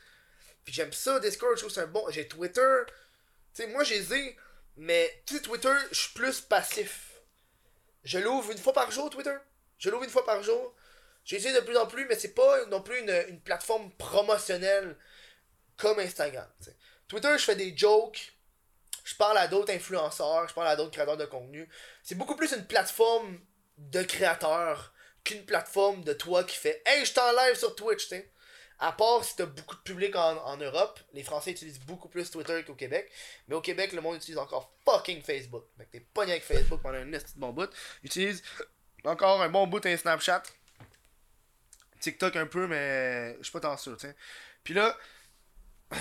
[0.65, 2.05] Puis j'aime ça, Discord, je trouve c'est un bon.
[2.11, 2.83] J'ai Twitter.
[3.55, 4.15] Tu sais, moi, j'ai Z,
[4.77, 7.21] mais tu Twitter, je suis plus passif.
[8.05, 9.37] Je l'ouvre une fois par jour, Twitter.
[9.79, 10.75] Je l'ouvre une fois par jour.
[11.29, 14.97] J'essaie de plus en plus, mais c'est pas non plus une, une plateforme promotionnelle
[15.77, 16.49] comme Instagram.
[17.07, 18.33] Twitter, je fais des jokes.
[19.05, 21.69] Je parle à d'autres influenceurs, je parle à d'autres créateurs de contenu.
[22.03, 23.41] C'est beaucoup plus une plateforme
[23.77, 28.09] de créateurs qu'une plateforme de toi qui fait Hey, je t'en live sur Twitch, tu
[28.09, 28.33] sais.
[28.79, 32.31] À part si t'as beaucoup de public en, en Europe, les Français utilisent beaucoup plus
[32.31, 33.11] Twitter qu'au Québec.
[33.49, 35.65] Mais au Québec, le monde utilise encore fucking Facebook.
[35.77, 37.69] Fait que t'es pogné avec Facebook pendant un petit bon bout.
[38.03, 38.43] Utilise
[39.05, 40.43] encore un bon bout un Snapchat.
[41.99, 44.17] TikTok un peu, mais je suis pas tant sûr, tu sais.
[44.65, 44.97] Puis là,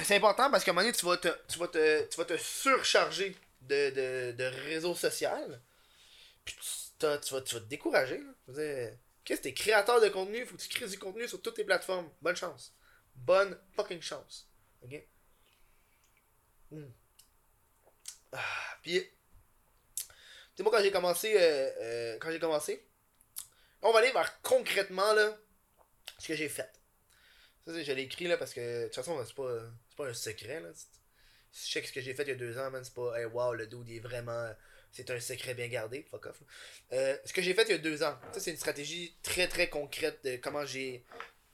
[0.03, 2.25] c'est important parce qu'à un moment donné, tu vas te, tu vas te, tu vas
[2.25, 5.29] te surcharger de, de, de réseaux sociaux.
[6.43, 6.55] Puis
[6.99, 8.21] tu, vas, tu vas te décourager.
[9.23, 11.65] Qu'est-ce que t'es créateur de contenu, faut que tu crées du contenu sur toutes tes
[11.65, 12.09] plateformes.
[12.21, 12.73] Bonne chance.
[13.15, 14.47] Bonne fucking chance.
[14.81, 15.03] Ok?
[16.71, 16.89] Hmm.
[18.31, 19.03] Ah, puis,
[20.55, 22.85] tu moi, quand j'ai commencé, euh, euh, quand j'ai commencé,
[23.81, 25.37] on va aller vers concrètement, là,
[26.19, 26.71] ce que j'ai fait.
[27.65, 29.59] Ça, je l'ai écrit, là, parce que, de toute façon, c'est pas,
[29.95, 30.69] pas un secret, là.
[31.51, 33.25] Si je sais ce que j'ai fait il y a deux ans, c'est pas, hey,
[33.25, 34.51] wow, le dude, est vraiment,
[34.91, 36.41] c'est un secret bien gardé, fuck off.
[36.93, 39.47] Euh, ce que j'ai fait il y a deux ans, ça, c'est une stratégie très,
[39.47, 41.05] très concrète de comment j'ai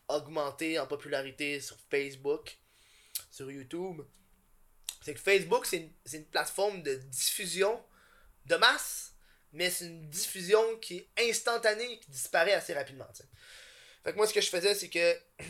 [0.07, 2.57] augmenté en popularité sur Facebook,
[3.31, 4.01] sur YouTube.
[5.01, 7.83] C'est que Facebook, c'est une, une plateforme de diffusion
[8.45, 9.13] de masse,
[9.51, 13.07] mais c'est une diffusion qui est instantanée, qui disparaît assez rapidement.
[14.03, 15.17] Fait que moi, ce que je faisais, c'est que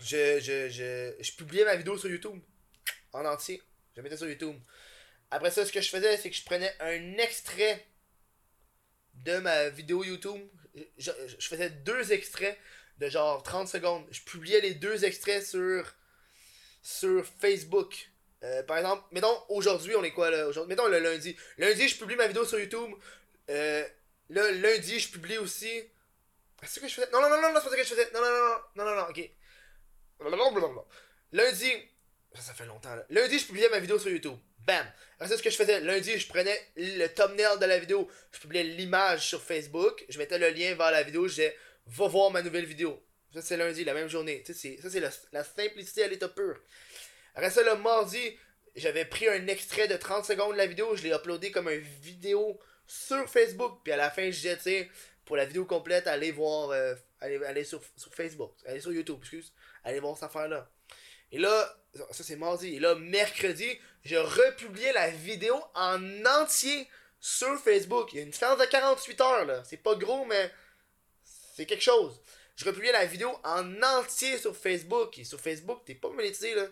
[0.00, 2.40] je, je, je, je publiais ma vidéo sur YouTube
[3.12, 3.62] en entier.
[3.96, 4.56] Je mettais sur YouTube.
[5.30, 7.86] Après ça, ce que je faisais, c'est que je prenais un extrait
[9.14, 10.40] de ma vidéo YouTube.
[10.98, 12.58] Je, je- je faisais deux extraits
[12.98, 14.06] de genre 30 secondes.
[14.10, 15.92] Je publiais les deux extraits sur,
[16.82, 18.10] sur Facebook.
[18.42, 20.46] Euh, par exemple, mettons, aujourd'hui, on est quoi là?
[20.46, 21.36] Aujourd'hui, Mettons le lundi.
[21.58, 22.90] Lundi, je publie ma vidéo sur YouTube.
[23.50, 23.88] Euh,
[24.28, 25.70] là, lundi, je publie aussi.
[26.66, 27.10] C'est ce que je faisais?
[27.12, 28.10] Non, non, non, non, non, c'est ça que je faisais.
[28.12, 29.30] Non, non, non, non, non, non, ok.
[30.18, 30.84] Blablabla.
[31.32, 31.72] Lundi,
[32.34, 33.04] ça, fait longtemps là.
[33.10, 34.36] Lundi, je publiais ma vidéo sur YouTube.
[34.58, 34.86] Bam.
[35.20, 38.62] Ça, ce que je faisais, lundi, je prenais le thumbnail de la vidéo, je publiais
[38.62, 42.40] l'image sur Facebook, je mettais le lien vers la vidéo, je disais, va voir ma
[42.42, 43.02] nouvelle vidéo.
[43.34, 44.42] Ça, c'est lundi, la même journée.
[44.42, 45.00] Tu sais, c'est- ça, c'est
[45.32, 46.60] la, simplicité à l'état pur.
[47.34, 48.38] Après le mardi,
[48.74, 51.80] j'avais pris un extrait de 30 secondes de la vidéo, je l'ai uploadé comme une
[51.80, 53.80] vidéo sur Facebook.
[53.82, 54.90] Puis à la fin, je disais, tu sais,
[55.24, 57.82] pour la vidéo complète, allez voir, euh, allez, sur,
[58.12, 59.52] Facebook, allez sur YouTube, excuse,
[59.82, 60.70] allez voir cette affaire-là.
[61.32, 61.76] Et là,
[62.10, 62.76] ça c'est mardi.
[62.76, 66.88] Et là, mercredi, je republiais la vidéo en entier
[67.20, 68.12] sur Facebook.
[68.12, 69.62] Il y a une différence de 48 heures, là.
[69.64, 70.52] C'est pas gros, mais
[71.24, 72.20] c'est quelque chose.
[72.56, 75.18] Je republiais la vidéo en entier sur Facebook.
[75.18, 76.66] Et sur Facebook, t'es pas monétisé, là.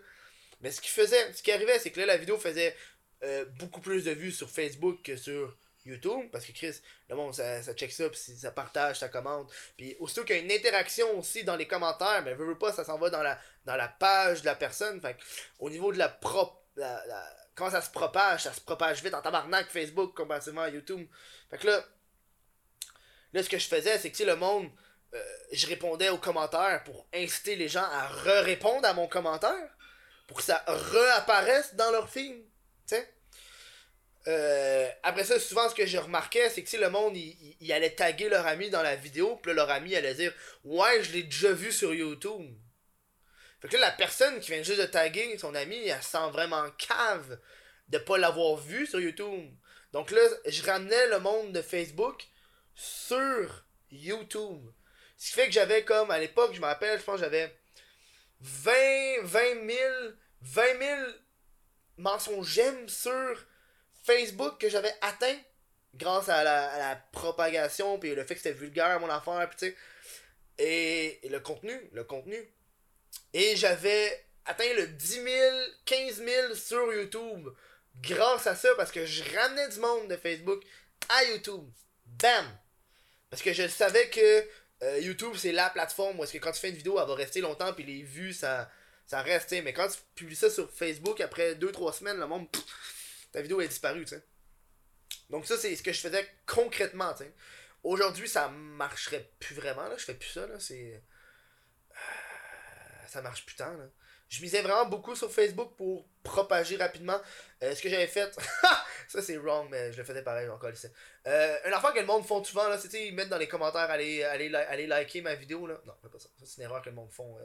[0.60, 2.76] Mais ce qui faisait, ce qui arrivait, c'est que là, la vidéo faisait
[3.24, 6.28] euh, beaucoup plus de vues sur Facebook que sur YouTube.
[6.30, 9.52] Parce que Chris, le monde, ça, check ça, puis ça partage, ça commente.
[9.76, 12.84] Puis aussitôt qu'il y a une interaction aussi dans les commentaires, mais veut pas, ça
[12.84, 15.00] s'en va dans la, dans la page de la personne.
[15.00, 15.16] Fait
[15.58, 16.58] au niveau de la prop.
[16.76, 20.70] La, la- quand ça se propage, ça se propage vite en tabarnak Facebook comparativement à
[20.70, 21.06] YouTube.
[21.50, 21.84] Fait que là,
[23.34, 24.70] là, ce que je faisais, c'est que le monde,
[25.12, 25.22] euh,
[25.52, 29.68] je répondais aux commentaires pour inciter les gens à re-répondre à mon commentaire.
[30.28, 32.38] Pour que ça réapparaisse dans leur film.
[32.88, 33.14] Tu sais.
[34.28, 37.90] Euh, après ça, souvent, ce que je remarquais, c'est que si le monde, il, allait
[37.90, 40.32] taguer leur ami dans la vidéo, puis leur ami allait dire
[40.64, 42.54] Ouais, je l'ai déjà vu sur YouTube.
[43.60, 46.68] Fait que là, la personne qui vient juste de taguer son ami, elle sent vraiment
[46.78, 47.38] cave
[47.88, 49.50] de pas l'avoir vu sur YouTube.
[49.92, 52.24] Donc là, je ramenais le monde de Facebook
[52.74, 54.60] sur YouTube.
[55.16, 57.54] Ce qui fait que j'avais comme, à l'époque, je me rappelle, je pense j'avais
[58.40, 58.72] 20,
[59.22, 59.78] 20 000,
[60.40, 61.00] 20 000
[61.98, 63.46] mensonges j'aime sur
[64.02, 65.38] Facebook que j'avais atteint
[65.94, 69.74] grâce à la, propagation puis le fait que c'était vulgaire mon affaire puis
[70.58, 72.38] et, le contenu le contenu.
[73.32, 75.26] Et j'avais atteint le 10 000
[75.84, 77.48] 15 000 sur YouTube
[78.00, 80.62] grâce à ça parce que je ramenais du monde de Facebook
[81.08, 81.68] à YouTube.
[82.06, 82.46] Bam!
[83.30, 84.48] Parce que je savais que
[84.82, 87.40] euh, YouTube c'est la plateforme où que quand tu fais une vidéo elle va rester
[87.40, 88.70] longtemps puis les vues ça
[89.06, 92.48] ça reste mais quand tu publies ça sur Facebook après 2-3 semaines le monde
[93.32, 94.22] ta vidéo est disparue, tu sais.
[95.30, 97.34] Donc ça, c'est ce que je faisais concrètement, tu sais.
[97.82, 99.96] Aujourd'hui, ça marcherait plus vraiment, là.
[99.96, 100.60] Je fais plus ça, là.
[100.60, 101.02] C'est...
[101.90, 103.86] Euh, ça marche plus tant, là.
[104.28, 107.20] Je misais vraiment beaucoup sur Facebook pour propager rapidement.
[107.62, 108.34] Euh, ce que j'avais fait,
[109.08, 110.86] ça c'est wrong, mais je le faisais pareil encore ici.
[111.26, 114.24] Une affaire que le monde font souvent, là, c'est ils mettent dans les commentaires, aller,
[114.24, 115.78] aller liker ma vidéo, là.
[115.84, 116.30] Non, fais pas ça.
[116.38, 117.36] Ça c'est une erreur que le monde font.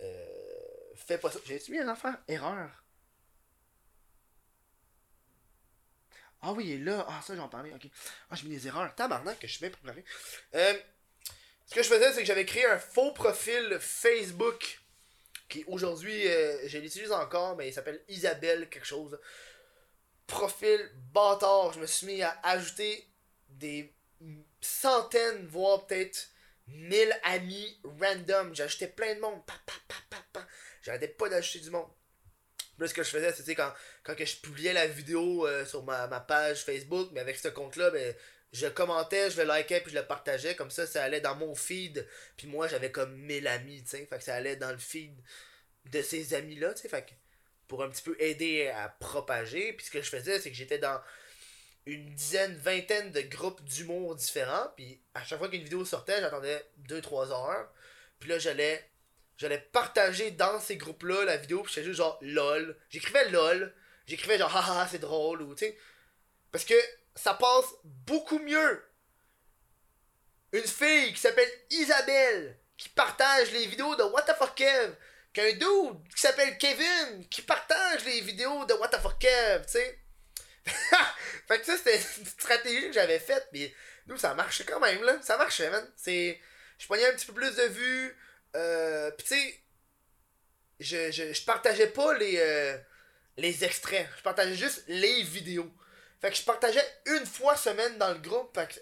[0.00, 1.40] Euh, fais pas ça.
[1.44, 2.84] J'ai mis une affaire erreur.
[6.42, 7.06] Ah oui, il est là.
[7.08, 7.72] Ah, ça, j'en parlais.
[7.72, 7.88] Ok.
[8.30, 8.94] Ah, j'ai mis des erreurs.
[8.94, 10.04] Tabarnak, que je suis bien préparé.
[11.68, 14.80] Ce que je faisais, c'est que j'avais créé un faux profil Facebook.
[15.48, 19.18] Qui aujourd'hui, euh, je l'utilise encore, mais il s'appelle Isabelle quelque chose.
[20.26, 21.72] Profil bâtard.
[21.72, 23.06] Je me suis mis à ajouter
[23.48, 23.94] des
[24.60, 26.28] centaines, voire peut-être
[26.66, 28.54] mille amis random.
[28.54, 29.40] J'ajoutais plein de monde.
[30.82, 31.88] J'arrêtais pas d'ajouter du monde.
[32.78, 33.72] Là, ce que je faisais, c'était quand,
[34.04, 37.90] quand que je publiais la vidéo euh, sur ma, page Facebook, mais avec ce compte-là,
[37.90, 38.14] ben,
[38.52, 40.54] je commentais, je le likais, puis je le partageais.
[40.54, 42.06] Comme ça, ça allait dans mon feed.
[42.36, 44.06] Puis moi, j'avais comme 1000 amis, tu sais.
[44.06, 45.14] Fait que ça allait dans le feed
[45.86, 46.88] de ces amis-là, tu sais.
[46.88, 47.12] Fait que
[47.66, 49.72] pour un petit peu aider à propager.
[49.74, 51.00] Puis ce que je faisais, c'est que j'étais dans
[51.86, 54.72] une dizaine, vingtaine de groupes d'humour différents.
[54.76, 57.72] Puis à chaque fois qu'une vidéo sortait, j'attendais 2-3 heures.
[58.18, 58.90] Puis là, j'allais
[59.38, 62.76] j'allais partager dans ces groupes-là la vidéo, puis j'étais juste genre lol.
[62.90, 63.74] J'écrivais lol,
[64.06, 65.78] j'écrivais genre haha, c'est drôle, ou tu sais.
[66.52, 66.74] Parce que
[67.14, 68.84] ça passe beaucoup mieux.
[70.52, 74.94] Une fille qui s'appelle Isabelle, qui partage les vidéos de What the fuck Kev,
[75.32, 79.72] qu'un dude qui s'appelle Kevin, qui partage les vidéos de What the fuck Kev, tu
[79.72, 79.98] sais.
[81.48, 83.72] fait que ça, c'était une stratégie que j'avais faite, mais
[84.06, 85.20] nous, ça marchait quand même, là.
[85.22, 85.86] Ça marchait, man.
[85.96, 86.40] C'est.
[86.78, 88.16] Je prenais un petit peu plus de vues
[88.58, 89.60] euh, Pis tu sais,
[90.80, 92.76] je, je, je, partageais pas les, euh,
[93.36, 94.08] les extraits.
[94.16, 95.70] Je partageais juste les vidéos.
[96.20, 98.54] Fait que je partageais une fois semaine dans le groupe.
[98.54, 98.74] Fait que,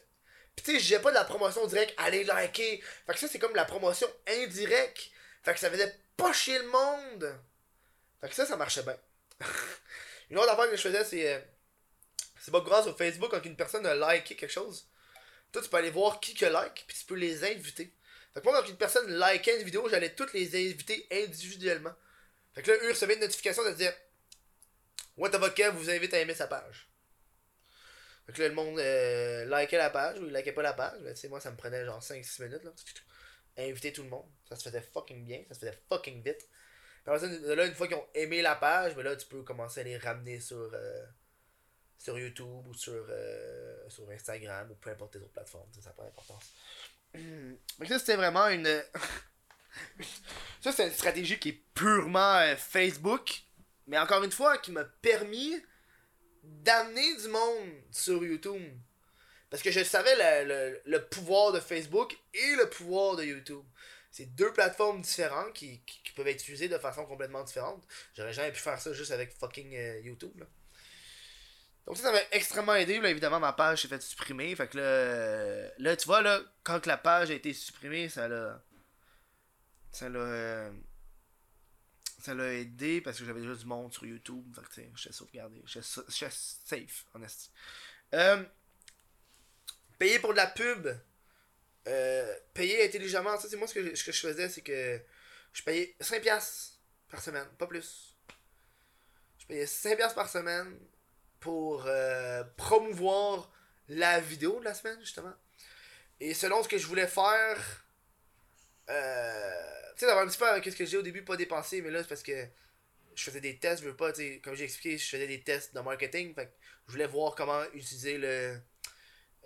[0.56, 2.82] pis tu sais, j'ai pas de la promotion directe, allez liker.
[3.06, 5.10] Fait que ça, c'est comme la promotion indirecte.
[5.42, 7.38] Fait que ça faisait pas chier le monde.
[8.20, 8.96] Fait que ça, ça marchait bien.
[10.30, 11.34] une autre affaire que je faisais, c'est.
[11.34, 11.40] Euh,
[12.40, 14.88] c'est pas grâce au Facebook quand une personne a liké quelque chose.
[15.50, 17.92] Toi, tu peux aller voir qui que like, puis tu peux les inviter.
[18.36, 21.94] Fait que moi, quand une personne likait une vidéo, j'allais toutes les inviter individuellement.
[22.52, 23.94] Fait que là, eux recevaient une notification de dire
[25.16, 26.86] What fuck, vous invite à aimer sa page.
[28.26, 31.00] Fait que là, le monde euh, likait la page ou il likait pas la page.
[31.00, 32.62] Ben, tu sais, moi, ça me prenait genre 5-6 minutes.
[32.62, 32.72] là.
[33.56, 34.28] Inviter tout le monde.
[34.50, 35.42] Ça se faisait fucking bien.
[35.48, 36.46] Ça se faisait fucking vite.
[37.06, 39.96] là, une fois qu'ils ont aimé la page, ben là, tu peux commencer à les
[39.96, 41.06] ramener sur, euh,
[41.96, 45.72] sur YouTube ou sur, euh, sur Instagram ou peu importe tes autres plateformes.
[45.72, 46.52] Ça n'a pas d'importance.
[47.78, 48.66] Mais ça, c'était vraiment une.
[50.60, 53.42] ça, c'est une stratégie qui est purement euh, Facebook.
[53.86, 55.54] Mais encore une fois, qui m'a permis
[56.42, 58.62] d'amener du monde sur YouTube.
[59.50, 63.64] Parce que je savais le, le, pouvoir de Facebook et le pouvoir de YouTube.
[64.10, 67.86] C'est deux plateformes différentes qui, qui, peuvent être utilisées de façon complètement différente.
[68.14, 70.32] J'aurais jamais pu faire ça juste avec fucking euh, YouTube.
[70.38, 70.46] Là.
[71.86, 72.98] Donc ça, ça m'a extrêmement aidé.
[72.98, 74.54] Là, évidemment, ma page s'est fait supprimer.
[74.56, 78.26] Fait que là, euh, là, tu vois, là, quand la page a été supprimée, ça
[78.28, 78.60] l'a.
[79.92, 80.18] Ça l'a.
[80.18, 80.72] Euh,
[82.20, 84.44] ça l'a aidé parce que j'avais déjà du monde sur YouTube.
[84.54, 85.62] Fait que, tu sais, j'étais sauvegardé.
[85.64, 87.20] J'étais safe, en
[88.14, 88.44] euh,
[89.98, 90.88] payer pour de la pub.
[91.86, 93.38] Euh, payer intelligemment.
[93.38, 95.00] Ça, c'est moi ce que, ce que je faisais, c'est que
[95.52, 96.72] je payais 5$
[97.08, 98.16] par semaine, pas plus.
[99.38, 100.76] Je payais 5$ par semaine
[101.46, 103.50] pour euh, promouvoir
[103.88, 105.34] la vidéo de la semaine, justement.
[106.18, 107.58] Et selon ce que je voulais faire,
[108.88, 111.82] Euh, tu sais, d'avoir un petit peu avec ce que j'ai au début, pas dépensé,
[111.82, 112.38] mais là, c'est parce que
[113.16, 115.74] je faisais des tests, je veux pas, tu comme j'ai expliqué, je faisais des tests
[115.74, 116.52] de marketing, fait que
[116.86, 118.34] je voulais voir comment utiliser le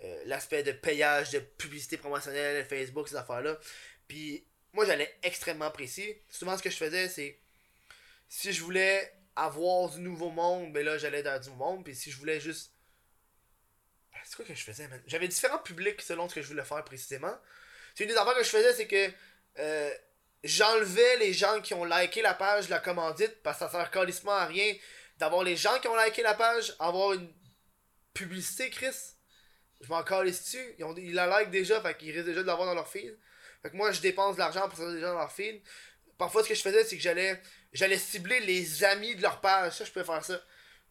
[0.03, 3.57] euh, l'aspect de payage, de publicité promotionnelle, Facebook, ces affaires-là.
[4.07, 6.09] Puis moi, j'allais extrêmement précis.
[6.29, 7.31] Souvent, ce que je faisais, c'est
[8.29, 11.83] si je voulais avoir du nouveau monde, ben là, j'allais dans du monde.
[11.83, 12.73] Puis si je voulais juste.
[14.23, 15.01] C'est quoi que je faisais, man?
[15.07, 17.35] J'avais différents publics selon ce que je voulais faire précisément.
[17.95, 19.11] C'est une des affaires que je faisais, c'est que
[19.59, 19.91] euh,
[20.43, 24.31] j'enlevais les gens qui ont liké la page la commandite parce que ça sert calissement
[24.31, 24.73] à rien
[25.17, 27.31] d'avoir les gens qui ont liké la page, avoir une
[28.13, 28.95] publicité, Chris.
[29.81, 30.75] Je m'en calisse dessus.
[30.77, 33.17] Ils, ont, ils la like déjà, fait qu'ils risquent déjà de l'avoir dans leur feed.
[33.61, 35.61] Fait que moi, je dépense de l'argent pour ça déjà dans leur feed.
[36.17, 37.41] Parfois, ce que je faisais, c'est que j'allais
[37.73, 39.77] j'allais cibler les amis de leur page.
[39.77, 40.37] Ça, je peux faire ça.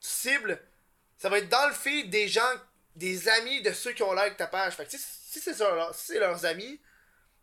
[0.00, 0.60] Tu cibles,
[1.16, 2.52] ça va être dans le feed des gens,
[2.96, 4.74] des amis de ceux qui ont like ta page.
[4.74, 6.80] Fait que si, c'est leur, si leurs amis,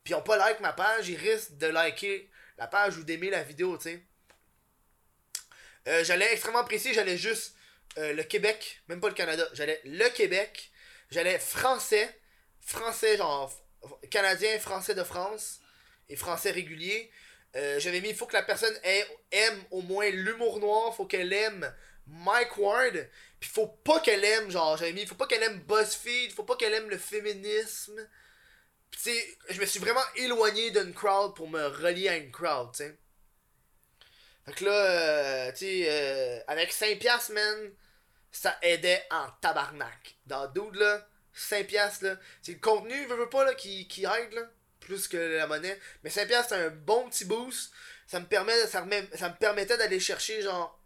[0.03, 3.29] puis ils ont pas like ma page, ils risquent de liker la page ou d'aimer
[3.29, 4.03] la vidéo, tu sais.
[5.87, 7.55] Euh, j'allais extrêmement précis, j'allais juste
[7.97, 9.47] euh, le Québec, même pas le Canada.
[9.53, 10.71] J'allais le Québec,
[11.09, 12.19] j'allais français,
[12.59, 13.51] français genre
[14.09, 15.59] canadien, français de France
[16.09, 17.09] et français régulier.
[17.55, 18.75] Euh, j'avais mis, il faut que la personne
[19.31, 21.73] aime au moins l'humour noir, faut qu'elle aime
[22.05, 23.09] Mike Ward,
[23.39, 26.55] puis faut pas qu'elle aime, genre, j'avais mis, faut pas qu'elle aime BuzzFeed, faut pas
[26.55, 28.07] qu'elle aime le féminisme.
[28.91, 32.71] Tu sais, je me suis vraiment éloigné d'une crowd pour me relier à une crowd,
[32.71, 32.97] tu sais.
[34.45, 37.71] Fait que là, euh, tu sais, euh, avec 5$, man,
[38.31, 40.17] ça aidait en tabarnak.
[40.25, 44.33] Dans Dude, là, 5$, là, c'est le contenu, veux, veux pas, là, qui, qui aide,
[44.33, 44.43] là
[44.87, 45.79] plus que la monnaie.
[46.03, 47.71] Mais 5$ c'est un bon petit boost.
[48.07, 48.85] Ça me, permet, ça,
[49.15, 50.81] ça me permettait d'aller chercher genre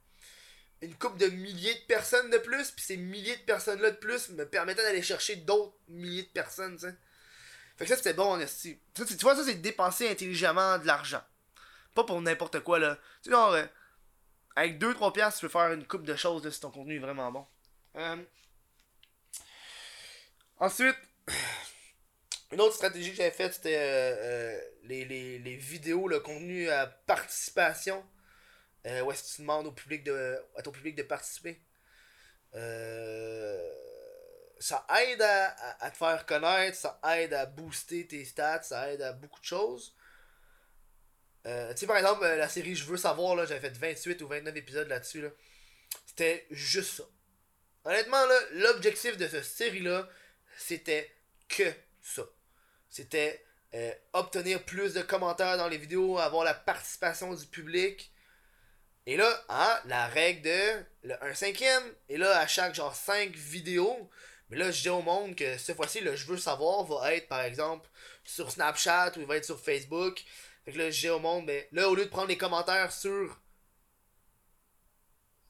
[0.81, 2.71] une coupe de milliers de personnes de plus.
[2.71, 6.75] Puis ces milliers de personnes-là de plus me permettaient d'aller chercher d'autres milliers de personnes,
[6.75, 6.95] tu sais.
[7.77, 8.79] Fait que ça c'était bon en esti.
[8.95, 11.21] Tu vois, ça c'est dépenser intelligemment de l'argent.
[11.93, 12.95] Pas pour n'importe quoi là.
[13.21, 13.65] Tu sais, genre, euh,
[14.55, 17.31] avec 2-3 piastres, tu peux faire une coupe de choses si ton contenu est vraiment
[17.31, 17.45] bon.
[17.97, 18.17] Euh,
[20.59, 20.97] ensuite,
[22.51, 28.05] une autre stratégie que j'avais faite, c'était euh, euh, les, vidéos, le contenu à participation.
[28.87, 31.61] Euh, où est-ce que tu demandes au public de, à ton public de participer.
[34.59, 39.13] ça aide à, te faire connaître, ça aide à booster tes stats, ça aide à
[39.13, 39.95] beaucoup de choses.
[41.45, 44.55] tu sais, par exemple, la série Je veux savoir, là, j'avais fait 28 ou 29
[44.57, 45.21] épisodes là-dessus.
[45.21, 45.29] Là.
[46.05, 47.03] C'était juste ça.
[47.85, 48.23] Honnêtement,
[48.53, 50.09] l'objectif de cette série-là,
[50.57, 51.15] c'était
[51.47, 51.71] que
[52.01, 52.23] ça
[52.91, 53.43] c'était
[53.73, 58.11] euh, obtenir plus de commentaires dans les vidéos, avoir la participation du public.
[59.07, 61.83] Et là, hein, la règle de le 1 cinquième.
[62.09, 64.09] Et là, à chaque genre 5 vidéos,
[64.49, 67.27] mais là, je dis au monde que cette fois-ci, le je veux savoir va être
[67.29, 67.89] par exemple
[68.25, 70.23] sur Snapchat ou il va être sur Facebook.
[70.65, 72.91] Fait que là, je dis au monde, mais là, au lieu de prendre les commentaires
[72.91, 73.39] sur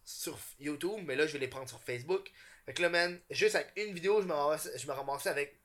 [0.06, 2.32] sur YouTube, mais là, je vais les prendre sur Facebook.
[2.66, 5.60] Fait que là, man, juste avec une vidéo, je me ramassais, je me ramassais avec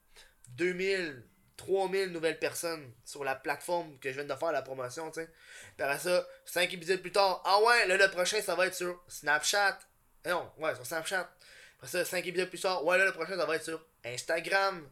[0.48, 1.22] 2000,
[1.56, 5.30] 3000 nouvelles personnes sur la plateforme que je viens de faire la promotion, tu sais.
[5.76, 9.02] Puis ça, 5 épisodes plus tard, ah ouais, là, le prochain, ça va être sur
[9.08, 9.78] Snapchat.
[10.24, 11.30] Eh non, ouais, sur Snapchat.
[11.78, 14.88] Après ça, 5 épisodes plus tard, ouais, là, le prochain, ça va être sur Instagram.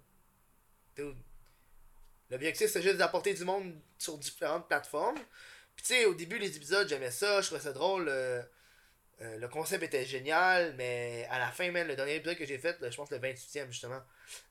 [2.30, 5.18] L'objectif, c'est juste d'apporter du monde sur différentes plateformes.
[5.76, 8.08] Puis tu sais, au début, les épisodes, j'aimais ça, je trouvais ça drôle.
[8.08, 8.42] Euh,
[9.20, 12.58] euh, le concept était génial, mais à la fin, même, le dernier épisode que j'ai
[12.58, 14.00] fait, je pense le 28e, justement,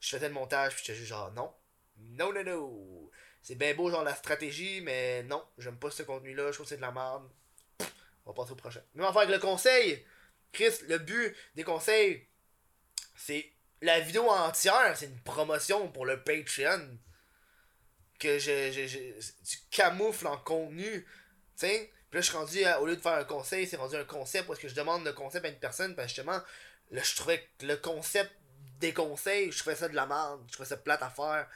[0.00, 1.52] je faisais le montage, puis j'étais juste genre, non,
[1.98, 3.10] non, non, non.
[3.42, 6.70] C'est bien beau, genre la stratégie, mais non, j'aime pas ce contenu-là, je trouve que
[6.70, 7.28] c'est de la merde.
[8.24, 8.80] On va passer au prochain.
[8.94, 10.04] Même faire avec le conseil.
[10.52, 12.26] Chris, le but des conseils,
[13.16, 13.52] c'est
[13.82, 16.98] la vidéo entière, c'est une promotion pour le Patreon.
[18.18, 18.98] Que je, je, je
[19.44, 21.06] tu camoufles en contenu.
[21.56, 21.92] T'sais?
[22.10, 24.46] Puis là, je suis rendu, au lieu de faire un conseil, c'est rendu un concept
[24.46, 25.94] parce que je demande le concept à une personne.
[25.94, 26.40] Parce que justement,
[26.92, 28.30] là, je trouvais que le concept
[28.78, 30.42] des conseils, je trouvais ça de la merde.
[30.46, 31.48] Je trouvais ça plate à faire.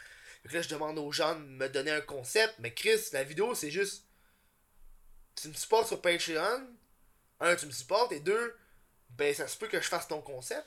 [0.45, 2.55] Donc là, je demande aux gens de me donner un concept.
[2.59, 4.05] Mais Chris, la vidéo, c'est juste.
[5.35, 6.67] Tu me supportes sur Patreon.
[7.41, 8.13] Un, tu me supportes.
[8.13, 8.57] Et deux,
[9.11, 10.67] ben ça se peut que je fasse ton concept.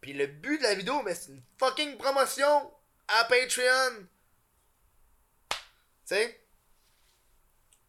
[0.00, 2.72] Puis le but de la vidéo, mais c'est une fucking promotion
[3.08, 4.06] à Patreon.
[5.50, 5.56] Tu
[6.04, 6.40] sais?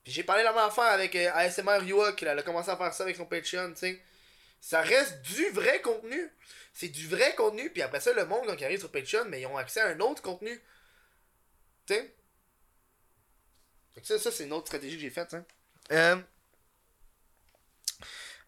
[0.04, 2.78] Puis j'ai parlé de la même affaire avec euh, ASMR Yua, qui a commencé à
[2.78, 4.02] faire ça avec son Patreon, tu sais.
[4.60, 6.32] Ça reste du vrai contenu.
[6.74, 7.70] C'est du vrai contenu.
[7.70, 9.88] Puis après ça, le monde, quand ils arrive sur Patreon, mais ils ont accès à
[9.88, 10.62] un autre contenu.
[11.86, 12.16] Tu sais?
[14.20, 15.34] Ça, c'est une autre stratégie que j'ai faite.
[15.34, 15.46] Hein.
[15.92, 16.22] Euh...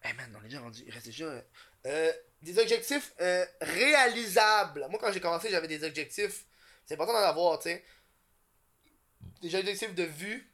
[0.02, 0.82] Hey man, on est déjà rendu.
[0.86, 1.42] Il reste déjà.
[1.86, 4.86] Euh, des objectifs euh, réalisables.
[4.90, 6.44] Moi, quand j'ai commencé, j'avais des objectifs.
[6.84, 7.84] C'est important d'en avoir, tu sais.
[9.40, 10.48] des objectifs de vue,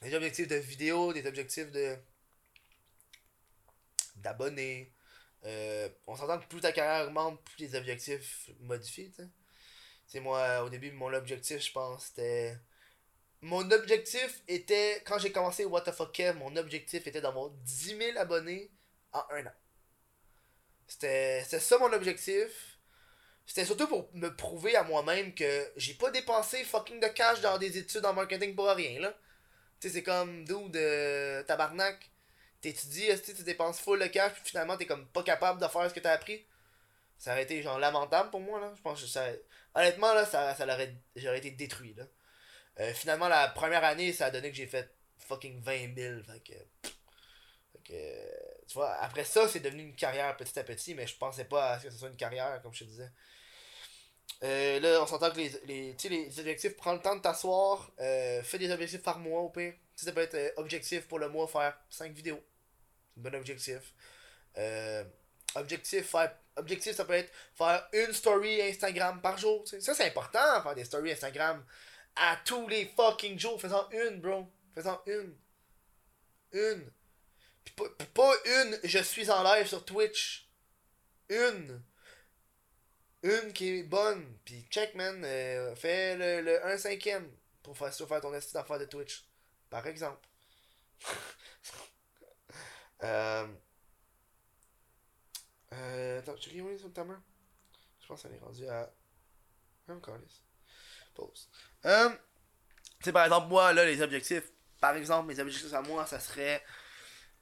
[0.00, 1.96] des objectifs de vidéo, des objectifs de
[4.16, 4.92] d'abonnés.
[5.44, 9.28] Euh, on s'entend que plus ta carrière augmente, plus les objectifs modifient, tu sais.
[10.20, 12.56] Moi, au début, mon objectif, je pense, c'était...
[13.40, 18.70] Mon objectif était, quand j'ai commencé What the mon objectif était d'avoir 10 000 abonnés
[19.12, 19.52] en un an.
[20.86, 22.78] C'était ça mon objectif.
[23.46, 27.58] C'était surtout pour me prouver à moi-même que j'ai pas dépensé fucking de cash dans
[27.58, 29.12] des études en marketing pour rien, là.
[29.80, 32.10] Tu sais, c'est comme, d'où de tabarnak
[32.60, 35.94] t'étudies, tu dépenses full le cash, puis finalement t'es comme pas capable de faire ce
[35.94, 36.46] que t'as appris?
[37.18, 38.72] Ça aurait été genre lamentable pour moi, là.
[38.76, 39.26] Je pense que ça.
[39.74, 40.94] Honnêtement, là, ça, ça l'aurait.
[41.16, 42.04] J'aurais été détruit, là.
[42.80, 46.22] Euh, finalement, la première année, ça a donné que j'ai fait fucking 20 000.
[46.22, 46.52] Fait que.
[47.72, 48.66] Fait que.
[48.66, 51.72] Tu vois, après ça, c'est devenu une carrière petit à petit, mais je pensais pas
[51.72, 53.10] à ce que ce soit une carrière, comme je te disais.
[54.42, 58.42] Euh, là, on s'entend que les, les, les objectifs, prends le temps de t'asseoir, euh,
[58.42, 59.74] fais des objectifs par mois au pire.
[59.94, 62.42] ça peut être euh, objectif pour le mois, faire 5 vidéos
[63.16, 63.94] bon objectif.
[64.58, 65.04] Euh,
[65.54, 69.66] objectif, faire, objectif, ça peut être faire une story Instagram par jour.
[69.66, 71.64] Ça, c'est important, faire des stories Instagram
[72.16, 73.60] à tous les fucking jours.
[73.60, 74.46] Faisant une, bro.
[74.74, 75.36] Faisant une.
[76.52, 76.90] Une.
[77.64, 77.74] Puis
[78.14, 80.48] pas, une, je suis en live sur Twitch.
[81.28, 81.82] Une.
[83.22, 84.38] Une qui est bonne.
[84.44, 85.22] Puis check, man.
[85.24, 87.30] Euh, fais le, le 1 cinquième
[87.62, 89.24] pour faire, faire ton estime d'affaires de Twitch.
[89.70, 90.26] Par exemple.
[93.04, 93.48] Euh,
[95.72, 97.22] euh, attends, tu ris sur ta main?
[98.00, 98.92] Je pense qu'elle est rendue à.
[99.88, 100.18] Encore
[101.14, 101.48] Pause.
[101.84, 104.50] Euh, tu sais, par exemple, moi, là, les objectifs.
[104.80, 106.62] Par exemple, mes objectifs à moi, ça serait.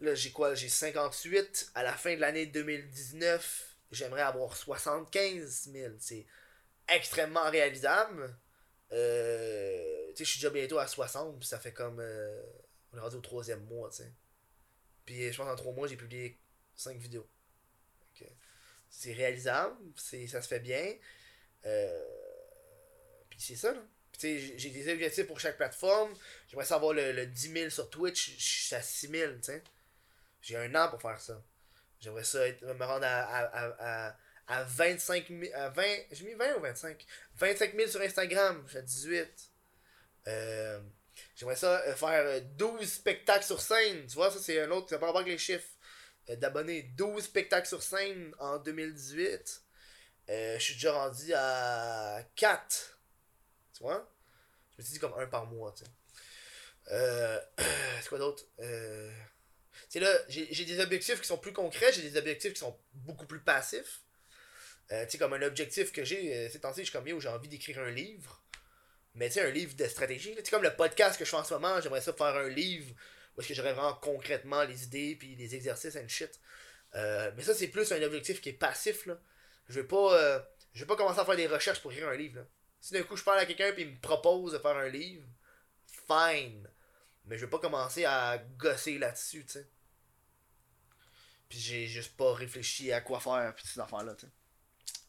[0.01, 0.55] Là, j'ai quoi?
[0.55, 1.73] J'ai 58.
[1.74, 5.94] À la fin de l'année 2019, j'aimerais avoir 75 000.
[5.98, 6.27] C'est
[6.89, 8.36] extrêmement réalisable.
[8.93, 12.01] Euh, tu sais, je suis déjà bientôt à 60, puis ça fait comme.
[12.01, 12.43] Euh,
[12.93, 14.12] on est rendu au troisième mois, tu sais.
[15.05, 16.40] Puis je pense en trois mois, j'ai publié
[16.74, 17.28] cinq vidéos.
[18.90, 20.94] C'est réalisable, c'est, ça se fait bien.
[21.64, 22.04] Euh,
[23.30, 23.80] puis c'est ça, là.
[24.18, 26.12] j'ai des objectifs pour chaque plateforme.
[26.48, 29.62] J'aimerais savoir le, le 10 000 sur Twitch, je suis à 6 000, tu sais.
[30.42, 31.42] J'ai un an pour faire ça.
[32.00, 34.16] J'aimerais ça me rendre à, à, à,
[34.48, 35.42] à 25 000.
[35.54, 37.06] À 20, j'ai mis 20 ou 25
[37.36, 39.50] 25 000 sur Instagram, j'ai 18.
[40.26, 40.80] Euh,
[41.36, 44.06] J'aimerais ça euh, faire 12 euh, spectacles sur scène.
[44.06, 45.68] Tu vois, ça c'est un autre, ça n'a pas rapport avec les chiffres
[46.36, 46.82] d'abonnés.
[46.97, 49.62] 12 spectacles sur scène en 2018.
[50.28, 52.98] je suis déjà rendu à 4.
[53.77, 54.09] Tu vois?
[54.73, 55.90] Je me suis dit comme un par mois, tu sais.
[58.01, 58.44] c'est quoi d'autre?
[58.59, 62.78] Tu sais là, j'ai des objectifs qui sont plus concrets, j'ai des objectifs qui sont
[62.93, 64.02] beaucoup plus passifs.
[64.89, 67.81] tu sais, comme un objectif que j'ai, ces temps-ci, je suis où j'ai envie d'écrire
[67.81, 68.40] un livre.
[69.15, 70.35] Mais tu sais, un livre de stratégie.
[70.36, 72.94] C'est comme le podcast que je fais en ce moment, j'aimerais ça faire un livre
[73.36, 76.40] où est-ce que j'aurais vraiment concrètement les idées puis les exercices and shit.
[76.94, 79.07] Euh, mais ça, c'est plus un objectif qui est passif.
[79.07, 79.20] Là.
[79.69, 80.40] Je vais pas euh,
[80.73, 82.40] je vais pas commencer à faire des recherches pour écrire un livre.
[82.40, 82.47] Là.
[82.81, 85.27] Si d'un coup je parle à quelqu'un et il me propose de faire un livre,
[85.86, 86.69] fine.
[87.27, 89.69] Mais je vais pas commencer à gosser là-dessus, tu sais.
[91.48, 94.32] Puis j'ai juste pas réfléchi à quoi faire puis ces enfants-là, tu sais.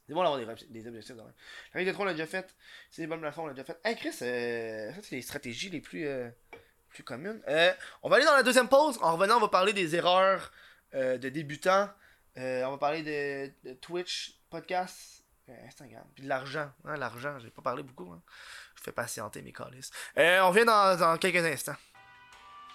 [0.08, 1.34] C'est bon d'avoir des, des objectifs de même.
[1.74, 2.54] La règle de 3, on l'a déjà fait.
[2.90, 3.80] C'est des bonnes plafonds, on l'a déjà fait.
[3.84, 6.30] Hey Chris, euh, ça c'est les stratégies les plus, euh,
[6.92, 7.42] plus communes.
[7.48, 7.74] Euh,
[8.04, 8.98] on va aller dans la deuxième pause.
[9.02, 10.52] En revenant, on va parler des erreurs
[10.94, 11.90] euh, de débutants.
[12.38, 16.04] Euh, on va parler de, Twitch, podcast, euh, Instagram.
[16.14, 16.70] Puis de l'argent.
[16.86, 18.12] Hein, l'argent, j'ai pas parlé beaucoup.
[18.12, 18.22] Hein.
[18.76, 19.92] Je fais patienter mes calices.
[20.16, 21.76] on revient dans, dans quelques instants.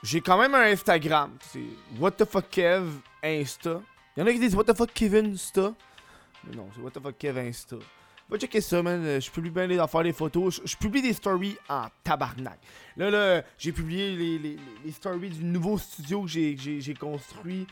[0.02, 1.36] J'ai quand même un Instagram.
[1.40, 1.64] C'est
[1.98, 2.90] What the fuck Kev
[3.22, 3.80] Insta.
[4.16, 5.74] Il y en a qui disent What the fuck Kevin Insta.
[6.44, 7.76] Mais non, c'est What the fuck Kev Insta.
[8.28, 9.20] Va checker ça, man.
[9.20, 10.60] Je publie bien les faire des photos.
[10.64, 12.58] Je, publie des stories en tabarnak.
[12.96, 17.66] Là, là, j'ai publié les, les, les, stories du nouveau studio que j'ai construit.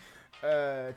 [0.45, 0.93] Euh,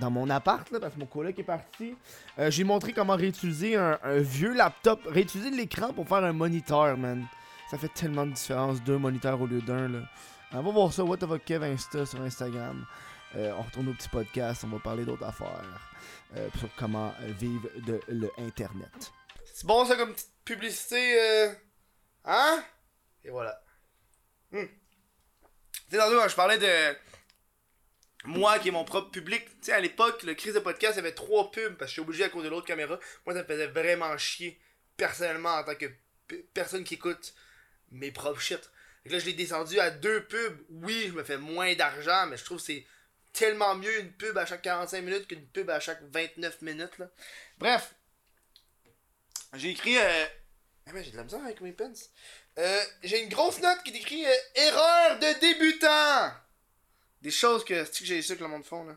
[0.00, 1.94] dans, mon appart, là, parce que mon coloc est parti.
[2.38, 5.00] Euh, j'ai montré comment réutiliser un, un vieux laptop.
[5.06, 7.26] Réutiliser l'écran pour faire un moniteur, man.
[7.70, 10.00] Ça fait tellement de différence, deux moniteurs au lieu d'un, là.
[10.52, 12.84] On va voir ça, What the fuck Kev Insta sur Instagram.
[13.36, 15.90] Euh, on retourne au petit podcast, on va parler d'autres affaires.
[16.36, 19.12] Euh, sur comment euh, vivre de l'internet.
[19.52, 21.52] C'est bon ça comme petite publicité,
[22.24, 22.64] hein?
[23.24, 23.62] Et voilà.
[24.50, 24.66] Hmm.
[25.72, 26.96] Tu sais, tantôt, je parlais de
[28.24, 29.44] moi qui est mon propre public.
[29.44, 32.24] Tu sais, à l'époque, le crise de podcast, avait trois pubs parce que j'étais obligé
[32.24, 32.98] à cause de l'autre caméra.
[33.26, 34.58] Moi, ça me faisait vraiment chier,
[34.96, 35.86] personnellement, en tant que
[36.54, 37.34] personne qui écoute
[37.90, 38.70] mes propres shit.
[39.04, 40.58] Et là, je l'ai descendu à deux pubs.
[40.70, 42.86] Oui, je me fais moins d'argent, mais je trouve que c'est
[43.32, 46.98] tellement mieux une pub à chaque 45 minutes qu'une pub à chaque 29 minutes.
[46.98, 47.08] Là.
[47.58, 47.94] Bref,
[49.54, 49.98] j'ai écrit.
[49.98, 50.26] Euh,
[50.86, 52.10] Ah, mais j'ai de la misère avec mes pens.
[52.58, 56.32] Euh, j'ai une grosse note qui décrit euh, erreur de débutant.
[57.22, 57.84] Des choses que.
[57.84, 58.96] C'est que j'ai ça que le monde font, là?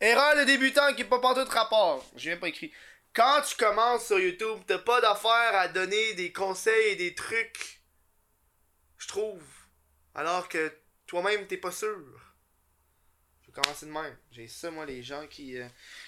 [0.00, 2.04] Erreur de débutant qui est pas partout de rapport.
[2.16, 2.72] J'ai même pas écrit.
[3.14, 7.80] Quand tu commences sur YouTube, t'as pas d'affaire à donner des conseils et des trucs.
[8.98, 9.42] Je trouve.
[10.14, 10.76] Alors que
[11.06, 12.23] toi-même, t'es pas sûr.
[13.54, 14.16] Commencer de même.
[14.32, 15.66] J'ai ça, moi, les gens qui, euh,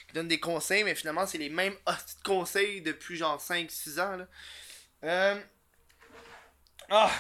[0.09, 4.01] qui donnent des conseils, mais finalement, c'est les mêmes hosties de conseils depuis genre 5-6
[4.01, 4.17] ans.
[4.17, 4.29] Là.
[5.05, 5.41] Euh...
[6.91, 7.13] Ah!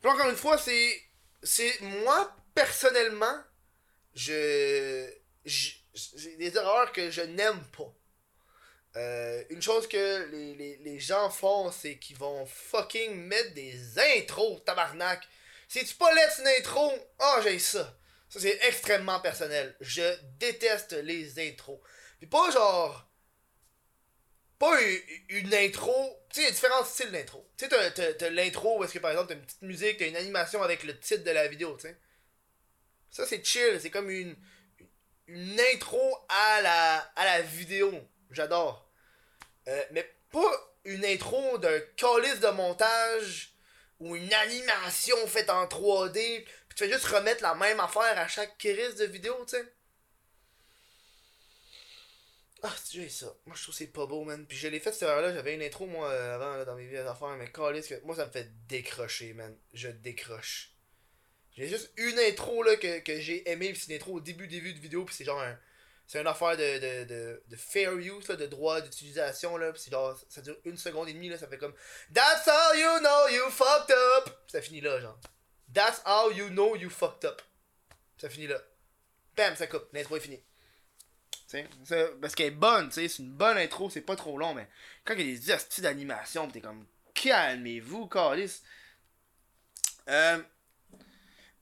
[0.00, 1.02] Puis encore une fois, c'est.
[1.42, 3.36] C'est moi, personnellement,
[4.14, 5.10] je.
[5.44, 7.92] J'ai des erreurs que je n'aime pas.
[8.94, 13.98] Euh, une chose que les, les, les gens font, c'est qu'ils vont fucking mettre des
[13.98, 15.26] intros, tabarnak.
[15.66, 17.96] Si tu pas laisse une intro, ah, j'ai ça.
[18.32, 19.76] Ça, c'est extrêmement personnel.
[19.82, 21.80] Je déteste les intros.
[22.18, 23.06] Puis pas genre.
[24.58, 24.80] Pas
[25.28, 25.92] une, intro.
[26.30, 27.46] Tu sais, il y a différents styles d'intro.
[27.58, 30.16] Tu sais, t'as- l'intro où est-ce que par exemple t'as une petite musique, t'as une
[30.16, 32.00] animation avec le titre de la vidéo, tu sais.
[33.10, 33.78] Ça, c'est chill.
[33.82, 34.34] C'est comme une,
[35.26, 37.92] une intro à la, à la vidéo.
[38.30, 38.90] J'adore.
[39.68, 43.52] Euh, mais pas une intro d'un calice de montage
[44.00, 46.46] ou une animation faite en 3D.
[46.74, 49.72] Tu fais juste remettre la même affaire à chaque crise de vidéo, tu sais.
[52.64, 53.34] Ah, c'est déjà ça.
[53.46, 54.46] Moi, je trouve que c'est pas beau, man.
[54.46, 55.34] Puis je l'ai fait cette erreur-là.
[55.34, 57.36] J'avais une intro, moi, euh, avant, là, dans mes vieilles affaires.
[57.36, 59.56] Mais calice, que moi, ça me fait décrocher, man.
[59.74, 60.70] Je décroche.
[61.56, 63.72] J'ai juste une intro, là, que, que j'ai aimé.
[63.72, 65.04] Puis c'est une intro au début, début de vidéo.
[65.04, 65.58] Puis c'est genre un.
[66.06, 69.72] C'est une affaire de, de, de, fair use, là, de droit d'utilisation, là.
[69.72, 71.38] Puis c'est genre, ça dure une seconde et demie, là.
[71.38, 71.74] Ça fait comme.
[72.14, 74.24] That's how you know you fucked up.
[74.26, 75.18] Puis ça finit là, genre.
[75.74, 77.40] That's how you know you fucked up.
[78.18, 78.58] Ça finit là.
[79.36, 79.88] Bam, ça coupe.
[79.92, 80.42] L'intro est finie.
[81.46, 84.66] Ça- parce qu'elle est bonne, c'est une bonne intro, c'est pas trop long, mais
[85.04, 88.62] quand il y a des hosties d'animation, t'es comme, calmez-vous, calice.
[90.08, 90.42] Euh,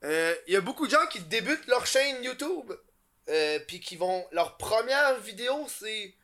[0.03, 2.71] euh, il y a beaucoup de gens qui débutent leur chaîne YouTube,
[3.27, 6.15] euh, puis qui vont, leur première vidéo, c'est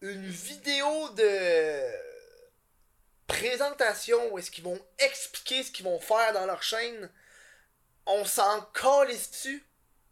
[0.00, 1.80] une vidéo de
[3.38, 7.10] présentation où est-ce qu'ils vont expliquer ce qu'ils vont faire dans leur chaîne.
[8.06, 9.66] On s'en calisse dessus,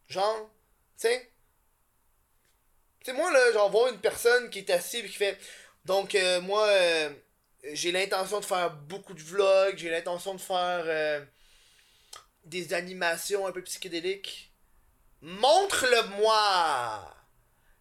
[0.08, 0.50] genre,
[0.98, 1.28] tu sais.
[3.12, 5.38] Moi, là, genre, voir une personne qui est assise et qui fait.
[5.84, 7.10] Donc, euh, moi, euh,
[7.72, 11.24] j'ai l'intention de faire beaucoup de vlogs, j'ai l'intention de faire euh,
[12.44, 14.52] des animations un peu psychédéliques.
[15.20, 17.16] Montre-le-moi!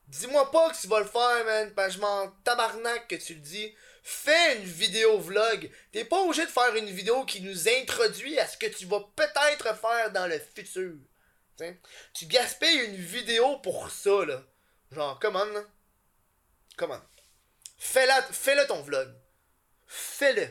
[0.07, 3.35] Dis-moi pas que tu vas le faire, man, parce que je m'en tabarnak que tu
[3.35, 3.73] le dis.
[4.03, 5.69] Fais une vidéo vlog.
[5.91, 9.01] T'es pas obligé de faire une vidéo qui nous introduit à ce que tu vas
[9.15, 10.95] peut-être faire dans le futur.
[11.55, 11.79] T'sais.
[12.13, 14.41] Tu gaspilles une vidéo pour ça, là.
[14.91, 15.63] Genre, comment, là?
[16.77, 17.01] Comment?
[17.77, 19.13] Fais-la, fais-le ton vlog.
[19.87, 20.47] Fais-le.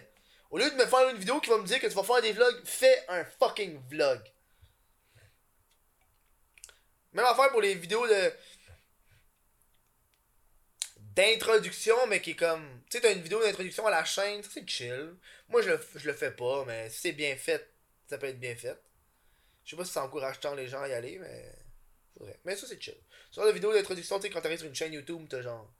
[0.50, 2.22] Au lieu de me faire une vidéo qui va me dire que tu vas faire
[2.22, 4.20] des vlogs, fais un fucking vlog.
[7.12, 8.32] Même affaire pour les vidéos de.
[11.14, 12.82] D'introduction, mais qui est comme.
[12.88, 15.14] Tu sais, t'as une vidéo d'introduction à la chaîne, ça c'est chill.
[15.48, 17.68] Moi je le, je le fais pas, mais si c'est bien fait,
[18.08, 18.80] ça peut être bien fait.
[19.64, 21.52] Je sais pas si ça encourage tant les gens à y aller, mais.
[22.44, 22.96] Mais ça c'est chill.
[23.30, 25.72] Sur la vidéo d'introduction, tu sais, quand t'arrives sur une chaîne YouTube, t'as genre.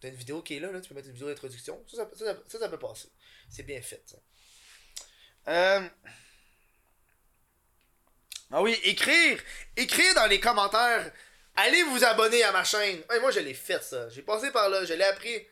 [0.00, 1.84] T'as une vidéo qui est là, là, tu peux mettre une vidéo d'introduction.
[1.86, 3.08] Ça ça, ça, ça, ça, ça peut passer.
[3.48, 4.16] C'est bien fait, ça.
[5.48, 5.88] Euh.
[8.52, 9.40] Ah oui, écrire!
[9.76, 11.12] Écrire dans les commentaires.
[11.62, 13.02] Allez vous abonner à ma chaîne.
[13.20, 14.08] Moi, je l'ai fait, ça.
[14.08, 15.46] J'ai passé par là, je l'ai appris.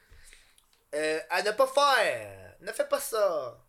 [0.94, 2.56] Euh, à ne pas faire.
[2.62, 3.62] Ne fais pas ça.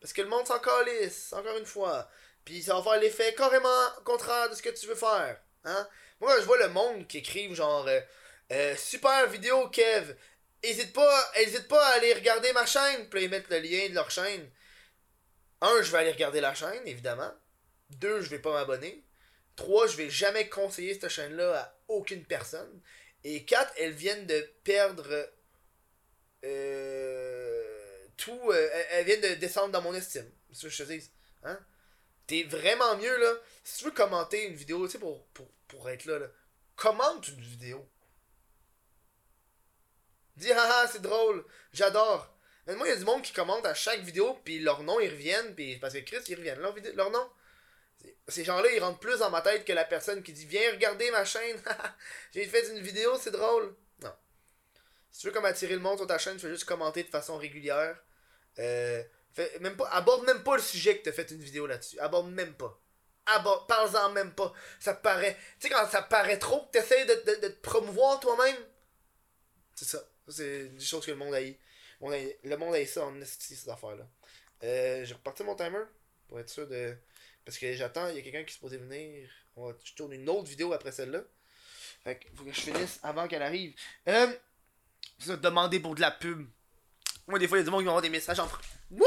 [0.00, 2.08] Parce que le monde s'en calisse, encore une fois.
[2.42, 3.68] Puis ça va faire l'effet carrément
[4.02, 5.38] contraire de ce que tu veux faire.
[5.64, 5.86] Hein?
[6.20, 8.00] Moi, je vois le monde qui écrive genre euh,
[8.50, 10.16] euh, Super vidéo, Kev.
[10.62, 13.10] Hésite pas, hésite pas à aller regarder ma chaîne.
[13.10, 14.50] Puis ils mettent le lien de leur chaîne.
[15.60, 17.32] Un, je vais aller regarder la chaîne, évidemment.
[17.90, 19.03] Deux, je vais pas m'abonner.
[19.56, 22.80] Trois, je vais jamais conseiller cette chaîne-là à aucune personne.
[23.22, 25.28] Et quatre, elles viennent de perdre
[26.44, 28.50] euh, tout.
[28.50, 30.30] euh, elles- viennent de descendre dans mon estime.
[30.52, 31.10] C'est ce que je te dis.
[31.44, 31.58] Hein?
[32.26, 33.34] T'es vraiment mieux, là.
[33.62, 36.26] Si tu veux commenter une vidéo, tu sais, pour, pour, pour être là, là,
[36.76, 37.86] commente une vidéo.
[40.36, 42.34] Dis, haha, c'est drôle, j'adore.
[42.66, 44.98] Mais moi, il y a du monde qui commente à chaque vidéo, puis leur nom,
[45.00, 47.30] ils reviennent, puis parce que Chris, ils reviennent, leur, leur nom.
[48.28, 51.10] Ces gens-là, ils rentrent plus dans ma tête que la personne qui dit Viens regarder
[51.10, 51.60] ma chaîne,
[52.32, 53.74] j'ai fait une vidéo, c'est drôle.
[54.02, 54.12] Non.
[55.10, 57.08] Si tu veux comme attirer le monde sur ta chaîne, tu fais juste commenter de
[57.08, 57.96] façon régulière.
[58.58, 59.02] Euh,
[59.60, 61.98] même pas, aborde même pas le sujet que t'as fait une vidéo là-dessus.
[61.98, 62.80] Aborde même pas.
[63.26, 64.52] Aborde, parle-en même pas.
[64.80, 65.36] Ça paraît.
[65.60, 68.56] Tu sais, quand ça paraît trop que t'essayes de, de, de te promouvoir toi-même,
[69.74, 70.02] c'est ça.
[70.28, 71.58] C'est des choses que le monde haït.
[72.00, 74.06] Le monde a ça en esti, cette affaire-là.
[74.62, 75.84] Euh, j'ai reparti mon timer
[76.28, 76.96] pour être sûr de.
[77.44, 79.28] Parce que j'attends, il y a quelqu'un qui se posait venir.
[79.56, 81.20] On va, je tourne une autre vidéo après celle-là.
[82.02, 83.74] Fait que faut que je finisse avant qu'elle arrive.
[84.08, 84.32] Euh,
[85.18, 86.48] ça, demander pour de la pub.
[87.26, 88.68] Moi, des fois, il y a du monde qui m'envoie des messages en privé.
[88.90, 89.04] Wouh!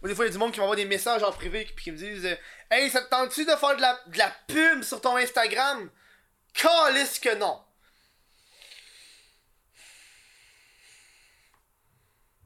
[0.00, 1.84] Moi, des fois, il y a du monde qui m'envoie des messages en privé puis
[1.84, 2.36] qui me disent euh,
[2.70, 5.90] Hey, ça te tente-tu de faire de la, de la pub sur ton Instagram?
[6.54, 7.62] Calisse que non!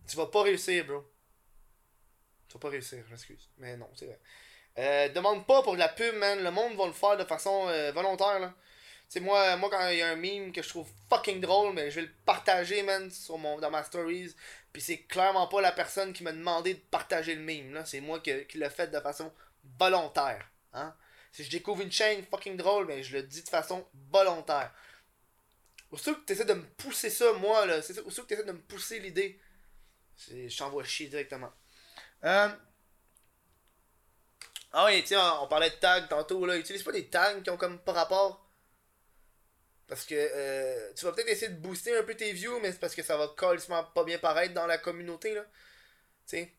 [0.08, 1.08] Tu vas pas réussir, bro.
[2.48, 3.48] Tu vas pas réussir, je m'excuse.
[3.58, 4.18] Mais non, c'est vrai.
[4.80, 6.42] Euh, demande pas pour de la pub, man.
[6.42, 8.54] Le monde va le faire de façon euh, volontaire, là.
[9.10, 11.74] Tu sais, moi, moi, quand il y a un meme que je trouve fucking drôle,
[11.74, 14.34] mais je vais le partager, man, sur mon, dans ma stories.
[14.72, 17.84] Puis c'est clairement pas la personne qui m'a demandé de partager le meme, là.
[17.84, 19.30] C'est moi qui, qui l'ai fait de façon
[19.78, 20.48] volontaire.
[20.72, 20.94] Hein?
[21.32, 24.72] Si je découvre une chaîne fucking drôle, mais je le dis de façon volontaire.
[25.90, 28.52] Aussitôt que tu essaies de me pousser ça, moi, là, aussitôt que tu essaies de
[28.52, 29.38] me pousser l'idée,
[30.16, 31.52] je t'envoie chier directement.
[32.24, 32.48] Euh...
[34.72, 36.56] Ah oui, tiens, on, on parlait de tags tantôt, là.
[36.56, 38.46] Utilise pas des tags qui ont comme pas rapport.
[39.88, 42.78] Parce que euh, tu vas peut-être essayer de booster un peu tes views, mais c'est
[42.78, 45.42] parce que ça va carrément pas bien paraître dans la communauté, là.
[46.26, 46.52] Tu sais.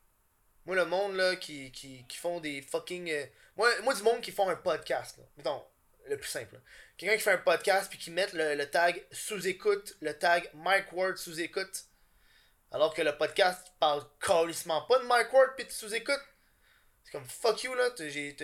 [0.65, 3.09] Moi, le monde, là, qui, qui, qui font des fucking.
[3.09, 3.25] euh,
[3.55, 5.23] Moi, moi, du monde qui font un podcast, là.
[5.37, 5.63] Mettons,
[6.07, 6.59] le plus simple.
[6.97, 10.91] Quelqu'un qui fait un podcast puis qui met le, le tag sous-écoute, le tag Mike
[10.91, 11.85] Ward sous-écoute.
[12.71, 16.21] Alors que le podcast parle carrément pas de Mike Ward puis de sous-écoute.
[17.11, 17.89] Comme fuck you, là.
[17.97, 18.35] J'ai.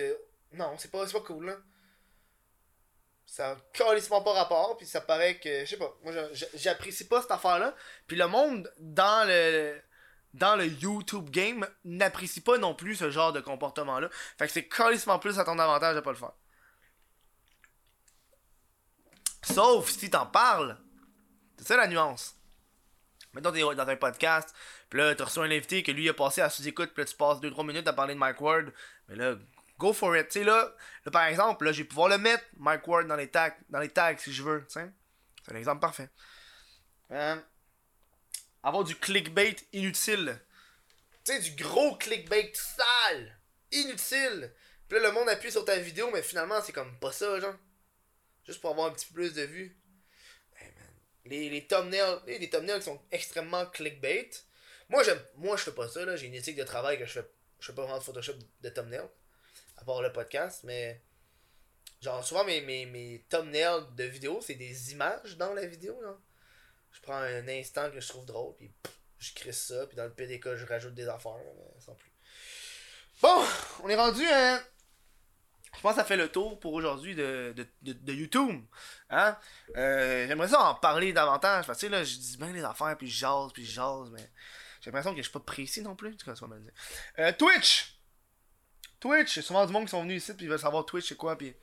[0.52, 1.56] Non, c'est pas, pas cool, là.
[3.26, 5.60] Ça a pas rapport, puis ça paraît que.
[5.60, 5.94] Je sais pas.
[6.02, 6.12] Moi,
[6.54, 7.74] j'apprécie pas cette affaire-là.
[8.06, 9.80] Puis le monde, dans le
[10.34, 14.08] dans le YouTube game n'apprécie pas non plus ce genre de comportement-là.
[14.38, 16.32] Fait que c'est carrément plus à ton avantage de pas le faire.
[19.42, 20.76] Sauf si t'en parles.
[21.58, 22.37] C'est ça la nuance.
[23.34, 24.54] Mettons t'es dans un podcast,
[24.88, 27.40] puis là t'as reçu un invité que lui a passé à sous-écoute, puis tu passes
[27.40, 28.72] 2-3 minutes à parler de Mike Ward.
[29.08, 29.36] Mais là,
[29.78, 30.28] go for it.
[30.28, 30.74] Tu sais là,
[31.04, 33.80] là, par exemple, là je vais pouvoir le mettre, Mike Ward, dans les tags, dans
[33.80, 34.64] les tags si je veux.
[34.68, 34.80] C'est
[35.50, 36.08] un exemple parfait.
[37.10, 37.36] Euh,
[38.62, 40.38] avoir du clickbait inutile.
[41.24, 43.38] Tu sais, du gros clickbait sale.
[43.70, 44.52] Inutile.
[44.88, 47.54] Puis là, le monde appuie sur ta vidéo, mais finalement, c'est comme pas ça, genre.
[48.46, 49.76] Juste pour avoir un petit peu plus de vues.
[51.28, 54.30] Les, les thumbnails, les, thumbnails sont extrêmement clickbait.
[54.88, 56.16] Moi, j'aime, moi, je fais pas ça, là.
[56.16, 57.30] J'ai une éthique de travail que je fais.
[57.60, 59.08] Je fais pas vraiment de Photoshop de thumbnail.
[59.76, 61.02] À part le podcast, mais.
[62.00, 66.16] Genre, souvent, mes, mes, mes thumbnails de vidéo, c'est des images dans la vidéo, là.
[66.92, 70.04] Je prends un instant que je trouve drôle, puis pff, je crisse ça, puis dans
[70.04, 72.10] le cas, je rajoute des affaires, mais sans plus.
[73.20, 73.44] Bon,
[73.82, 74.58] on est rendu à.
[75.76, 78.64] Je pense que ça fait le tour pour aujourd'hui de, de, de YouTube.
[79.10, 79.36] Hein?
[79.76, 83.08] Euh, J'aimerais ça en parler davantage, parce que là, je dis bien les affaires, puis
[83.08, 84.30] je jase, puis je jase, mais
[84.80, 86.16] j'ai l'impression que je suis pas précis non plus.
[86.26, 86.72] En me dire.
[87.18, 87.94] Euh, Twitch!
[89.00, 90.84] Twitch, il y a souvent du monde qui sont venus ici, puis ils veulent savoir
[90.84, 91.54] Twitch c'est quoi, puis.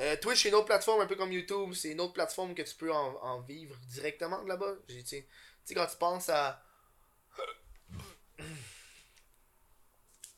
[0.00, 1.72] Euh, Twitch, c'est une autre plateforme, un peu comme YouTube.
[1.74, 4.72] C'est une autre plateforme que tu peux en, en vivre directement de là-bas.
[4.88, 5.28] Tu sais,
[5.74, 6.62] quand tu penses à.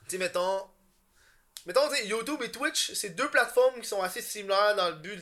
[0.08, 0.70] Tu sais, mettons.
[1.66, 5.20] Mettons, YouTube et Twitch, c'est deux plateformes qui sont assez similaires dans le but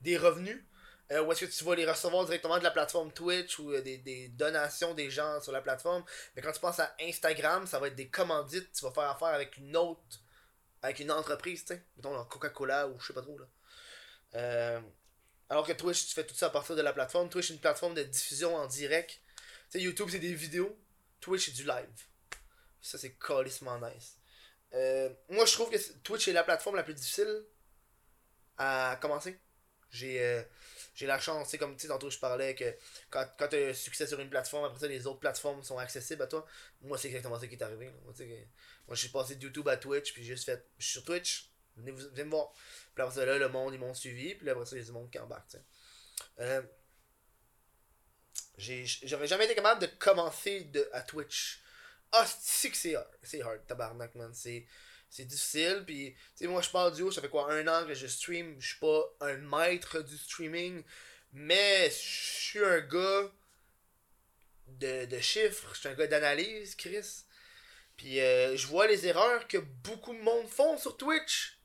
[0.00, 0.64] des, revenus.
[1.10, 3.82] Euh, où est-ce que tu vas les recevoir directement de la plateforme Twitch ou euh,
[3.82, 6.02] des, des donations des gens sur la plateforme.
[6.34, 8.72] Mais quand tu penses à Instagram, ça va être des commandites.
[8.72, 10.00] Tu vas faire affaire avec une autre.
[10.80, 11.84] Avec une entreprise, tu sais.
[11.96, 13.46] Mettons, Coca-Cola ou je sais pas trop, là.
[14.36, 14.80] Euh,
[15.50, 17.28] alors que Twitch, tu fais tout ça à partir de la plateforme.
[17.28, 19.20] Twitch, c'est une plateforme de diffusion en direct.
[19.70, 20.74] Tu sais, YouTube, c'est des vidéos.
[21.20, 22.06] Twitch, c'est du live.
[22.80, 24.21] Ça, c'est calissement nice.
[24.74, 27.44] Euh, moi, je trouve que Twitch est la plateforme la plus difficile
[28.58, 29.38] à commencer.
[29.90, 30.42] J'ai euh,
[30.94, 32.64] j'ai la chance, c'est comme tu sais, tantôt je parlais que
[33.10, 35.78] quand, quand tu as un succès sur une plateforme, après ça, les autres plateformes sont
[35.78, 36.46] accessibles à toi.
[36.82, 37.90] Moi, c'est exactement ça qui est arrivé.
[38.04, 38.14] Moi,
[38.88, 41.50] moi, suis passé de YouTube à Twitch, puis j'ai juste fait, je suis sur Twitch,
[41.76, 42.52] venez, vous, venez me voir.
[42.94, 44.34] Puis après ça, là, le monde, ils m'ont suivi.
[44.34, 45.56] Puis là, après ça, il y a du monde qui embarque.
[46.40, 46.62] Euh,
[48.58, 51.61] j'ai- J'aurais jamais été capable de commencer de, à Twitch.
[52.12, 53.08] Ah, c'est que c'est hard.
[53.22, 54.32] C'est hard, tabarnak, man.
[54.34, 54.66] C'est
[55.12, 55.84] c'est difficile.
[55.86, 57.10] Puis, tu sais, moi, je pars du haut.
[57.10, 58.56] Ça fait quoi, un an que je stream.
[58.58, 60.82] Je suis pas un maître du streaming.
[61.34, 63.30] Mais je suis un gars
[64.68, 65.68] de, de chiffres.
[65.74, 67.24] Je suis un gars d'analyse, Chris.
[67.98, 71.58] Puis, euh, je vois les erreurs que beaucoup de monde font sur Twitch.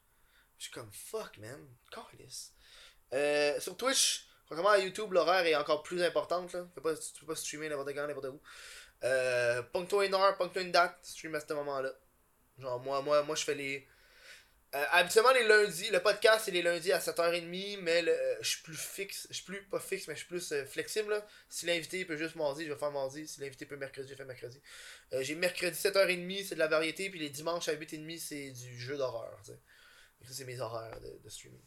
[0.57, 1.68] Je suis comme fuck, man.
[1.90, 2.52] Carlis.
[3.14, 6.52] Euh, sur Twitch, contrairement à YouTube, l'horaire est encore plus importante.
[6.52, 6.64] Là.
[6.64, 8.41] Tu, peux pas, tu peux pas streamer n'importe quand, n'importe où.
[9.03, 11.91] Euh, ponctuel une heure, ponctuel une date, stream à ce moment-là.
[12.57, 13.88] Genre, moi, moi, moi je fais les.
[14.76, 18.49] Euh, habituellement, les lundis, le podcast, c'est les lundis à 7h30, mais le- euh, je
[18.49, 19.26] suis plus fixe.
[19.30, 21.10] Je suis plus, pas fixe, mais je suis plus euh, flexible.
[21.10, 21.26] là.
[21.48, 23.28] Si l'invité peut juste mardi, je vais faire mardi.
[23.28, 24.61] Si l'invité peut mercredi, je faire mercredi.
[25.22, 28.98] J'ai mercredi 7h30, c'est de la variété, puis les dimanches à 8h30, c'est du jeu
[28.98, 29.40] d'horreur.
[30.30, 31.61] c'est mes horaires de, streaming.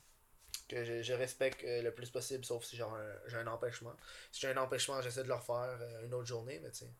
[0.68, 3.96] Que je, respecte le plus possible, sauf si j'ai un, empêchement.
[4.30, 6.90] Si j'ai un empêchement, j'essaie de le refaire une autre journée, mais tu sais.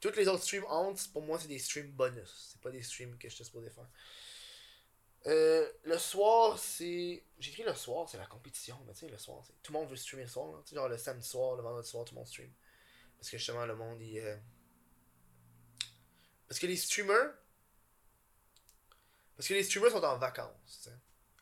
[0.00, 2.50] Toutes les autres streams honte, pour moi, c'est des streams bonus.
[2.52, 3.88] C'est pas des streams que je suis supposé faire.
[5.26, 7.22] Euh, le soir, c'est.
[7.38, 9.52] J'ai écrit le soir, c'est la compétition, mais tu sais, le soir, c'est.
[9.62, 12.14] Tout le monde veut streamer le soir, genre le samedi soir, le vendredi soir, tout
[12.14, 12.50] le monde stream.
[13.18, 14.18] Parce que justement, le monde, il.
[14.18, 14.36] euh,
[16.48, 17.32] Parce que les streamers.
[19.36, 20.88] Parce que les streamers sont en vacances.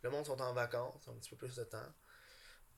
[0.02, 1.92] Le monde sont en vacances, un petit peu plus de temps.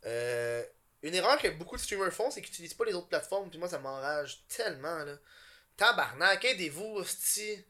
[0.07, 0.65] Euh,
[1.03, 3.59] Une erreur que beaucoup de streamers font, c'est qu'ils utilisent pas les autres plateformes, puis
[3.59, 5.17] moi, ça m'enrage tellement, là.
[5.81, 7.65] Tabarnak, aidez-vous, hostie.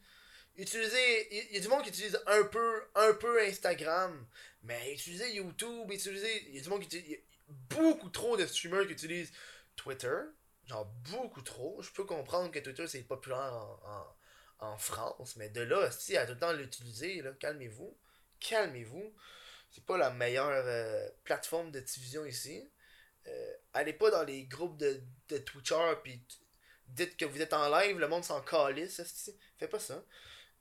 [0.57, 1.28] Utilisez.
[1.31, 4.27] Il y, a du monde qui utilise un peu, un peu Instagram,
[4.65, 6.49] mais utilisez YouTube, utilisez.
[6.49, 7.19] Il y a du monde qui utilise.
[7.47, 9.31] beaucoup trop de streamers qui utilisent
[9.77, 10.19] Twitter.
[10.66, 11.81] Genre beaucoup trop.
[11.82, 13.55] Je peux comprendre que Twitter c'est populaire
[13.85, 14.16] en,
[14.59, 17.97] en, France, mais de là, si à tout le temps l'utiliser, calmez-vous.
[18.41, 19.15] Calmez-vous.
[19.70, 22.69] C'est pas la meilleure euh, plateforme de diffusion ici.
[23.28, 26.20] Euh, allez pas dans les groupes de, de Twitcher puis
[26.94, 29.00] dites que vous êtes en live, le monde s'en calisse.
[29.58, 30.02] Fais pas ça.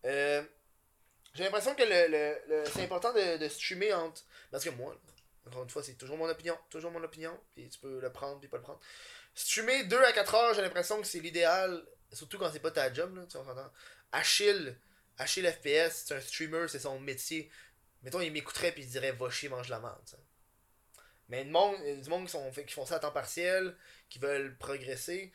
[0.06, 0.44] Euh,
[1.34, 4.24] J'ai l'impression que le, le, le- c'est important de, de streamer entre.
[4.52, 4.96] Parce que moi,
[5.48, 6.58] encore une fois, c'est toujours mon opinion.
[6.70, 7.38] Toujours mon opinion.
[7.56, 8.80] Puis tu peux le prendre puis pas le prendre.
[9.36, 11.84] Streamer 2 à 4 heures, j'ai l'impression que c'est l'idéal.
[12.12, 13.72] Surtout quand c'est pas ta job, là, tu s'entend.
[14.12, 14.76] Achille,
[15.18, 17.52] Achille FPS, c'est un streamer, c'est son métier.
[18.04, 20.02] Mettons, il m'écouterait puis il dirait va chier, mange la merde.
[21.30, 23.76] Mais du monde, du monde qui, sont, qui font ça à temps partiel,
[24.10, 25.32] qui veulent progresser.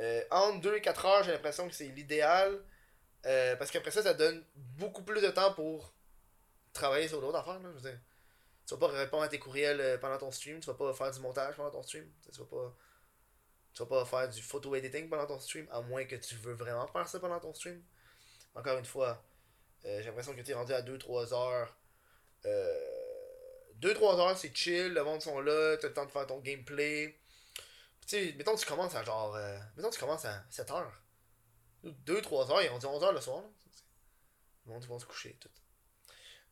[0.00, 2.60] Euh, entre 2 et 4 heures, j'ai l'impression que c'est l'idéal.
[3.26, 5.94] Euh, parce qu'après ça, ça donne beaucoup plus de temps pour
[6.72, 7.60] travailler sur d'autres affaires.
[7.60, 8.00] Là, je veux dire.
[8.66, 11.10] Tu vas pas répondre à tes courriels euh, pendant ton stream, tu vas pas faire
[11.10, 12.08] du montage pendant ton stream.
[12.32, 12.76] Tu vas pas.
[13.74, 16.52] Tu vas pas faire du photo editing pendant ton stream, à moins que tu veux
[16.52, 17.82] vraiment faire ça pendant ton stream.
[18.54, 19.22] Encore une fois,
[19.86, 21.76] euh, j'ai l'impression que tu es rendu à 2-3 heures.
[22.44, 22.90] Euh,
[23.80, 27.18] 2-3 heures, c'est chill, le monde sont là, t'as le temps de faire ton gameplay.
[28.06, 29.34] Tu sais, mettons tu commences à genre.
[29.36, 31.02] euh, mettons tu commences à 7 heures.
[31.84, 33.42] 2-3 heures, ils ont dit 11 heures le soir.
[33.42, 33.48] Là.
[34.66, 35.48] Le monde vont se coucher tout.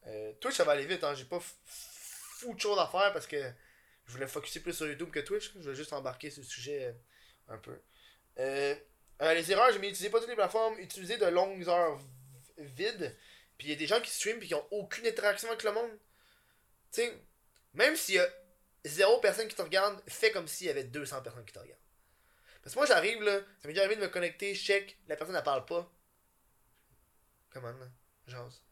[0.06, 1.14] Euh, Twitch, ça va aller vite, hein.
[1.14, 3.52] J'ai pas fou de choses à faire parce que
[4.06, 5.52] je voulais focuser plus sur YouTube que Twitch.
[5.54, 7.78] Je voulais juste embarquer sur le sujet euh, un peu.
[8.38, 8.74] Euh,
[9.22, 12.00] euh, les erreurs, j'ai mis utilisez pas toutes les plateformes, utilisez de longues heures
[12.56, 13.16] vides.
[13.58, 15.72] Puis il y a des gens qui streament puis qui ont aucune interaction avec le
[15.72, 15.90] monde.
[16.92, 17.22] Tu sais,
[17.74, 18.26] même s'il y a
[18.84, 21.80] zéro personne qui te regarde, fais comme s'il y avait 200 personnes qui te regardent.
[22.62, 25.36] Parce que moi j'arrive là, ça m'est déjà arrivé de me connecter, check, la personne
[25.36, 25.90] elle parle pas.
[27.50, 27.86] Comment là?
[28.26, 28.62] Jase.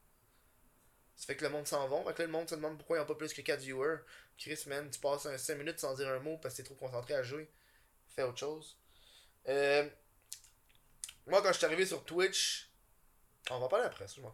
[1.17, 3.01] Ça fait que le monde s'en va, fait que le monde se demande pourquoi ils
[3.01, 3.99] ont pas plus que 4 viewers.
[4.37, 6.77] Chris, man, tu passes un 5 minutes sans dire un mot parce que t'es trop
[6.77, 7.51] concentré à jouer.
[8.15, 8.79] Fais autre chose.
[9.49, 9.89] Euh,
[11.27, 12.71] moi, quand je suis arrivé sur Twitch,
[13.51, 14.33] on va parler après, ça, je m'en.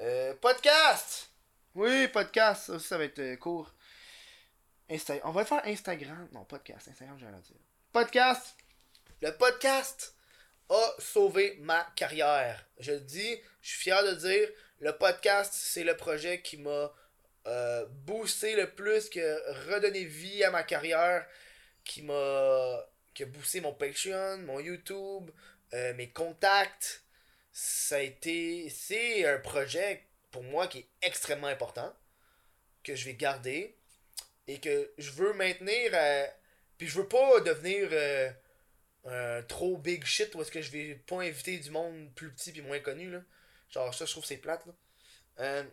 [0.00, 1.30] Euh, podcast!
[1.74, 3.74] Oui, podcast, ça, ça va être euh, court.
[5.22, 6.28] On va faire Instagram.
[6.32, 6.88] Non, podcast.
[6.88, 7.56] Instagram, à dire.
[7.92, 8.56] Podcast!
[9.22, 10.14] Le podcast
[10.68, 12.66] a sauvé ma carrière.
[12.78, 14.48] Je le dis, je suis fier de le dire.
[14.80, 16.92] Le podcast, c'est le projet qui m'a
[17.46, 19.36] euh, boosté le plus, qui a
[19.70, 21.26] redonné vie à ma carrière,
[21.84, 25.30] qui m'a qui a boosté mon Patreon, mon YouTube,
[25.72, 27.04] euh, mes contacts.
[27.52, 28.18] C'est
[29.26, 31.94] un projet pour moi qui est extrêmement important,
[32.82, 33.78] que je vais garder
[34.46, 35.90] et que je veux maintenir.
[35.94, 36.26] euh,
[36.78, 37.88] puis je veux pas devenir
[39.06, 42.52] euh, trop big shit où est-ce que je vais pas inviter du monde plus petit
[42.52, 43.20] puis moins connu là.
[43.70, 44.72] Genre ça je trouve c'est plate là.
[45.40, 45.64] Euh,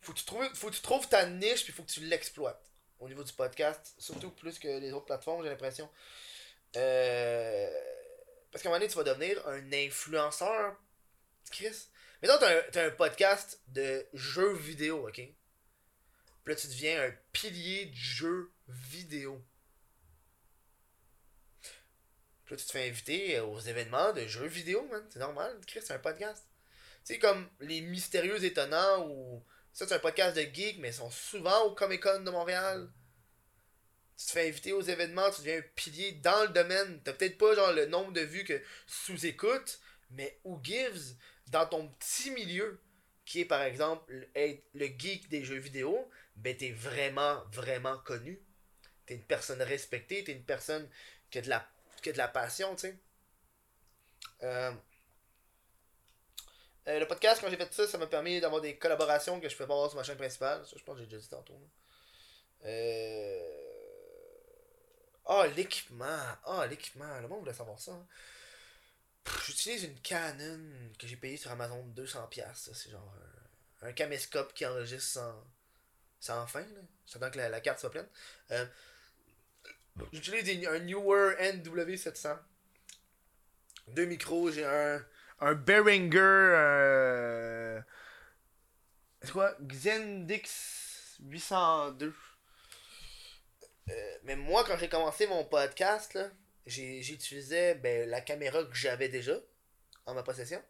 [0.00, 2.72] faut que tu trouves faut que tu trouves ta niche puis faut que tu l'exploites
[3.02, 5.90] au niveau du podcast, surtout plus que les autres plateformes, j'ai l'impression.
[6.76, 7.70] Euh,
[8.50, 10.76] parce qu'à un moment donné, tu vas devenir un influenceur.
[11.50, 11.88] Chris.
[12.22, 12.28] Un,
[12.70, 15.20] t'as un podcast de jeux vidéo, ok?
[16.44, 19.44] Puis là, tu deviens un pilier du jeu vidéo.
[22.44, 25.04] Puis là, tu te fais inviter aux événements de jeux vidéo, man.
[25.10, 26.44] C'est normal, Chris, c'est un podcast.
[27.04, 29.44] Tu sais, comme les mystérieux étonnants ou.
[29.72, 32.92] Ça, c'est un podcast de geek, mais ils sont souvent au Comic Con de Montréal.
[34.18, 37.00] Tu te fais inviter aux événements, tu deviens un pilier dans le domaine.
[37.02, 41.16] T'as peut-être pas genre le nombre de vues que sous-écoute, mais who gives
[41.48, 42.78] dans ton petit milieu,
[43.24, 48.42] qui est par exemple le- le geek des jeux vidéo, ben t'es vraiment, vraiment connu.
[49.06, 50.88] T'es une personne respectée, t'es une personne
[51.30, 51.66] qui a de la,
[52.02, 52.98] qui a de la passion, tu sais.
[54.42, 54.72] Euh,
[56.88, 59.56] Euh, le podcast, quand j'ai fait ça, ça m'a permis d'avoir des collaborations que je
[59.56, 60.66] peux pas avoir sur ma chaîne principale.
[60.66, 61.58] Ça, je pense que j'ai déjà dit tantôt.
[62.64, 63.38] Euh...
[65.26, 66.18] Ah, l'équipement.
[66.44, 67.20] Ah, l'équipement.
[67.20, 67.92] Le monde voulait savoir ça.
[67.92, 68.06] hein.
[69.46, 70.60] J'utilise une Canon
[70.98, 72.54] que j'ai payée sur Amazon 200$.
[72.54, 73.14] ça, C'est genre
[73.82, 75.44] un, un caméscope qui enregistre sans,
[76.22, 76.64] sans fin.
[77.06, 78.06] J'attends que la, carte soit pleine.
[78.52, 78.64] Euh,
[80.12, 82.38] J'utilise un Newer NW700.
[83.88, 85.04] Deux micros, j'ai un,
[85.40, 86.20] un Behringer.
[86.20, 87.80] Euh,
[89.20, 89.56] c'est quoi?
[89.60, 92.14] Xendix 802.
[93.90, 93.92] Euh,
[94.22, 96.16] mais moi, quand j'ai commencé mon podcast,
[96.66, 99.34] j'utilisais ben, la caméra que j'avais déjà
[100.06, 100.62] en ma possession.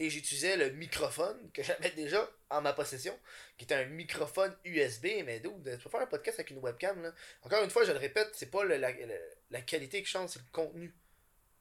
[0.00, 3.16] Et j'utilisais le microphone que j'avais déjà en ma possession,
[3.58, 5.08] qui était un microphone USB.
[5.26, 7.02] Mais d'où Tu peux faire un podcast avec une webcam.
[7.02, 7.12] Là.
[7.42, 10.94] Encore une fois, je le répète, c'est pas la, qualité qui change, c'est le contenu.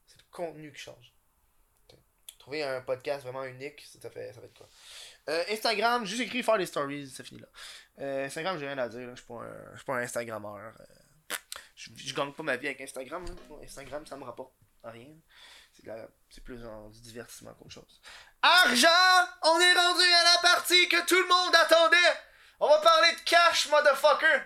[0.08, 1.14] C'est le contenu qui change.
[2.40, 4.70] Trouver un podcast vraiment unique, ça, fait, ça quoi.
[5.28, 7.48] Euh, Instagram, juste écrit faire des stories, c'est fini là.
[8.00, 10.56] Euh, Instagram, j'ai rien à dire, je suis pas un, je pas un Instagrammeur.
[10.80, 11.36] euh.
[11.76, 13.26] je, gagne pas ma vie avec Instagram.
[13.62, 14.54] Instagram, ça me rapporte
[14.86, 15.14] rien.
[16.30, 18.02] C'est, plus du divertissement qu'autre chose.
[18.42, 19.28] Argent!
[19.44, 22.20] On est rendu à la partie que tout le monde attendait!
[22.60, 24.44] On va parler de cash, motherfucker!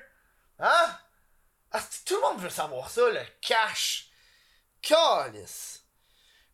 [0.60, 1.00] Hein?
[1.72, 4.10] Ah, tout le monde veut savoir ça, le cash!
[4.82, 5.84] Calice!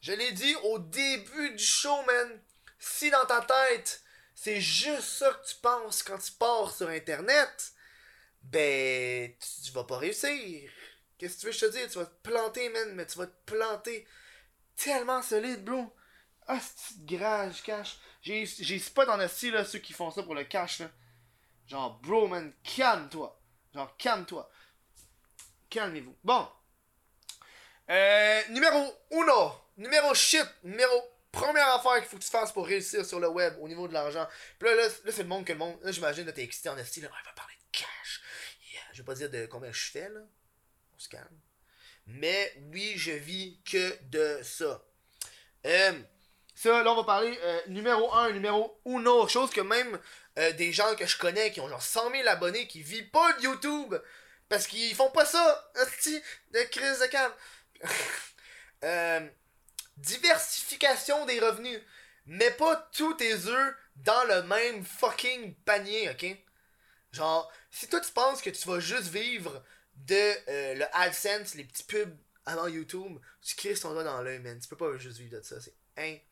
[0.01, 2.41] Je l'ai dit au début du show, man.
[2.79, 4.01] Si dans ta tête,
[4.33, 7.73] c'est juste ça que tu penses quand tu pars sur Internet,
[8.41, 10.71] ben, tu, tu vas pas réussir.
[11.17, 11.91] Qu'est-ce que tu veux que je te dise?
[11.91, 14.07] Tu vas te planter, man, mais tu vas te planter
[14.79, 15.93] tellement solide, bro.
[16.47, 17.99] Ah, c'est garage cash.
[18.21, 20.89] J'ai spot en esti, là, ceux qui font ça pour le cash, là.
[21.67, 23.39] Genre, bro, man, calme-toi.
[23.73, 24.49] Genre, calme-toi.
[25.69, 26.17] Calmez-vous.
[26.23, 26.49] Bon.
[27.89, 29.51] Euh, numéro uno.
[29.77, 30.45] Numéro shit.
[30.63, 31.03] Numéro.
[31.31, 33.93] Première affaire qu'il faut que tu fasses pour réussir sur le web au niveau de
[33.93, 34.27] l'argent.
[34.57, 35.77] Puis là, là, là, c'est le monde que le monde.
[35.83, 37.09] Là, j'imagine, là, t'es excité en esti, là.
[37.11, 38.21] On va parler de cash.
[38.73, 38.81] Yeah.
[38.93, 40.21] Je vais pas dire de combien je fais, là.
[40.95, 41.39] On se calme.
[42.09, 44.83] Mais oui, je vis que de ça.
[45.65, 45.99] Euh,
[46.55, 49.27] ça, là, on va parler euh, numéro 1, numéro uno.
[49.27, 49.99] Chose que même
[50.37, 53.33] euh, des gens que je connais qui ont genre 100 000 abonnés qui vivent pas
[53.33, 53.95] de YouTube
[54.49, 55.71] parce qu'ils font pas ça.
[55.75, 56.21] hostie,
[56.51, 57.31] de crise de cam.
[58.85, 59.27] Euh,
[59.97, 61.81] diversification des revenus.
[62.27, 66.25] Mets pas tous tes œufs dans le même fucking panier, ok?
[67.11, 69.61] Genre, si toi tu penses que tu vas juste vivre
[70.05, 72.15] de euh, le AdSense, les petits pubs
[72.45, 74.59] avant YouTube, tu crises ton doigt dans l'œil, man.
[74.59, 75.57] Tu peux pas juste vivre de ça.
[75.61, 75.75] C'est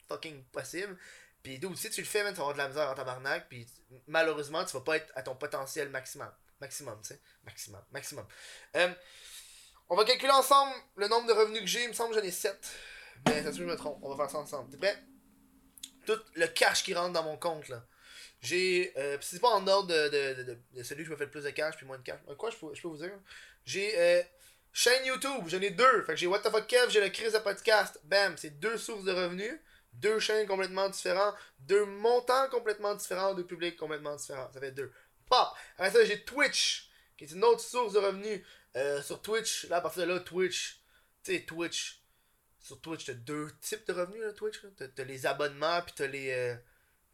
[0.08, 0.98] fucking possible.
[1.44, 3.48] Puis d'où si tu le fais, man, tu vas avoir de la misère en tabarnak.
[3.50, 3.68] Puis
[4.08, 6.32] malheureusement, tu vas pas être à ton potentiel maximum.
[6.60, 7.22] Maximum, tu sais.
[7.46, 7.82] Maximum.
[7.92, 8.26] Maximum.
[8.76, 8.94] Euh,
[9.90, 11.84] on va calculer ensemble le nombre de revenus que j'ai.
[11.84, 12.58] Il me semble que j'en ai 7.
[13.28, 14.00] Mais ça se je me trompe.
[14.02, 14.72] On va faire ça ensemble.
[14.72, 15.04] T'es prêt?
[16.06, 17.84] Tout le cash qui rentre dans mon compte, là.
[18.42, 18.94] J'ai.
[18.98, 21.44] Euh, c'est pas en ordre de, de, de, de- celui qui me fait le plus
[21.44, 22.20] de cash puis moins de cash.
[22.38, 23.12] Quoi, je peux, je peux vous dire?
[23.66, 23.98] J'ai.
[24.00, 24.22] Euh,
[24.72, 26.04] chaîne YouTube, j'en ai deux.
[26.04, 28.00] Fait que j'ai What the fuck Kev, j'ai le Chris de podcast.
[28.04, 29.60] Bam, c'est deux sources de revenus.
[29.94, 31.36] Deux chaînes complètement différentes.
[31.60, 33.34] Deux montants complètement différents.
[33.34, 34.52] Deux publics complètement différents.
[34.54, 34.92] Ça fait deux.
[35.28, 35.48] Pop!
[35.78, 38.42] Après ça, j'ai Twitch, qui est une autre source de revenus.
[38.76, 40.80] Euh, sur Twitch, là, à partir de là, Twitch.
[41.24, 42.04] Tu sais, Twitch.
[42.60, 44.62] Sur Twitch, t'as deux types de revenus, là, Twitch.
[44.78, 46.56] t'as les abonnements, puis t'as les, euh,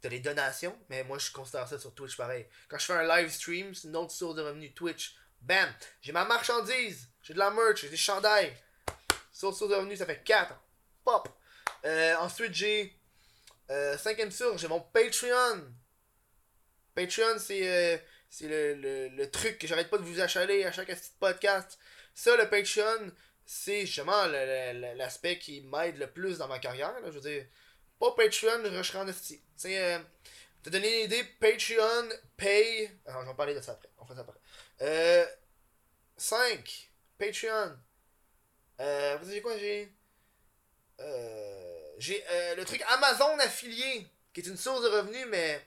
[0.03, 0.77] t'as les donations.
[0.89, 2.45] Mais moi, je considère ça sur Twitch pareil.
[2.67, 4.73] Quand je fais un live stream, c'est une autre source de revenus.
[4.75, 5.15] Twitch.
[5.41, 5.69] Bam!
[6.01, 7.07] J'ai ma marchandise.
[7.21, 7.81] J'ai de la merch.
[7.81, 8.53] J'ai des chandails.
[9.31, 10.53] Source source de revenus, ça fait 4.
[11.03, 11.29] Pop!
[11.85, 12.93] Euh, ensuite, j'ai.
[13.71, 15.63] Euh, cinquième source, j'ai mon Patreon.
[16.93, 17.97] Patreon, c'est euh,
[18.41, 21.79] le, le, truc que j'arrête pas de vous achaler à chaque podcast.
[22.13, 23.11] Ça, le Patreon,
[23.45, 24.25] c'est justement
[24.95, 26.93] l'aspect qui m'aide le plus dans ma carrière.
[26.99, 27.07] là.
[27.07, 27.45] Je veux dire,
[28.11, 29.37] pas Patreon, je serai en esti.
[29.37, 29.99] Tu sais, euh,
[30.61, 32.91] te donner une idée, Patreon paye.
[33.05, 33.89] Alors, je vais parler de ça après.
[33.99, 34.39] On fait ça après.
[34.81, 35.25] Euh,
[36.17, 36.89] 5.
[37.17, 37.77] Patreon.
[38.79, 39.91] Euh, vous savez quoi, j'ai?
[40.99, 45.61] Euh, j'ai euh, le truc Amazon affilié, qui est une source de revenus, mais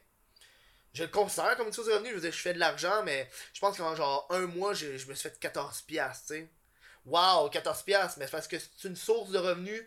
[0.93, 2.11] je le considère comme une source de revenus.
[2.11, 4.89] Je veux dire, je fais de l'argent, mais je pense qu'en genre un mois, je,
[4.89, 6.49] me suis fait 14$, piastres, tu sais.
[7.07, 9.87] Waouh, 14$, piastres, mais c'est parce que c'est une source de revenus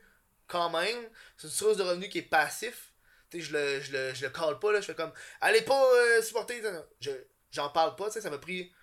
[0.49, 1.09] quand même.
[1.37, 2.91] C'est une source de revenus qui est passif.
[3.29, 4.81] Tu sais, je le, je, le, je le pas, là.
[4.81, 6.61] Je fais comme, allez pas euh, supporter.
[6.99, 7.11] Je,
[7.51, 8.73] j'en parle pas, tu sais, ça m'a pris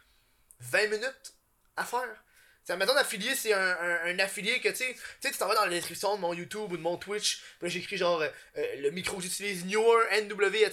[0.60, 1.34] 20 minutes
[1.76, 2.24] à faire.
[2.64, 5.66] C'est Amazon affilié, c'est un, un, un affilié que tu sais, tu t'en vas dans
[5.66, 8.90] la description de mon YouTube ou de mon Twitch, puis j'écris genre euh, euh, le
[8.90, 10.66] micro que j'utilise Newer NW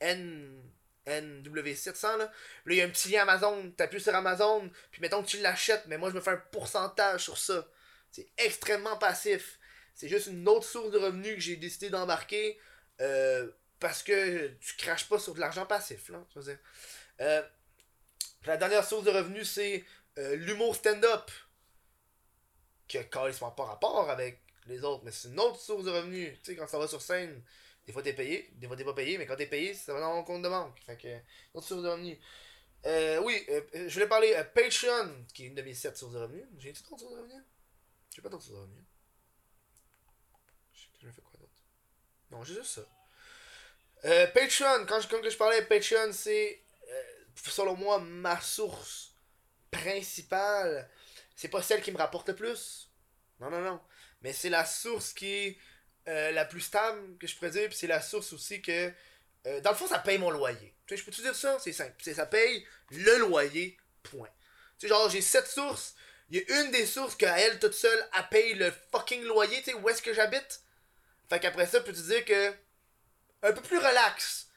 [0.00, 0.62] N
[1.06, 2.16] NW700 là.
[2.16, 2.30] Là
[2.66, 5.84] il y a un petit lien Amazon, t'appuies sur Amazon, puis mettons que tu l'achètes,
[5.86, 7.66] mais moi je me fais un pourcentage sur ça.
[8.10, 9.57] C'est extrêmement passif.
[9.98, 12.56] C'est juste une autre source de revenus que j'ai décidé d'embarquer
[13.00, 13.50] Euh,
[13.80, 16.24] parce que tu craches pas sur de l'argent passif, là.
[16.34, 16.58] Veux dire.
[17.20, 17.42] Euh,
[18.44, 19.84] la dernière source de revenus, c'est
[20.18, 21.30] euh, l'humour stand-up.
[22.88, 26.38] Qui a carrément pas rapport avec les autres, mais c'est une autre source de revenus.
[26.42, 27.42] Tu sais, quand ça va sur scène,
[27.86, 30.00] des fois t'es payé, des fois t'es pas payé, mais quand t'es payé, ça va
[30.00, 30.78] dans mon compte de banque.
[30.86, 31.08] Fait que,
[31.54, 32.18] autre source de revenus.
[32.86, 36.14] Euh, oui, euh, je voulais parler à Patreon, qui est une de mes sept sources
[36.14, 36.46] de revenus.
[36.58, 37.44] J'ai une autre source de revenus?
[38.14, 38.84] J'ai pas d'autres sources de revenus.
[41.00, 41.62] J'ai fait quoi d'autre
[42.30, 42.82] Non, j'ai juste ça.
[44.04, 47.02] Euh, Patreon, quand je, quand je parlais Patreon, c'est euh,
[47.46, 49.12] selon moi ma source
[49.70, 50.88] principale.
[51.36, 52.90] C'est pas celle qui me rapporte le plus.
[53.40, 53.80] Non, non, non.
[54.22, 55.58] Mais c'est la source qui est
[56.08, 57.68] euh, la plus stable, que je pourrais dire.
[57.68, 58.92] Puis c'est la source aussi que.
[59.46, 60.74] euh, dans le fond, ça paye mon loyer.
[60.86, 61.58] Tu sais, je peux te dire ça?
[61.60, 61.94] C'est simple.
[62.14, 64.28] Ça paye le loyer, point.
[64.78, 65.94] Tu sais, genre, j'ai sept sources.
[66.30, 69.58] Il y a une des sources qu'à elle, toute seule, elle paye le fucking loyer,
[69.58, 70.62] tu sais, où est-ce que j'habite?
[71.28, 72.52] Fait qu'après ça, je peux te dire que.
[73.42, 74.48] Un peu plus relax.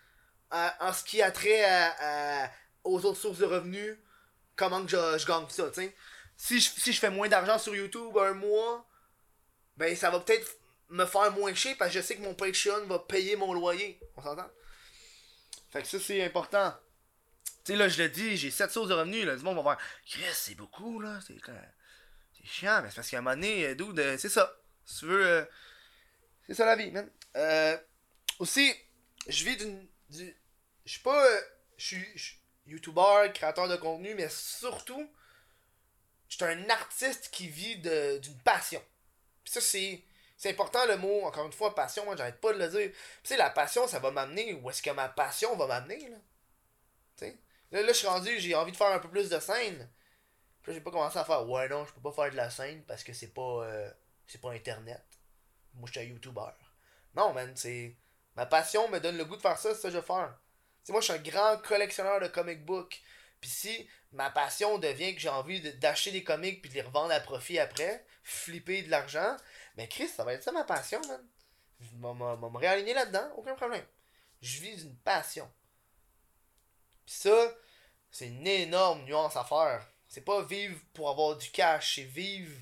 [0.53, 2.51] euh, en ce qui a trait à,
[2.83, 3.97] aux autres sources de revenus.
[4.55, 5.89] Comment que je, je gagne ça, tu.
[6.37, 8.87] Si je, si je fais moins d'argent sur YouTube un mois,
[9.77, 10.47] ben ça va peut-être
[10.89, 13.99] me faire moins chier parce que je sais que mon Patreon va payer mon loyer.
[14.17, 14.49] On s'entend?
[15.71, 16.73] Fait que ça, c'est important.
[17.63, 19.25] Tu sais, là, je le dis, j'ai 7 sources de revenus.
[19.25, 21.19] Là, du monde va faire Chris, c'est beaucoup, là.
[21.25, 21.37] C'est
[22.45, 24.53] chiant, mais c'est parce qu'à un moment donné, euh, dude, euh, c'est ça.
[24.83, 25.47] Si tu veux.
[26.53, 27.09] C'est ça la vie, man.
[27.35, 27.77] Euh,
[28.39, 28.73] aussi,
[29.27, 29.87] je vis d'une.
[30.09, 30.35] du-
[30.85, 31.25] Je suis pas.
[31.25, 31.41] euh,
[31.77, 35.09] Je suis YouTuber, créateur de contenu, mais surtout,
[36.29, 38.81] je suis un artiste qui vit d'une passion.
[39.45, 40.03] Ça, c'est.
[40.37, 42.89] C'est important le mot, encore une fois, passion, moi j'arrête pas de le dire.
[42.91, 46.17] Tu sais, la passion, ça va m'amener où est-ce que ma passion va m'amener, là.
[47.17, 47.37] Tu sais?
[47.71, 49.87] Là, là, je suis rendu, j'ai envie de faire un peu plus de scène.
[50.63, 52.49] Puis là, j'ai pas commencé à faire, ouais, non, je peux pas faire de la
[52.49, 53.65] scène parce que c'est pas.
[53.65, 53.91] euh,
[54.27, 55.03] c'est pas internet.
[55.73, 56.51] Moi, je suis un YouTuber.
[57.15, 57.95] Non, man, c'est.
[58.35, 60.37] Ma passion me donne le goût de faire ça, c'est ça que je veux faire.
[60.89, 63.01] Moi, je suis un grand collectionneur de comic books.
[63.39, 67.11] Puis si ma passion devient que j'ai envie d'acheter des comics puis de les revendre
[67.11, 69.35] à profit après, flipper de l'argent,
[69.77, 71.25] mais Chris, ça va être ça ma passion, man.
[71.79, 73.85] Je vais me réaligner là-dedans, aucun problème.
[74.41, 75.51] Je vis d'une passion.
[77.05, 77.55] Puis ça,
[78.11, 79.87] c'est une énorme nuance à faire.
[80.07, 82.55] C'est pas vivre pour avoir du cash, c'est vivre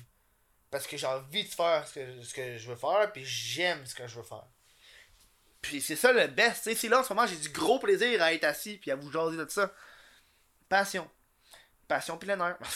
[0.70, 3.84] parce que j'ai envie de faire ce que, ce que je veux faire, puis j'aime
[3.86, 4.46] ce que je veux faire.
[5.60, 8.22] Puis c'est ça le best, tu sais, là en ce moment j'ai du gros plaisir
[8.22, 9.72] à être assis puis à vous jaser de ça.
[10.68, 11.10] Passion.
[11.88, 12.58] Passion plein air.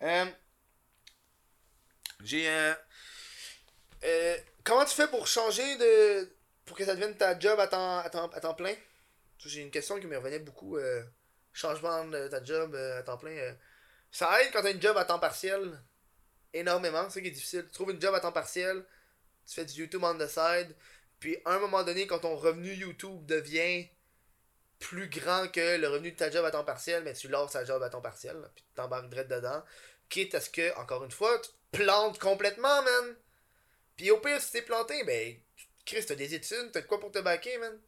[0.00, 0.26] Euh,
[2.22, 2.72] j'ai euh,
[4.04, 6.32] euh, comment tu fais pour changer de
[6.64, 8.74] pour que ça devienne ta job à temps, à temps, à temps plein?
[9.38, 11.02] J'ai une question qui me revenait beaucoup euh,
[11.52, 13.56] changement de ta job euh, à temps plein
[14.10, 15.78] ça aide quand t'as une job à temps partiel?
[16.52, 17.64] Énormément, c'est ça qui est difficile.
[17.66, 18.84] Tu trouves une job à temps partiel,
[19.46, 20.74] tu fais du YouTube on the side,
[21.20, 23.88] puis à un moment donné, quand ton revenu YouTube devient
[24.78, 27.64] plus grand que le revenu de ta job à temps partiel, mais tu lâches ta
[27.64, 29.64] job à temps partiel, là, puis tu t'embarques dedans,
[30.08, 33.16] quitte à ce que, encore une fois, tu te plantes complètement, man.
[33.96, 35.36] Puis au pire, si t'es planté, ben,
[35.84, 37.78] Chris, t'as des études, t'as de quoi pour te baquer, man.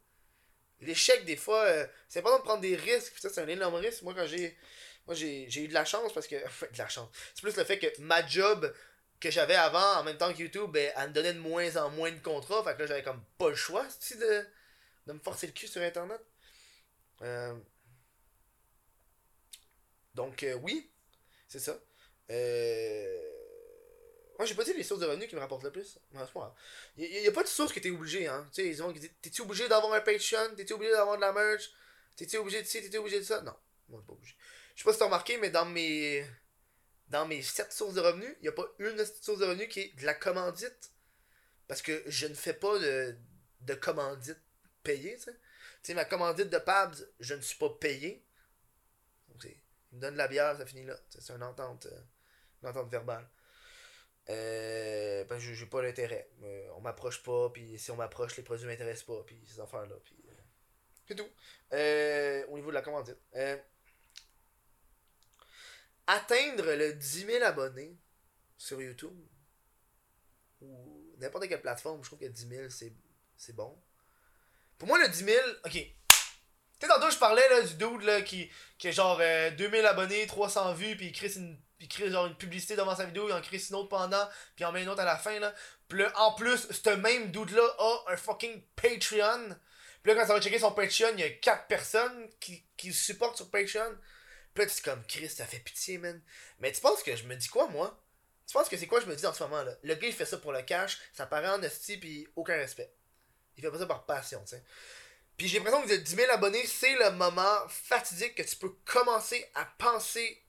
[0.81, 4.01] L'échec, des fois, euh, c'est important de prendre des risques, ça, c'est un énorme risque.
[4.01, 4.57] Moi, quand j'ai.
[5.07, 6.35] Moi, j'ai eu de la chance parce que.
[6.73, 7.09] De la chance.
[7.33, 8.73] C'est plus le fait que ma job
[9.19, 11.89] que j'avais avant, en même temps que YouTube, ben, elle me donnait de moins en
[11.91, 12.63] moins de contrats.
[12.63, 14.45] Fait que là, j'avais comme pas le choix, de,
[15.07, 16.19] de me forcer le cul sur Internet.
[17.21, 17.55] Euh,
[20.15, 20.89] Donc, euh, oui,
[21.47, 21.79] c'est ça.
[22.29, 23.27] Euh...
[24.37, 25.99] Moi, j'ai pas dit les sources de revenus qui me rapportent le plus.
[26.13, 26.31] Grave.
[26.97, 28.47] Y, a pas de source que t'es obligé, hein.
[28.51, 28.91] Tu sais, ils ont
[29.21, 30.55] T'es-tu obligé d'avoir un Patreon?
[30.55, 31.71] T'es-tu obligé d'avoir de la merch?
[32.15, 32.81] T'es-tu obligé de ci?
[32.81, 33.41] T'es-tu obligé de ça?
[33.41, 33.53] Non,
[33.89, 34.35] moi, pas obligé.
[34.75, 36.25] Je sais pas si t'as remarqué, mais dans mes.
[37.07, 39.99] Dans mes 7 sources de revenus, y a pas une source de revenus qui est
[39.99, 40.91] de la commandite.
[41.67, 43.17] Parce que je ne fais pas de,
[43.61, 44.39] de commandite
[44.83, 45.31] payée, tu
[45.83, 45.93] sais.
[45.93, 48.25] Ma commandite de Pabs, je ne suis pas payé.
[49.27, 50.95] Donc, il me donne de la bière, ça finit là.
[51.09, 52.01] C'est une entente, euh,
[52.63, 53.27] une entente verbale.
[54.29, 56.29] Euh, ben, j'ai pas l'intérêt.
[56.43, 59.95] Euh, on m'approche pas, puis si on m'approche, les produits m'intéressent pas, puis ces affaires-là.
[59.95, 60.31] Euh,
[61.07, 61.29] c'est tout.
[61.73, 63.17] Euh, au niveau de la commandite.
[66.07, 67.97] Atteindre le 10 000 abonnés
[68.57, 69.17] sur YouTube,
[70.61, 72.93] ou n'importe quelle plateforme, je trouve que 10 000,
[73.37, 73.77] c'est, bon.
[74.77, 75.71] Pour moi, le 10 000, ok.
[75.71, 75.87] Tu
[76.79, 80.25] sais, tantôt, je parlais là, du dude là, qui, qui a genre euh, 2000 abonnés,
[80.25, 81.57] 300 vues, puis il crée, une,
[82.11, 84.25] genre une publicité devant sa vidéo, il en crée une autre pendant,
[84.55, 85.39] puis il en met une autre à la fin.
[85.39, 85.53] Là.
[85.87, 89.55] Puis là, en plus, ce même dude-là a un fucking Patreon.
[90.01, 92.91] Puis là, quand ça va checker son Patreon, il y a 4 personnes qui, qui
[92.93, 93.95] supportent sur Patreon.
[94.53, 96.21] Puis là, tu comme, Chris, ça fait pitié, man.
[96.59, 97.97] Mais tu penses que je me dis quoi, moi?
[98.47, 100.13] Tu penses que c'est quoi je me dis en ce moment, là Le gars, il
[100.13, 102.91] fait ça pour le cash, ça paraît en esti, puis aucun respect.
[103.55, 104.63] Il fait pas ça par passion, tu sais.
[105.37, 108.55] Puis j'ai l'impression que vous êtes 10 000 abonnés, c'est le moment fatidique que tu
[108.57, 110.43] peux commencer à penser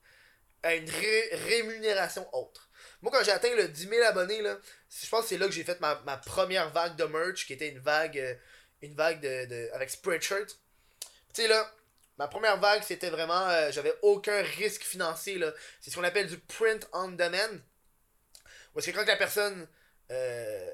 [0.63, 2.69] à une rémunération autre.
[3.01, 4.59] Moi, quand j'ai atteint le 10 000 abonnés, là,
[4.91, 7.69] je pense que c'est là que j'ai fait ma, première vague de merch, qui était
[7.69, 8.35] une vague, euh,
[8.81, 10.59] une vague de, de avec Spreadshirt.
[11.35, 11.73] Tu sais, là,
[12.19, 15.41] ma première vague, c'était vraiment, euh, j'avais aucun risque financier.
[15.81, 17.59] C'est ce qu'on appelle du print on demand.
[18.75, 19.67] Parce que quand la personne,
[20.11, 20.71] euh,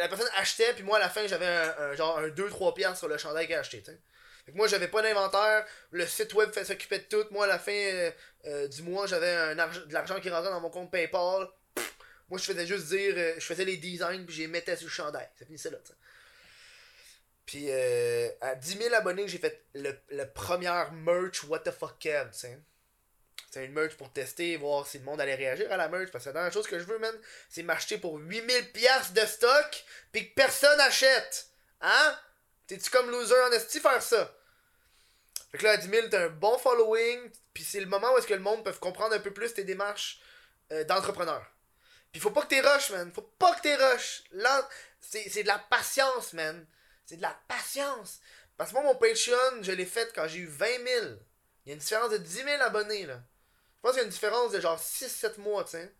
[0.00, 3.08] la personne achetait, puis moi, à la fin, j'avais un, genre un 2-3 piastres sur
[3.08, 5.66] le chandail qu'elle acheté, fait que moi, j'avais pas d'inventaire.
[5.90, 7.26] Le site web s'occupait de tout.
[7.30, 7.72] Moi, à la fin
[8.46, 11.46] euh, du mois, j'avais de l'argent qui rentrait dans mon compte PayPal.
[12.28, 14.92] moi, je faisais juste dire, je faisais les designs, puis je les mettais sur le
[14.92, 15.28] chandail.
[15.38, 15.94] Ça finissait là, t'sais.
[17.50, 17.68] Puis
[18.40, 22.28] à 10 000 abonnés, j'ai fait le, le premier merch What the fuck Kev.
[22.30, 26.12] C'est une merch pour tester, voir si le monde allait réagir à la merch.
[26.12, 27.12] Parce que la dernière chose que je veux, man,
[27.48, 31.48] c'est m'acheter pour 8000$ de stock, puis que personne achète.
[31.80, 32.16] Hein?
[32.68, 34.32] T'es-tu comme loser en esti faire ça?
[35.50, 37.18] Fait que là, à 10 000, t'as un bon following,
[37.52, 39.64] puis c'est le moment où est-ce que le monde peut comprendre un peu plus tes
[39.64, 40.20] démarches
[40.70, 41.44] euh, d'entrepreneur.
[42.12, 43.10] Puis faut pas que t'es rush, man.
[43.12, 44.22] Faut pas que t'es rush.
[44.30, 44.68] Là,
[45.00, 46.64] c'est de la patience, man.
[47.10, 48.20] C'est de la patience.
[48.56, 50.78] Parce que moi, mon Patreon, je l'ai fait quand j'ai eu 20 000.
[51.66, 53.20] Il y a une différence de 10 000 abonnés, là.
[53.74, 55.92] Je pense qu'il y a une différence de genre 6-7 mois, tu sais.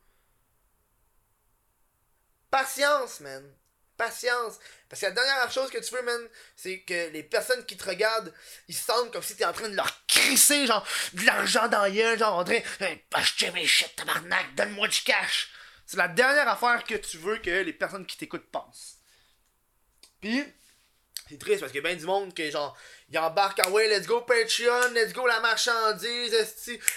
[2.48, 3.52] Patience, man
[3.96, 4.58] patience.
[4.88, 7.84] Parce que la dernière chose que tu veux, man, c'est que les personnes qui te
[7.84, 8.32] regardent,
[8.68, 12.16] ils sentent comme si t'es en train de leur crisser, genre, de l'argent dans la
[12.16, 15.50] genre, en train, hey, acheter mes shit, tabarnak, donne-moi du cash.
[15.84, 18.96] C'est la dernière affaire que tu veux que les personnes qui t'écoutent pensent.
[20.22, 20.44] Puis,
[21.30, 22.76] c'est triste parce qu'il y a bien du monde qui, genre,
[23.08, 26.32] il embarque en ouais, let's go Patreon, let's go la marchandise,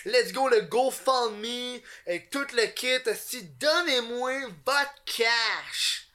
[0.06, 2.98] let's go le GoFundMe, et tout le kit,
[3.60, 6.08] donnez-moi votre cash.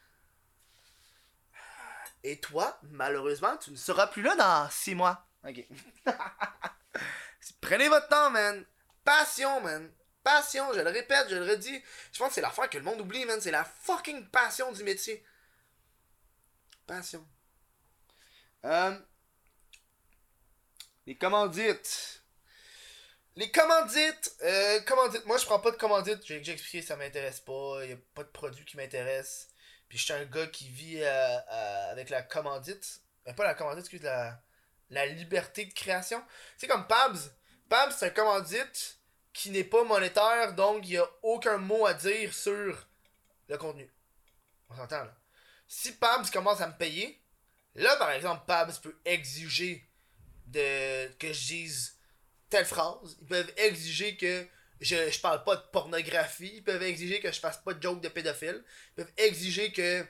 [2.24, 5.24] Et toi, malheureusement, tu ne seras plus là dans 6 mois.
[5.46, 5.64] Ok.
[7.60, 8.66] Prenez votre temps, man.
[9.04, 9.88] Passion, man.
[10.24, 11.80] Passion, je le répète, je le redis.
[12.12, 13.40] Je pense que c'est l'affaire que le monde oublie, man.
[13.40, 15.24] C'est la fucking passion du métier.
[16.84, 17.24] Passion.
[18.64, 18.98] Euh,
[21.06, 22.22] les commandites.
[23.36, 24.36] Les commandites.
[24.42, 25.24] Euh, commandites.
[25.26, 26.24] Moi, je prends pas de commandites.
[26.24, 27.84] J'ai expliqué, ça m'intéresse pas.
[27.84, 29.48] Il a pas de produit qui m'intéresse.
[29.88, 33.00] Puis je suis un gars qui vit euh, euh, avec la commandite.
[33.26, 34.40] Euh, pas la commandite, excuse, la,
[34.90, 36.22] la liberté de création.
[36.56, 37.18] C'est comme Pabs.
[37.68, 38.98] Pabs, c'est un commandite
[39.32, 42.86] qui n'est pas monétaire, donc il n'y a aucun mot à dire sur
[43.48, 43.90] le contenu.
[44.68, 45.14] On s'entend là.
[45.66, 47.22] Si Pabs commence à me payer,
[47.74, 49.88] là par exemple, Pabs peut exiger
[50.46, 51.98] de que je dise
[52.48, 53.16] telle phrase.
[53.20, 54.46] Ils peuvent exiger que
[54.80, 56.52] je, je parle pas de pornographie.
[56.56, 58.64] Ils peuvent exiger que je fasse pas de joke de pédophile.
[58.90, 60.06] Ils peuvent exiger que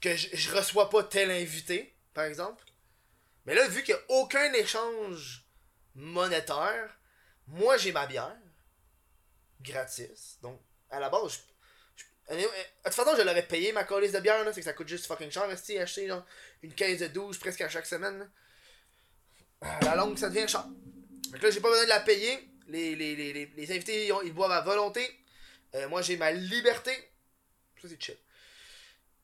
[0.00, 2.64] que je, je reçois pas tel invité, par exemple.
[3.46, 5.46] Mais là, vu qu'il n'y a aucun échange
[5.94, 6.98] monétaire,
[7.46, 8.36] moi j'ai ma bière.
[9.60, 10.38] Gratis.
[10.42, 10.60] Donc,
[10.90, 11.38] à la base, je,
[12.36, 12.42] de
[12.84, 15.30] toute façon, je l'aurais payé ma colise de bière, c'est que ça coûte juste fucking
[15.30, 16.10] cher, acheter
[16.62, 18.30] une caisse de 12 presque à chaque semaine.
[19.60, 20.64] À la longue, ça devient cher.
[20.64, 22.48] Donc là, j'ai pas besoin de la payer.
[22.68, 25.06] Les, les, les, les invités, ils, boivent à volonté.
[25.74, 26.92] Euh, moi, j'ai ma liberté.
[27.80, 28.16] Ça, c'est chill.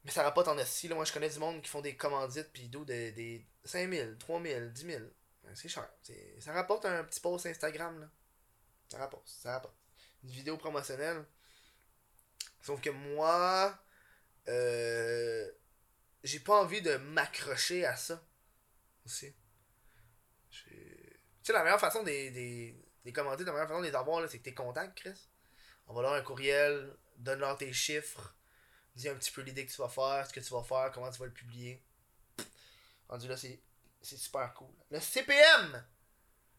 [0.04, 0.88] Mais ça rapporte en assis.
[0.88, 0.94] Là.
[0.94, 4.72] Moi, je connais du monde qui font des commandites puis d'où des, des 5000, 3000,
[4.72, 5.02] 10 000.
[5.54, 5.88] C'est cher.
[6.40, 8.00] Ça rapporte un petit post Instagram.
[8.00, 8.10] Là.
[8.90, 9.28] Ça rapporte.
[9.28, 9.76] Ça rapporte.
[10.24, 11.24] Une vidéo promotionnelle.
[12.60, 13.78] Sauf que moi,
[14.48, 15.50] euh,
[16.24, 18.22] j'ai pas envie de m'accrocher à ça.
[19.04, 19.34] Aussi.
[20.50, 20.70] Tu
[21.42, 22.74] sais, la meilleure façon des
[23.08, 25.28] les commentaires, la meilleure façon de les avoir, c'est que t'es content, Chris.
[25.86, 28.34] On va leur un courriel, donne-leur tes chiffres,
[28.94, 31.10] dis un petit peu l'idée que tu vas faire, ce que tu vas faire, comment
[31.10, 31.82] tu vas le publier.
[33.08, 33.62] Rendu là, c'est
[34.02, 34.68] super cool.
[34.90, 35.86] Le CPM,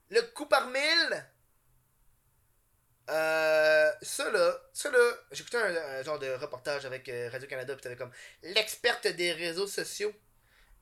[0.09, 1.25] le coût par mille.
[3.09, 7.95] Euh, ça là, ça là, écouté un, genre de reportage avec euh, Radio-Canada, puis t'avais
[7.95, 8.11] comme
[8.43, 10.13] l'experte des réseaux sociaux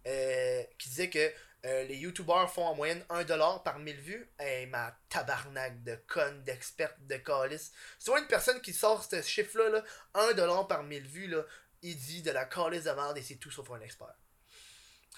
[0.06, 1.32] euh, qui disait que
[1.66, 4.30] euh, les youtubeurs font en moyenne 1$ par 1000 vues.
[4.40, 7.72] Hey, ma tabarnak de conne, d'experte, de calice.
[7.98, 9.84] Soit une personne qui sort ce chiffre-là, là,
[10.14, 11.44] 1$ par 1000 vues, là,
[11.82, 14.16] il dit de la calice de merde et c'est tout sauf un expert.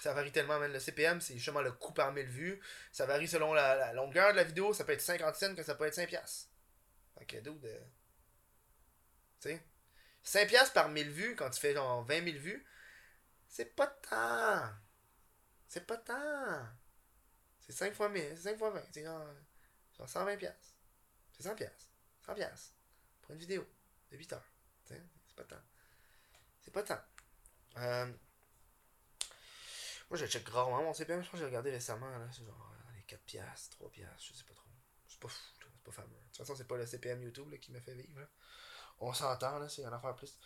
[0.00, 2.60] Ça varie tellement, même le CPM, c'est justement le coût par 1000 vues.
[2.90, 5.74] Ça varie selon la, longueur de la vidéo, ça peut être 50 cents que ça
[5.74, 6.46] peut être 5$.
[7.20, 7.76] Fait que d'où de.
[9.40, 9.62] Tu sais
[10.24, 12.66] 5$ par 1000 vues quand tu fais genre 20 000 vues,
[13.48, 14.72] c'est pas tant.
[15.68, 16.66] C'est pas tant.
[17.60, 18.82] C'est 5 fois 1000, c'est 5 fois 20.
[18.92, 19.26] C'est genre,
[19.98, 20.76] genre 120 pièces.
[21.36, 21.90] C'est 100 pièces.
[22.26, 22.74] 100 pièces.
[23.22, 23.66] Pour une vidéo
[24.10, 24.50] de 8 heures.
[24.84, 25.02] C'est
[25.36, 25.62] pas tant.
[26.60, 27.00] C'est pas tant.
[27.78, 28.12] Euh,
[30.10, 31.22] Moi, je check rarement mon CPM.
[31.22, 32.10] Je pense que j'ai regardé récemment.
[32.32, 34.68] C'est genre euh, les 4 piastres, 3 piastres, je sais pas trop.
[35.06, 36.16] C'est pas fou, c'est pas fameux.
[36.40, 38.26] De toute façon, c'est pas le CPM YouTube là, qui me fait vivre.
[38.98, 40.38] On s'entend, là, c'est un affaire plus.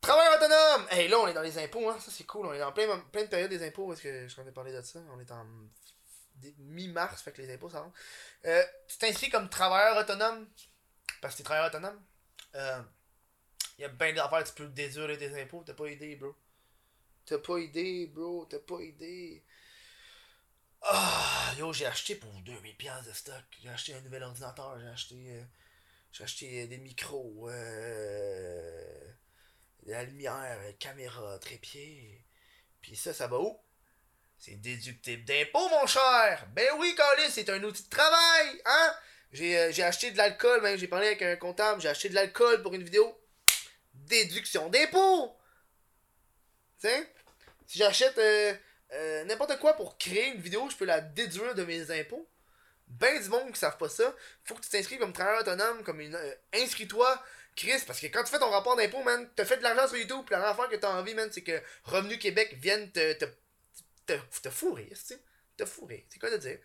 [0.00, 0.86] Travail autonome!
[0.90, 1.98] Hey, là, on est dans les impôts, hein.
[2.00, 2.46] Ça, c'est cool.
[2.46, 4.72] On est dans plein, plein de périodes des impôts parce que je t'en ai parlé
[4.72, 4.98] de ça.
[5.14, 5.46] On est en
[6.58, 7.94] mi-mars, fait que les impôts, ça rentre.
[8.46, 10.48] Euh, tu t'inscris comme travailleur autonome?
[11.20, 12.02] Parce que t'es travailleur autonome.
[12.54, 12.80] Euh,
[13.76, 15.62] il y a bien d'affaires, tu peux déduire des impôts.
[15.66, 16.34] T'as pas idée, bro.
[17.26, 18.46] T'as pas idée, bro.
[18.46, 19.44] T'as pas idée.
[20.82, 23.44] Ah, yo, j'ai acheté pour 2000$ piastres de stock.
[23.62, 24.78] J'ai acheté un nouvel ordinateur.
[24.80, 25.14] J'ai acheté.
[25.28, 25.42] euh,
[26.12, 27.48] j'ai acheté des micros.
[27.50, 29.12] Euh,
[29.84, 32.24] de la lumière, euh, caméra, trépied.
[32.82, 33.58] Puis ça, ça va où?
[34.38, 36.46] C'est déductible d'impôt, mon cher!
[36.54, 38.94] Ben oui, Calis, c'est un outil de travail, hein?
[39.32, 42.14] J'ai euh, j'ai acheté de l'alcool, même j'ai parlé avec un comptable, j'ai acheté de
[42.14, 43.16] l'alcool pour une vidéo.
[43.94, 45.36] Déduction d'impôt!
[46.80, 47.12] Tu sais?
[47.66, 48.18] Si j'achète
[48.92, 52.28] euh, n'importe quoi pour créer une vidéo, je peux la déduire de mes impôts.
[52.88, 54.14] Ben du monde qui savent pas ça.
[54.44, 56.14] Faut que tu t'inscrives comme travailleur autonome, comme une.
[56.16, 57.22] euh, Inscris-toi,
[57.54, 59.96] Chris, parce que quand tu fais ton rapport d'impôt, man, t'as fait de l'argent sur
[59.96, 63.12] YouTube, puis la fois que t'as envie, man, c'est que Revenu Québec vienne te.
[63.12, 63.26] te.
[64.06, 65.20] te, te tu sais.
[65.56, 65.64] Te.
[66.08, 66.58] C'est quoi de dire?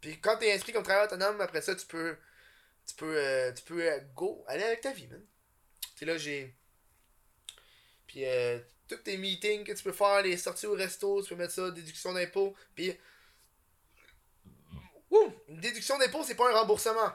[0.00, 2.16] Puis quand t'es inscrit comme travailleur autonome, après ça, tu peux.
[2.86, 3.16] Tu peux.
[3.16, 5.24] euh, tu peux euh, go, aller avec ta vie, man.
[5.96, 6.56] Tu là, j'ai.
[8.06, 8.58] Puis, euh,
[8.96, 11.70] tous tes meetings que tu peux faire, les sorties au resto, tu peux mettre ça,
[11.70, 12.54] déduction d'impôt.
[12.74, 12.96] Puis.
[15.10, 15.32] Ouh!
[15.48, 17.12] Une déduction d'impôt, c'est pas un remboursement.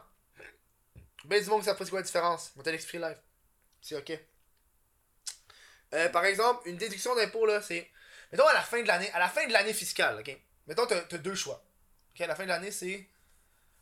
[1.26, 2.52] Ben du monde que ça c'est quoi la différence?
[2.56, 3.18] On va te l'expliquer live.
[3.82, 4.20] C'est ok.
[5.94, 7.90] Euh, par exemple, une déduction d'impôt, là, c'est.
[8.32, 9.12] Mettons à la fin de l'année.
[9.12, 10.38] À la fin de l'année fiscale, ok?
[10.68, 11.64] Mettons, t'as as deux choix.
[12.14, 13.08] Ok, à la fin de l'année, c'est.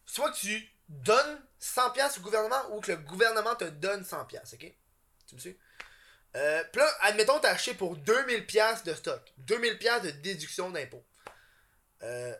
[0.05, 4.73] Soit tu donnes 100$ au gouvernement ou que le gouvernement te donne 100$, ok?
[5.27, 5.57] Tu me suis?
[6.35, 9.33] Euh, pis là, admettons, acheté pour 2000$ de stock.
[9.45, 11.03] 2000$ de déduction d'impôt.
[12.03, 12.35] Euh,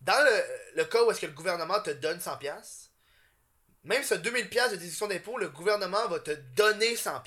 [0.00, 0.24] dans
[0.74, 2.88] le, cas où est-ce que le gouvernement te donne 100$,
[3.84, 7.24] même ce 2000$ de déduction d'impôt, le gouvernement va te donner 100$.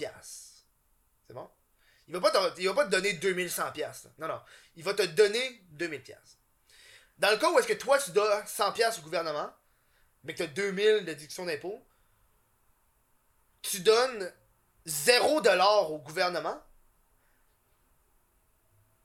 [1.28, 1.50] C'est bon?
[2.08, 3.80] Il va te, va pas te donner 2100$.
[3.80, 3.94] là.
[4.18, 4.42] Non, non.
[4.76, 6.16] Il va te donner 2000$.
[7.20, 9.54] Dans le cas où est-ce que toi, tu donnes 100$ au gouvernement,
[10.24, 11.86] mais que tu as 2000$ de déduction d'impôt,
[13.62, 14.32] tu donnes
[14.88, 16.62] 0$ au gouvernement,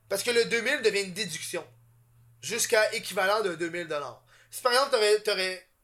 [0.08, 1.66] parce que le 2000 devient une déduction,
[2.40, 4.16] jusqu'à équivalent de 2000$.
[4.50, 4.96] Si par exemple,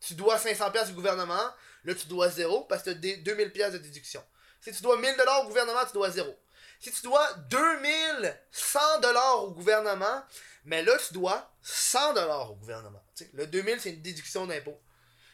[0.00, 1.50] tu dois 500$ au gouvernement,
[1.84, 4.24] là tu dois 0 parce que tu as 2000$ de déduction.
[4.60, 6.36] Si tu dois 1000$ au gouvernement, tu dois 0.
[6.80, 10.22] Si tu dois 2100$ au gouvernement,
[10.64, 13.02] mais là tu dois 100$ au gouvernement.
[13.16, 14.80] Tu sais, le 2000 c'est une déduction d'impôt.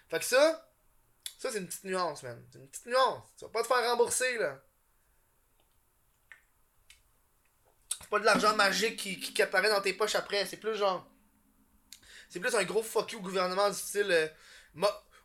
[0.09, 0.67] Fait que ça,
[1.45, 2.43] ça c'est une petite nuance, man.
[2.51, 3.23] C'est une petite nuance.
[3.37, 4.59] Tu vas pas te faire rembourser, là.
[8.01, 10.47] C'est pas de l'argent magique qui, qui, apparaît dans tes poches après.
[10.47, 11.07] C'est plus genre.
[12.31, 14.11] C'est plus un gros fuck you au gouvernement du style.
[14.11, 14.27] euh,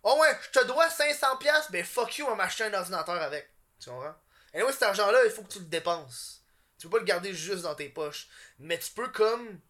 [0.04, 3.50] oh ouais, je te dois 500$, ben fuck you, on m'acheter un ordinateur avec.
[3.80, 4.16] Tu comprends?
[4.54, 6.44] Et ouais, cet argent-là, il faut que tu le dépenses.
[6.78, 8.28] Tu peux pas le garder juste dans tes poches.
[8.60, 9.62] Mais tu peux comme.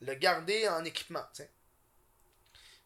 [0.00, 1.52] Le garder en équipement, tu sais.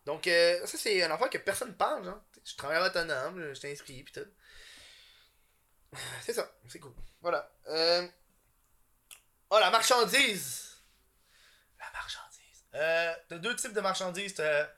[0.07, 2.20] Donc, euh, ça, c'est un affaire que personne parle, genre.
[2.45, 4.27] Je travaille autonome, je t'inscris, pis tout.
[6.23, 6.93] C'est ça, c'est cool.
[7.20, 7.51] Voilà.
[9.51, 10.77] Oh, la marchandise!
[11.78, 12.65] La marchandise.
[12.74, 14.35] Euh, t'as deux types de marchandises.
[14.35, 14.69] T'as,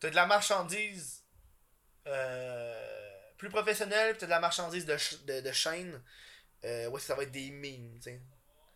[0.00, 1.22] t'as de la marchandise
[2.06, 6.02] euh, plus professionnelle, pis t'as de la marchandise de, de, chaîne.
[6.64, 8.10] Euh, ouais, ça va être des memes, tu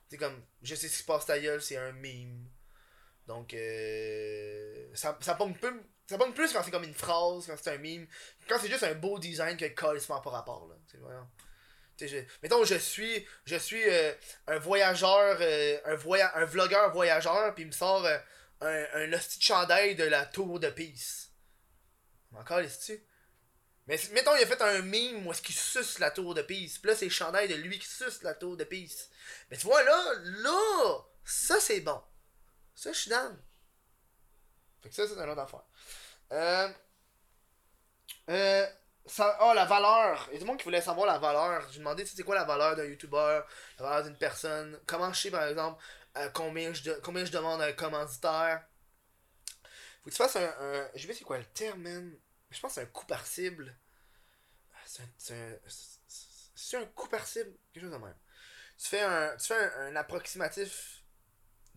[0.09, 0.19] sais.
[0.19, 2.45] Comme, je sais ce qui se passe ta gueule, c'est un meme.
[3.31, 7.79] Donc, euh, ça, ça peu- ça plus quand c'est comme une phrase, quand c'est un
[7.79, 8.09] meme.
[8.49, 10.75] Quand c'est juste un beau design que carrément par rapport, là.
[12.01, 14.13] Je- mettons, je suis, je suis euh,
[14.49, 18.05] un voyageur, euh, un, voya un vlogueur voyageur, puis il me sort
[18.63, 21.31] un, un hostie de chandail de la tour de Pise.
[22.35, 23.07] Encore, tu
[23.87, 26.79] Mais mettons, il a fait un meme où est-ce qu'il suce la tour de Pise.
[26.79, 29.09] Puis là, c'est le chandail de lui qui suce la tour de Pise.
[29.53, 32.03] Mais tu vois, là, là, ça c'est bon.
[32.81, 33.37] Ça, je suis down.
[34.83, 35.63] Fait que ça, c'est une autre affaire.
[36.33, 36.69] Euh.
[38.31, 38.67] Euh.
[39.07, 40.29] Ça, oh, la valeur.
[40.31, 41.67] Il y a le monde qui voulait savoir la valeur.
[41.73, 43.47] J'ai demandé, tu sais, c'est quoi la valeur d'un youtubeur,
[43.79, 44.79] la valeur d'une personne?
[44.87, 45.83] Comment je sais, par exemple,
[46.17, 48.63] euh, combien, je de- combien je demande à un commanditaire?
[50.03, 50.55] Faut que tu fasses un.
[50.61, 52.19] un je sais c'est quoi le terme, man.
[52.51, 53.75] Je pense que c'est un coup par cible.
[54.87, 55.59] C'est un.
[55.65, 57.53] C'est un, un coup par cible.
[57.73, 58.17] Quelque chose de même.
[58.79, 61.00] Tu fais un, tu fais un, un approximatif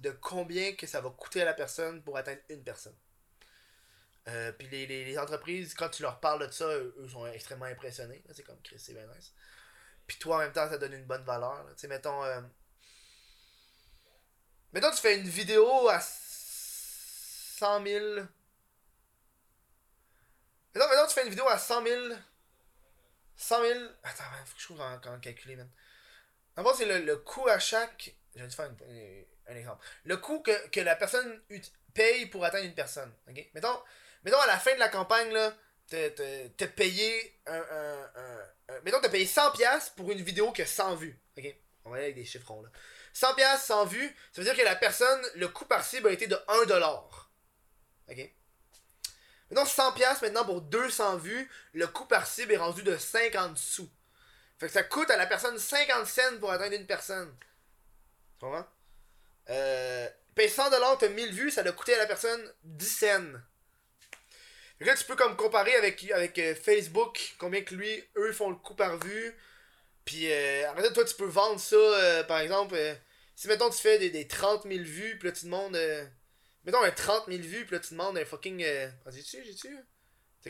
[0.04, 2.96] de combien que ça va coûter à la personne pour atteindre une personne.
[4.28, 8.24] Euh, puis les, les, entreprises, quand tu leur parles de ça, eux, sont extrêmement impressionnés.
[8.34, 9.34] C'est comme Chris, c'est bien nice.
[10.08, 11.66] Puis toi, en même temps, ça donne une bonne valeur.
[11.76, 12.24] Tu sais, mettons.
[12.24, 12.42] euh,
[14.74, 18.26] Mettons, tu fais une vidéo à 100 000.
[20.76, 22.16] Mettons, mettons, tu fais une vidéo à 100 000.
[23.36, 23.80] 100 000.
[24.04, 25.70] Attends, faut que je trouve comment, calculer, man.
[26.56, 28.16] D'abord, c'est le, le coût à chaque.
[28.36, 29.86] Vais te faire une- un exemple.
[30.06, 31.42] Le coût que, la personne
[31.94, 33.12] paye pour atteindre une personne.
[33.30, 33.46] ok?
[33.54, 33.80] Mettons,
[34.24, 35.54] mettons, à la fin de la campagne, là,
[35.90, 41.20] t'as- payé un, un, Mettons, t'as payé 100$ pour une vidéo qui a 100 vues.
[41.38, 41.56] Ok?
[41.86, 42.70] On va aller avec des chiffrons, là.
[43.14, 46.28] 100$, 100 vues, ça veut dire que la personne, le coût par cible a été
[46.28, 47.30] de 1$.
[48.10, 48.34] Ok?
[49.52, 53.90] Maintenant, 100$ maintenant pour 200 vues, le coût par cible est rendu de 50 sous.
[54.58, 57.36] Fait que ça coûte à la personne 50 cents pour atteindre une personne.
[58.40, 58.66] Tu comprends?
[59.50, 63.40] Euh, paye 100$, t'as 1000 vues, ça a coûté à la personne 10 cents.
[64.80, 66.04] Là, tu peux comme comparer avec,
[66.40, 69.36] euh, Facebook, combien que lui, eux font le coût par vue.
[70.06, 72.94] Puis euh, après toi, tu peux vendre ça, euh, par exemple, euh,
[73.36, 75.78] si mettons tu fais des, des 30 000 vues, puis là tu demandes.
[76.66, 78.66] mettons un 30 000 vues, puis là tu demandes un fucking.
[79.08, 79.78] J'ai-tu, j'ai-tu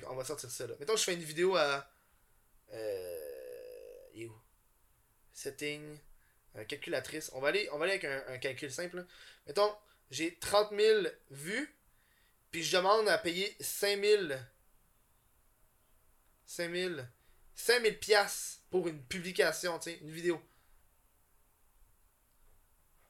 [0.08, 0.74] On va sortir ça là.
[0.80, 1.88] Mettons, je fais une vidéo à.
[2.74, 4.26] Euh.
[4.28, 4.32] où?
[5.34, 6.00] Setting.
[6.56, 7.32] Euh, calculatrice.
[7.34, 9.06] On va aller, avec un, calcul simple.
[9.48, 9.76] Mettons,
[10.12, 11.76] j'ai 30 000 vues,
[12.52, 14.34] puis je demande à payer 5 000.
[16.46, 16.96] 5 000.
[17.56, 20.42] 5 000 piastres pour une publication, sais, une vidéo.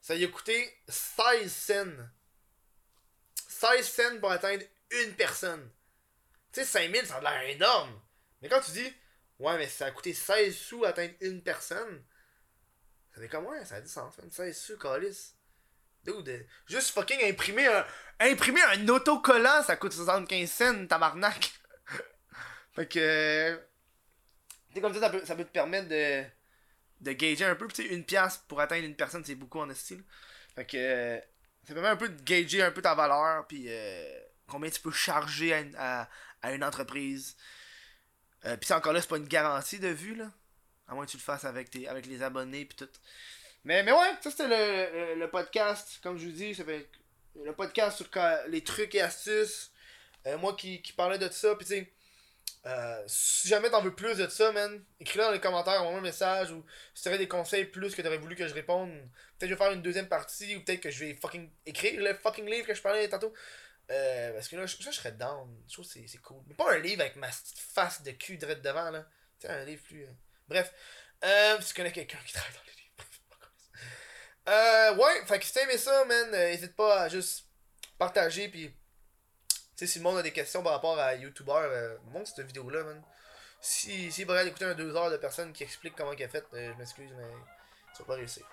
[0.01, 2.03] Ça lui a coûté 16 cents.
[3.47, 5.69] 16 cents pour atteindre une personne.
[6.51, 7.99] Tu sais, 5 000, ça a l'air énorme.
[8.41, 8.93] Mais quand tu dis,
[9.39, 12.03] ouais, mais ça a coûté 16 sous atteindre une personne,
[13.13, 14.31] ça fait comme, ouais, ça a du sens, man.
[14.31, 15.35] 16 sous, calice.
[16.03, 17.85] Dude, juste fucking imprimer un,
[18.19, 21.53] imprimer un autocollant, ça coûte 75 cents, tabarnak.
[22.73, 23.61] fait que.
[24.73, 26.23] Tu comme ça, ça peut, ça peut te permettre de,
[27.01, 27.67] de gager un peu.
[27.67, 30.03] Puis, une pièce pour atteindre une personne, c'est beaucoup en style.
[30.55, 31.21] Fait que.
[31.65, 34.91] ça permet un peu de gager un peu ta valeur, puis euh, combien tu peux
[34.91, 36.09] charger à une, à,
[36.41, 37.37] à une entreprise.
[38.45, 40.31] Euh, puis, ça, encore là, c'est pas une garantie de vue, là.
[40.87, 42.89] À moins que tu le fasses avec, tes, avec les abonnés, puis tout.
[43.63, 45.99] Mais, mais ouais, ça c'était le, le, podcast.
[46.03, 46.89] Comme je vous dis, ça fait
[47.41, 48.09] le podcast sur
[48.49, 49.71] les trucs et astuces.
[50.25, 51.93] Euh, moi qui, qui parlais de ça, puis tu sais,
[52.65, 56.03] euh, si jamais t'en veux plus de ça, man, écris-le dans les commentaires, envoie-moi un
[56.03, 58.89] message ou si t'aurais des conseils plus que t'aurais voulu que je réponde.
[59.37, 62.13] Peut-être je vais faire une deuxième partie ou peut-être que je vais fucking écrire le
[62.13, 63.33] fucking livre que je parlais tantôt.
[63.91, 65.49] Euh, parce que là, ça, je serais down.
[65.67, 66.41] Je trouve que c'est- cool.
[66.47, 69.05] Mais pas un livre avec ma face de cul direct devant, là.
[69.39, 70.05] Tu sais, un livre plus.
[70.53, 70.71] Bref.
[71.23, 72.93] Euh, si tu connais quelqu'un qui travaille dans les livres.
[74.45, 77.45] Euh, ouais, fait que si t'as ça, man, euh, n'hésite pas à juste
[77.97, 78.69] partager, puis
[79.49, 82.45] tu sais, si le monde a des questions par rapport à YouTuber, euh, montre cette
[82.45, 83.01] vidéo-là, man.
[83.61, 86.45] Si, si vous d'écouter un 2 heures de personnes qui expliquent comment qu'elle a fait,
[86.53, 87.31] euh, je m'excuse, mais
[87.95, 88.45] tu vas pas réussir.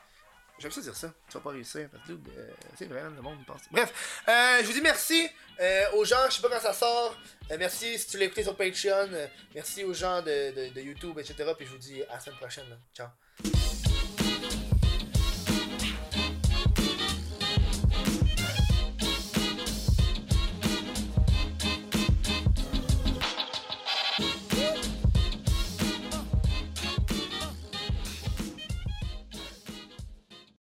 [0.61, 3.39] J'aime ça dire ça, tu vas pas réussir, parce que euh, c'est vrai, le monde
[3.47, 3.62] pense.
[3.70, 5.27] Bref, euh, je vous dis merci
[5.59, 7.16] euh, aux gens, je sais pas quand ça sort,
[7.51, 11.19] euh, merci si tu l'as écouté sur Patreon, euh, merci aux gens de, de, YouTube,
[11.19, 11.53] etc.
[11.57, 13.09] Puis je vous dis à la semaine prochaine, ciao.